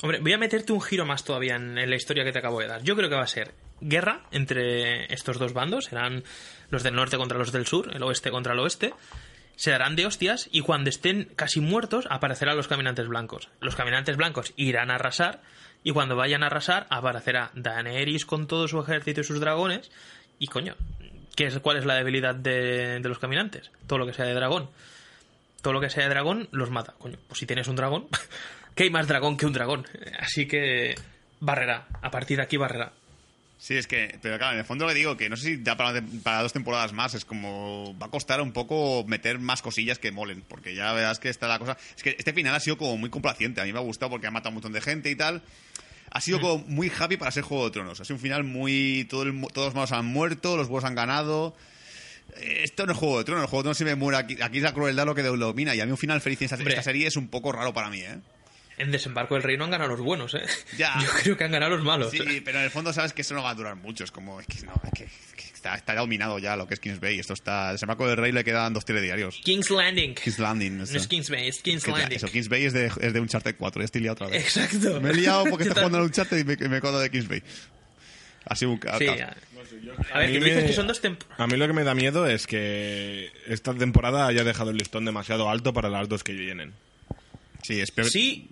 [0.00, 2.60] Hombre, voy a meterte un giro más todavía en, en la historia que te acabo
[2.60, 2.82] de dar.
[2.84, 5.86] Yo creo que va a ser guerra entre estos dos bandos.
[5.86, 6.22] Serán
[6.70, 8.94] los del norte contra los del sur, el oeste contra el oeste.
[9.58, 13.48] Se darán de hostias y cuando estén casi muertos aparecerán los caminantes blancos.
[13.58, 15.42] Los caminantes blancos irán a arrasar
[15.82, 19.90] y cuando vayan a arrasar aparecerá Daenerys con todo su ejército y sus dragones.
[20.38, 20.76] Y coño,
[21.34, 23.72] ¿qué es, ¿cuál es la debilidad de, de los caminantes?
[23.88, 24.70] Todo lo que sea de dragón.
[25.60, 26.94] Todo lo que sea de dragón los mata.
[26.96, 28.06] Coño, pues si tienes un dragón,
[28.76, 29.88] ¿qué hay más dragón que un dragón?
[30.20, 30.94] Así que
[31.40, 31.88] barrerá.
[32.00, 32.92] A partir de aquí barrerá.
[33.60, 35.76] Sí, es que, pero claro, en el fondo le digo que no sé si ya
[35.76, 39.98] para, para dos temporadas más es como va a costar un poco meter más cosillas
[39.98, 41.76] que molen, porque ya verás que está la cosa.
[41.96, 44.28] Es que este final ha sido como muy complaciente, a mí me ha gustado porque
[44.28, 45.42] ha matado a un montón de gente y tal.
[46.10, 48.00] Ha sido como muy happy para ser Juego de Tronos.
[48.00, 49.06] Ha sido un final muy.
[49.10, 51.54] Todo el- todos los malos han muerto, los buenos han ganado.
[52.36, 54.36] Eh, Esto no es Juego de Tronos, el Juego de Tronos siempre muere aquí.
[54.40, 55.74] Aquí es la crueldad lo que domina.
[55.74, 57.90] Y a mí un final feliz en esta, esta serie es un poco raro para
[57.90, 58.20] mí, ¿eh?
[58.78, 60.42] En Desembarco del Reino han ganado los buenos, ¿eh?
[60.76, 60.94] Ya.
[61.02, 62.10] Yo creo que han ganado los malos.
[62.12, 64.04] Sí, pero en el fondo sabes que eso no va a durar mucho.
[64.04, 65.04] Es como, es que, no, es que,
[65.36, 67.18] que está, está dominado ya lo que es Kings Bay.
[67.18, 67.74] Esto está.
[67.74, 69.40] De Marco del Rey le quedan dos telediarios.
[69.44, 70.14] King's Landing.
[70.14, 70.78] Kings Landing.
[70.78, 72.16] No es King's Bay, es King's Que Landing.
[72.16, 73.82] Eso, Kings Bay es de, es de Uncharted 4.
[73.82, 74.56] Ya estoy liado otra vez.
[74.56, 75.00] Exacto.
[75.00, 76.02] Me he liado porque está jugando también.
[76.04, 77.42] Uncharted y me, me acuerdo de Kings Bay.
[78.54, 78.88] Sido un Sí.
[78.88, 79.22] A ver,
[80.14, 81.40] A que tú dices me- que son dos temporadas.
[81.40, 85.04] A mí lo que me da miedo es que esta temporada haya dejado el listón
[85.04, 86.72] demasiado alto para las dos que vienen.
[87.62, 88.08] Sí, espero.
[88.08, 88.48] Sí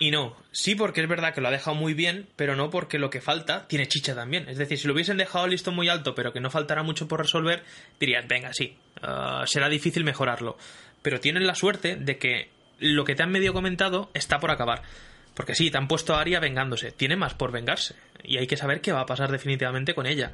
[0.00, 0.34] y no.
[0.50, 3.20] Sí porque es verdad que lo ha dejado muy bien, pero no porque lo que
[3.20, 4.48] falta tiene chicha también.
[4.48, 7.06] Es decir, si lo hubiesen dejado el listón muy alto, pero que no faltará mucho
[7.06, 7.62] por resolver,
[8.00, 10.56] dirías, venga, sí, ah, será difícil mejorarlo.
[11.02, 12.48] Pero tienen la suerte de que
[12.78, 14.82] lo que te han medio comentado está por acabar.
[15.34, 16.92] Porque sí, te han puesto a Aria vengándose.
[16.92, 17.94] Tiene más por vengarse.
[18.24, 20.32] Y hay que saber qué va a pasar definitivamente con ella.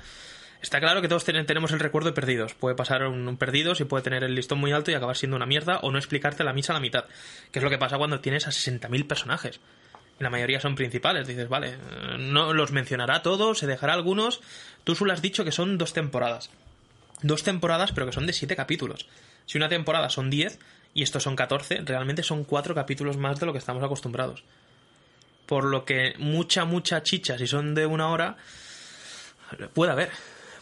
[0.63, 2.55] Está claro que todos ten- tenemos el recuerdo de perdidos.
[2.55, 5.37] Puede pasar un, un perdidos y puede tener el listón muy alto y acabar siendo
[5.37, 7.05] una mierda o no explicarte la misa a la mitad.
[7.53, 9.61] Que es lo que pasa cuando tienes a 60.000 personajes.
[10.19, 11.27] La mayoría son principales.
[11.29, 11.77] Dices, vale,
[12.19, 14.41] no los mencionará todos, se dejará algunos.
[14.85, 16.51] Tú solo has dicho que son dos temporadas.
[17.23, 19.07] Dos temporadas, pero que son de siete capítulos.
[19.45, 20.59] Si una temporada son 10
[20.95, 24.43] y estos son 14, realmente son cuatro capítulos más de lo que estamos acostumbrados.
[25.45, 28.37] Por lo que mucha, mucha chicha, si son de una hora,
[29.75, 30.11] puede haber.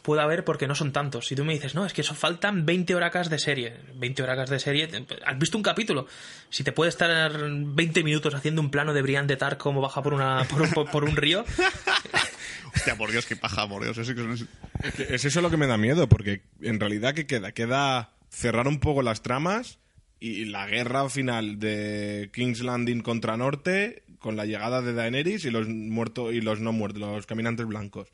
[0.05, 1.27] Puede haber porque no son tantos.
[1.27, 3.73] Si tú me dices, no, es que eso faltan 20 horacas de serie.
[3.95, 4.87] 20 horacas de serie.
[5.25, 6.07] ¿Has visto un capítulo?
[6.51, 10.03] Si te puede estar 20 minutos haciendo un plano de Brian de Tark como baja
[10.03, 11.47] por, una, por, por- por un río.
[12.77, 13.97] Hostia, por Dios, qué paja, por Dios.
[13.97, 17.53] Es eso lo que me da miedo, porque en realidad ¿qué queda?
[17.53, 19.79] Queda cerrar un poco las tramas
[20.21, 25.51] y la guerra final de King's Landing contra Norte con la llegada de Daenerys y
[25.51, 28.09] los muertos y los no muertos, los caminantes blancos.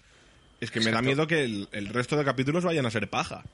[0.60, 3.44] Es que me da miedo que el, el resto de capítulos vayan a ser paja.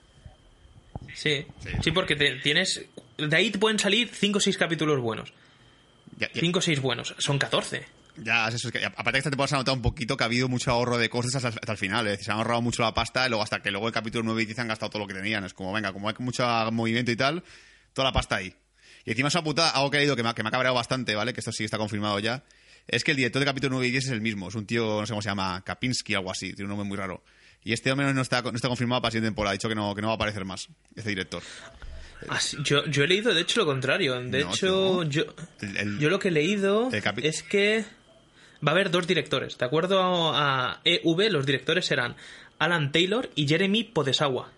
[1.15, 1.47] Sí,
[1.83, 2.85] sí, porque te- tienes.
[3.19, 5.33] De ahí te pueden salir 5 o 6 capítulos buenos.
[6.19, 7.15] Ya, ya- 5 o 6 buenos.
[7.19, 7.85] Son 14.
[8.19, 10.25] Ya, es eso, es que aparte que esta temporada se ha notado un poquito que
[10.25, 12.07] ha habido mucho ahorro de costes hasta, hasta el final.
[12.07, 14.25] Es decir, se han ahorrado mucho la pasta y luego hasta que luego el capítulo
[14.25, 15.45] 9 y 10 han gastado todo lo que tenían.
[15.45, 17.45] Es como, venga, como hay mucho movimiento y tal,
[17.93, 18.55] toda la pasta ahí.
[19.05, 20.75] Y encima esa puta, algo que he leído que me, ha- que me ha cabreado
[20.75, 21.35] bastante, ¿vale?
[21.35, 22.43] Que esto sí está confirmado ya.
[22.89, 24.49] Es que el director de capítulo 9 y 10 es el mismo.
[24.49, 26.53] Es un tío, no sé cómo se llama, Kapinski, algo así.
[26.53, 27.23] Tiene un nombre muy raro.
[27.65, 29.51] Y este hombre no está, no está confirmado para la siguiente temporada.
[29.51, 31.43] Ha dicho que no, que no va a aparecer más, este director.
[32.29, 34.15] Ah, sí, yo, yo he leído, de hecho, lo contrario.
[34.23, 35.25] De No, hecho, yo,
[35.61, 36.89] El- el- yo lo que he leído
[37.23, 37.85] es que
[38.67, 39.59] va a haber dos directores.
[39.59, 42.15] De acuerdo a EV, los directores serán
[42.59, 44.53] Alan Taylor y Jeremy Podesawa.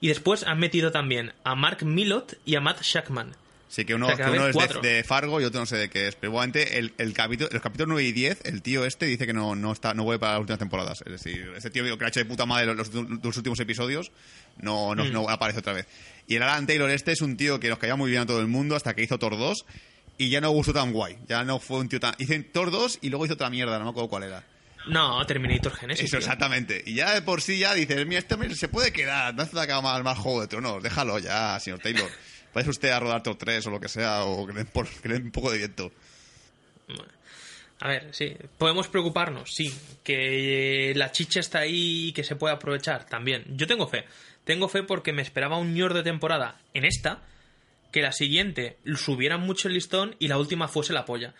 [0.00, 3.34] Y después han metido también a Mark Millot y a Matt Shackman.
[3.68, 5.90] Sí, que uno, O sea, que uno es de, Fargo y otro no sé de
[5.90, 6.14] qué es.
[6.14, 9.34] Pero igualmente, el, el capítulo, los capítulos 9 y 10, el tío este dice que
[9.34, 11.02] no, no, está, no vuelve para las últimas temporadas.
[11.04, 14.10] Es decir, ese tío que ha hecho de puta madre los, los, los últimos episodios
[14.56, 14.96] no, Mm.
[14.96, 15.86] no, no aparece otra vez.
[16.26, 18.40] Y el Alan Taylor este es un tío que nos caía muy bien a todo
[18.40, 19.66] el mundo hasta que hizo Thor 2
[20.18, 21.18] y ya no gustó tan guay.
[21.28, 22.14] Ya no fue un tío tan...
[22.18, 24.44] Hizo Thor 2 y luego hizo otra mierda, no me acuerdo cuál era.
[24.88, 26.04] No, Terminator Genesis.
[26.06, 26.18] Eso, tío.
[26.20, 26.82] exactamente.
[26.86, 29.80] Y ya de por sí ya dices, mira, este se puede quedar, no hace haga
[29.80, 32.08] más, más Juego de Tronos, déjalo ya, señor Taylor.
[32.54, 34.88] vaya usted a rodar Top 3 o lo que sea, o que le den, por-
[34.88, 35.90] que le den un poco de viento.
[37.80, 38.34] A ver, sí.
[38.58, 39.50] ¿Podemos preocuparnos?
[39.54, 39.72] Sí.
[40.02, 43.04] ¿Que la chicha está ahí y que se puede aprovechar?
[43.06, 43.44] También.
[43.56, 44.04] Yo tengo fe.
[44.44, 47.22] Tengo fe porque me esperaba un ñor de temporada en esta,
[47.92, 51.34] que la siguiente subieran mucho el listón y la última fuese la polla.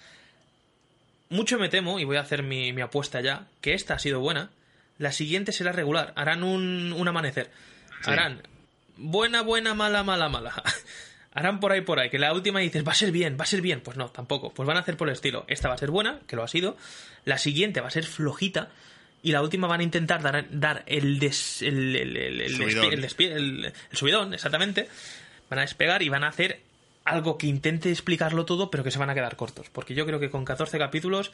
[1.31, 4.21] Mucho me temo, y voy a hacer mi, mi apuesta ya, que esta ha sido
[4.21, 4.51] buena.
[4.99, 6.13] La siguiente será regular.
[6.17, 7.51] Harán un, un amanecer.
[8.05, 8.43] Harán
[8.99, 10.63] buena, buena, mala, mala, mala.
[11.33, 12.11] Harán por ahí, por ahí.
[12.11, 13.81] Que la última dices, va a ser bien, va a ser bien.
[13.81, 14.53] Pues no, tampoco.
[14.53, 15.45] Pues van a hacer por el estilo.
[15.49, 16.77] Esta va a ser buena, que lo ha sido.
[17.25, 18.71] La siguiente va a ser flojita.
[19.23, 22.85] Y la última van a intentar dar, dar el, des- el, el, el- el Subidón.
[22.85, 24.89] despi- el despi- el- el subidón, exactamente.
[25.51, 26.61] Van a despegar y van a hacer
[27.05, 29.71] algo que intente explicarlo todo, pero que se van a quedar cortos.
[29.71, 31.33] Porque yo creo que con 14 capítulos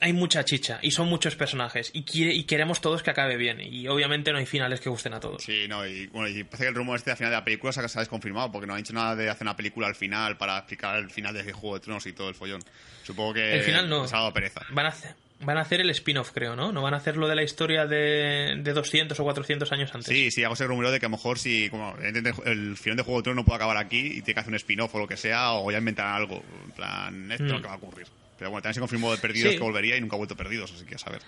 [0.00, 3.60] hay mucha chicha y son muchos personajes y, quiere- y queremos todos que acabe bien.
[3.60, 5.42] Y obviamente no hay finales que gusten a todos.
[5.42, 7.72] Sí, no, y bueno, y parece que el rumor este al final de la película
[7.72, 10.58] se ha desconfirmado, porque no han dicho nada de hacer una película al final para
[10.58, 12.62] explicar el final de Juego de Tronos y todo el follón.
[13.04, 14.02] Supongo que El final no.
[14.04, 14.60] ha dado pereza.
[14.70, 16.72] Van a hacer, van a hacer el spin-off, creo, ¿no?
[16.72, 20.08] No van a hacer lo de la historia de, de 200 o 400 años antes.
[20.08, 23.02] Sí, sí, hago ese rumor de que a lo mejor si como, el final de
[23.02, 25.06] Juego de Tronos no puede acabar aquí y tiene que hacer un spin-off o lo
[25.06, 26.42] que sea, o ya inventar algo.
[26.66, 27.62] En plan, esto es lo Mm.
[27.62, 28.06] que va a ocurrir.
[28.38, 29.58] Pero bueno, también se confirmó de Perdidos Sí.
[29.58, 31.22] que volvería y nunca ha vuelto Perdidos, así que a saber.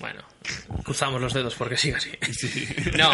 [0.00, 0.22] Bueno,
[0.82, 2.10] cruzamos los dedos porque sigue así.
[2.98, 3.10] No,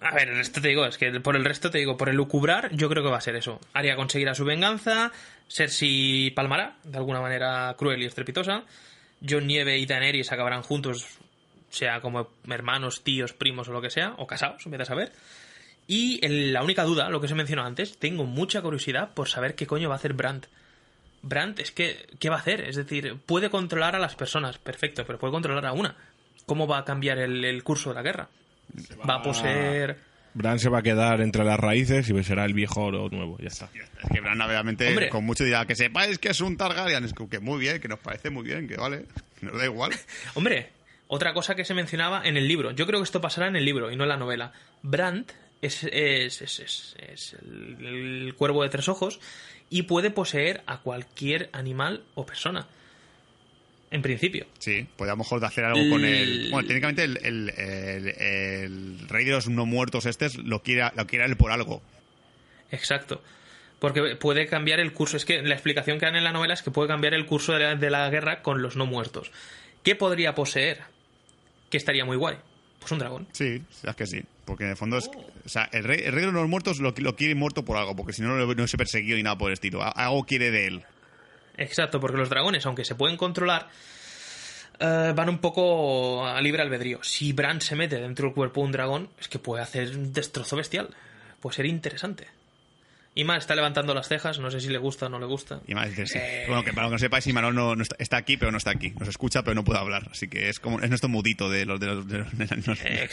[0.00, 2.14] a ver, el resto te digo, es que por el resto te digo, por el
[2.16, 3.60] lucubrar, yo creo que va a ser eso.
[3.72, 5.10] Arya conseguirá su venganza,
[5.48, 8.62] Cersei palmará, de alguna manera cruel y estrepitosa,
[9.28, 11.18] Jon Nieve y Daenerys acabarán juntos,
[11.70, 15.12] sea como hermanos, tíos, primos o lo que sea, o casados, vete a saber.
[15.88, 19.54] Y el- la única duda, lo que se mencionó antes, tengo mucha curiosidad por saber
[19.56, 20.46] qué coño va a hacer Brandt.
[21.22, 22.60] Brandt es que, ¿qué va a hacer?
[22.62, 25.96] Es decir, puede controlar a las personas, perfecto, pero puede controlar a una.
[26.46, 28.28] ¿Cómo va a cambiar el, el curso de la guerra?
[29.08, 30.08] Va a poseer...
[30.34, 33.48] Bran se va a quedar entre las raíces y será el viejo oro nuevo, ya
[33.48, 33.68] está.
[33.74, 35.08] Es que Bran, obviamente, Hombre.
[35.08, 37.04] con mucho dirá que sepáis que es un Targaryen.
[37.04, 39.06] Es que, muy bien, que nos parece muy bien, que vale,
[39.40, 39.92] nos da igual.
[40.34, 40.70] Hombre,
[41.08, 43.64] otra cosa que se mencionaba en el libro, yo creo que esto pasará en el
[43.64, 44.52] libro y no en la novela.
[44.82, 45.32] Brandt
[45.62, 49.20] es, es, es- es- el, el cuervo de tres ojos
[49.70, 52.66] y puede poseer a cualquier animal o persona.
[53.90, 54.46] En principio.
[54.58, 56.50] Sí, puede a lo mejor hacer algo con el...
[56.50, 61.06] Bueno, técnicamente el, el, el- el rey de los no muertos este lo quiere, lo
[61.06, 61.80] quiere él por algo.
[62.70, 63.22] Exacto.
[63.78, 65.16] Porque puede cambiar el curso.
[65.16, 67.52] Es que la explicación que dan en la novela es que puede cambiar el curso
[67.54, 69.30] de la, de la guerra con los no muertos.
[69.82, 70.80] ¿Qué podría poseer?
[71.70, 72.36] Que estaría muy guay.
[72.80, 73.26] Pues un dragón.
[73.32, 74.20] Sí, es que sí.
[74.48, 75.10] Porque en el fondo es...
[75.44, 77.94] O sea, el rey, el rey de los muertos lo, lo quiere muerto por algo,
[77.94, 79.82] porque si no, no, se perseguido ni nada por el estilo.
[79.82, 80.84] Algo quiere de él.
[81.58, 83.68] Exacto, porque los dragones, aunque se pueden controlar,
[84.80, 87.00] eh, van un poco a libre albedrío.
[87.02, 90.14] Si Bran se mete dentro del cuerpo de un dragón, es que puede hacer un
[90.14, 90.96] destrozo bestial.
[91.40, 92.26] Puede ser interesante.
[93.18, 95.60] Y más, está levantando las cejas, no sé si le gusta o no le gusta.
[95.66, 96.18] Y más, dices, sí.
[96.20, 96.44] Eh.
[96.46, 98.58] Bueno, que para lo que no sepáis, Imanol no, no está, está aquí, pero no
[98.58, 98.90] está aquí.
[98.96, 100.06] Nos escucha, pero no puede hablar.
[100.12, 102.80] Así que es como es nuestro mudito de los de los, de los, de los
[102.84, 103.08] Eh,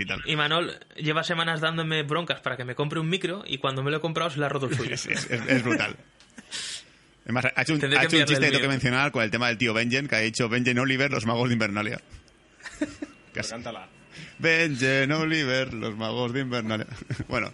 [0.00, 0.22] y tal.
[0.24, 3.90] Y Manol lleva semanas dándome broncas para que me compre un micro y cuando me
[3.90, 4.94] lo he comprado se le ha roto el suyo.
[4.94, 5.94] Es, es- es- brutal.
[7.24, 9.48] Además, ha hecho un, ha hecho un chiste que tengo que mencionar con el tema
[9.48, 12.00] del tío Benjen, que ha dicho Benjen Oliver, los magos de Invernalia.
[13.34, 13.54] Casi.
[14.38, 16.86] Benjen Oliver, los magos de Invernalia.
[17.28, 17.52] bueno,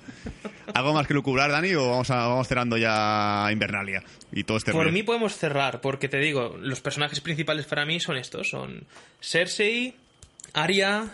[0.75, 4.03] ¿algo más que lucubrar, Dani, o vamos, a, vamos cerrando ya Invernalia
[4.33, 8.01] y todo este Por mí podemos cerrar, porque te digo, los personajes principales para mí
[8.01, 8.85] son estos, son
[9.21, 9.95] Cersei,
[10.53, 11.07] Arya,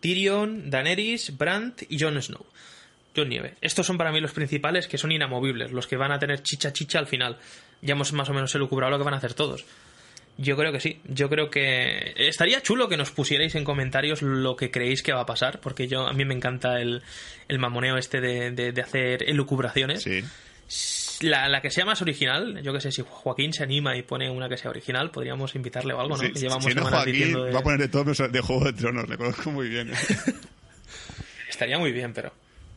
[0.00, 2.46] Tyrion, Daenerys, Brandt y Jon Snow.
[3.16, 3.54] Jon Nieve.
[3.60, 6.72] Estos son para mí los principales que son inamovibles, los que van a tener chicha
[6.72, 7.38] chicha al final.
[7.80, 9.64] Ya hemos más o menos elucubrado lo que van a hacer todos.
[10.38, 11.00] Yo creo que sí.
[11.04, 15.22] Yo creo que estaría chulo que nos pusierais en comentarios lo que creéis que va
[15.22, 17.02] a pasar, porque yo a mí me encanta el,
[17.48, 20.02] el mamoneo este de, de- de hacer elucubraciones.
[20.02, 20.22] Sí.
[21.26, 24.28] La, la que sea más original, yo que sé, si Joaquín se anima y pone
[24.28, 26.22] una que sea original, podríamos invitarle o algo, ¿no?
[26.22, 28.72] Sí, Que llevamos si no Joaquín, de- va a poner de todo de Juego de
[28.74, 29.90] Tronos, le conozco muy bien.
[31.48, 32.32] Estaría muy bien, pero...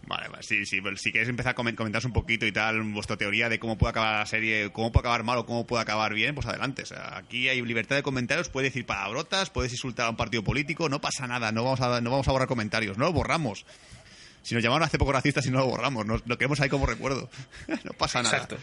[0.10, 0.81] Vale, vale, sí, sí.
[0.81, 3.77] pues si queréis empezar a comen- comentaros un poquito y tal, vuestra teoría de cómo
[3.77, 6.81] puede acabar la serie, cómo puede acabar mal o cómo puede acabar bien, pues adelante.
[6.81, 10.44] O sea, aquí hay libertad de comentarios, puedes decir palabrotas, puedes insultar a un partido
[10.44, 13.65] político, no pasa nada, no vamos a, no vamos a borrar comentarios, no lo borramos.
[14.41, 16.88] Si nos llamaron hace poco racistas y no lo borramos, nos- lo queremos ahí como
[16.88, 17.30] recuerdo.
[17.68, 18.36] no pasa nada.
[18.36, 18.57] Exacto.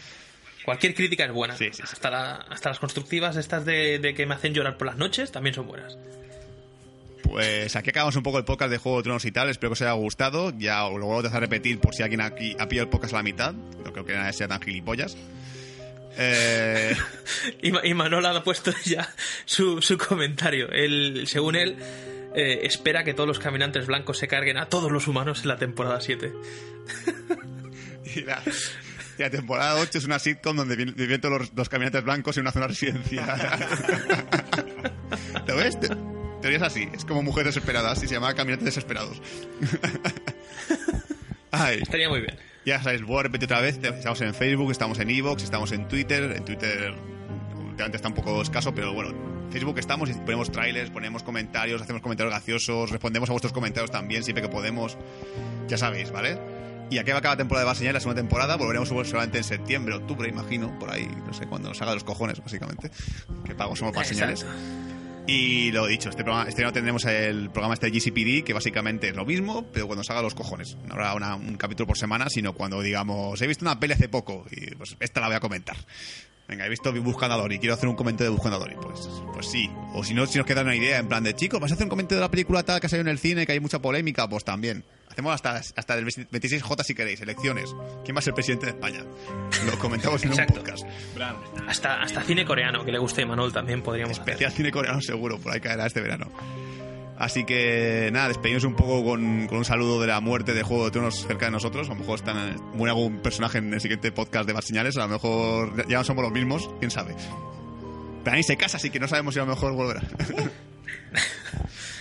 [0.65, 1.55] Cualquier crítica es buena.
[1.55, 1.83] Sí, sí, sí.
[1.93, 5.31] Hasta, la- hasta las constructivas, estas de, de que me hacen llorar por las noches,
[5.31, 5.97] también son buenas.
[7.29, 9.49] Pues aquí acabamos un poco el podcast de Juego de Tronos y tal.
[9.49, 10.51] Espero que os haya gustado.
[10.57, 13.17] Ya os lo vuelvo a repetir por si alguien aquí ha pillado el podcast a
[13.17, 13.53] la mitad.
[13.53, 15.17] No creo que nadie sea tan gilipollas.
[16.17, 16.95] Eh,
[17.61, 19.07] Y, Ma- y Manol ha puesto ya
[19.45, 20.69] su, su comentario.
[20.71, 21.77] Él, según él,
[22.35, 25.57] eh, espera que todos los caminantes blancos se carguen a todos los humanos en la
[25.57, 26.31] temporada 7.
[28.15, 28.41] Y la,
[29.17, 32.37] y la temporada 8 es una sitcom donde vi- viven todos los, los caminantes blancos
[32.37, 33.59] en una zona residencial.
[35.45, 35.77] ¿Lo ves?
[36.47, 36.89] Te- Teorías así.
[36.93, 39.21] Es como mujeres desesperadas y se llama Caminantes Desesperados.
[41.51, 41.79] Ay.
[41.81, 42.35] Estaría muy bien.
[42.65, 45.87] Ya sabéis, voy a repetir otra vez, estamos en Facebook, estamos en Evox, estamos en
[45.87, 46.93] Twitter, en Twitter
[47.55, 51.81] últimamente está un poco escaso, pero bueno, en Facebook estamos y ponemos trailers, ponemos comentarios,
[51.81, 54.97] hacemos comentarios graciosos, respondemos a vuestros comentarios también siempre que podemos,
[55.69, 56.37] ya sabéis, ¿vale?
[56.89, 60.27] Y aquí va cada temporada de Baseñal, la segunda temporada, volveremos seguramente en septiembre, octubre,
[60.27, 62.91] imagino, por ahí, no sé, cuando nos haga de los cojones, básicamente,
[63.45, 64.41] que pagos somos Baseñales.
[64.41, 64.86] Exacto.
[65.29, 69.15] Y lo dicho, este, programa, este año tendremos el programa este GCPD, que básicamente es
[69.15, 70.77] lo mismo, pero cuando salga los cojones.
[70.85, 74.07] No habrá una- un capítulo por semana, sino cuando digamos, he visto una peli hace
[74.07, 75.75] poco, y pues esta la voy a comentar.
[76.47, 78.75] Venga, he visto Buscando a Dory, quiero hacer un comentario de Buscando a Dory.
[78.81, 79.01] Pues,
[79.33, 79.69] pues sí.
[79.93, 81.83] O si no, si nos queda una idea, en plan de, chicos, ¿vas a hacer
[81.87, 83.79] un comentario de la película tal que ha salido en el cine, que hay mucha
[83.79, 84.29] polémica?
[84.29, 84.85] Pues también.
[85.17, 87.73] Hacemos hasta, hasta el 26J si queréis, elecciones.
[88.05, 88.99] ¿Quién va a ser presidente de España?
[89.65, 90.85] Lo comentamos en un podcast.
[91.67, 94.33] Hasta, hasta cine coreano, que le guste a Manuel también podríamos hacer.
[94.33, 96.29] Especial cine coreano seguro, por ahí caerá este verano.
[97.17, 100.85] Así que nada, despedimos un poco con, con un saludo de la muerte de Juego
[100.85, 101.89] de Tronos cerca de nosotros.
[101.89, 104.97] A lo mejor están, muere algún personaje en el siguiente podcast de Más Señales.
[104.97, 107.15] A lo mejor ya no somos los mismos, quién sabe.
[108.23, 110.03] Pero ahí se casa, así que no sabemos si a lo mejor volverá.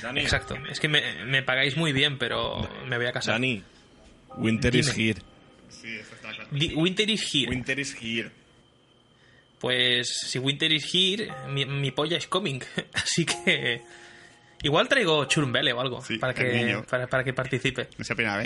[0.03, 0.57] Dani, Exacto.
[0.71, 3.35] Es que me, me pagáis muy bien, pero me voy a casar.
[3.35, 3.63] Dani,
[4.37, 5.21] Winter is here.
[5.69, 6.49] sí, esto está claro.
[6.51, 7.49] Di- Winter is here.
[7.51, 8.31] Winter is here.
[9.59, 12.61] Pues si Winter is here, mi, mi polla es coming.
[12.93, 13.83] Así que.
[14.63, 17.89] Igual traigo Churumbele o algo Sí, para, que, para, para que participe.
[17.99, 18.43] No pena.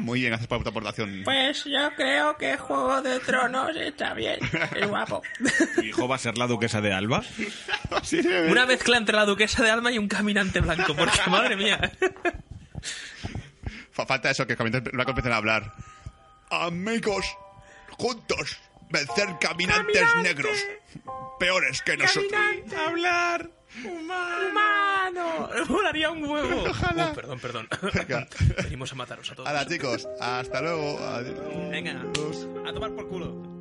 [0.00, 1.22] Muy bien, gracias por tu aportación.
[1.24, 4.38] Pues yo creo que Juego de Tronos está bien.
[4.76, 5.22] Es guapo.
[5.74, 7.22] ¿Tu hijo va a ser la duquesa de Alba?
[8.02, 10.94] Sí, sí, me- Una mezcla entre la duquesa de Alma y un caminante blanco.
[10.94, 11.92] Porque madre mía.
[13.92, 15.72] Fa- Falta eso, que caminantes blancos empiecen a hablar.
[16.50, 17.26] Amigos,
[17.90, 18.58] juntos,
[18.90, 20.56] vencer caminantes negros.
[21.38, 22.40] Peores que nosotros.
[22.86, 23.50] hablar.
[23.82, 25.48] Humano.
[25.68, 26.64] Molaría un huevo.
[26.70, 27.10] Ojalá.
[27.10, 27.68] Oh, perdón, perdón.
[27.92, 28.26] Venga.
[28.62, 29.48] Venimos a mataros a todos.
[29.48, 30.98] Hola chicos, hasta luego.
[30.98, 31.38] Adiós.
[31.70, 32.02] Venga,
[32.66, 33.54] a tomar por culo.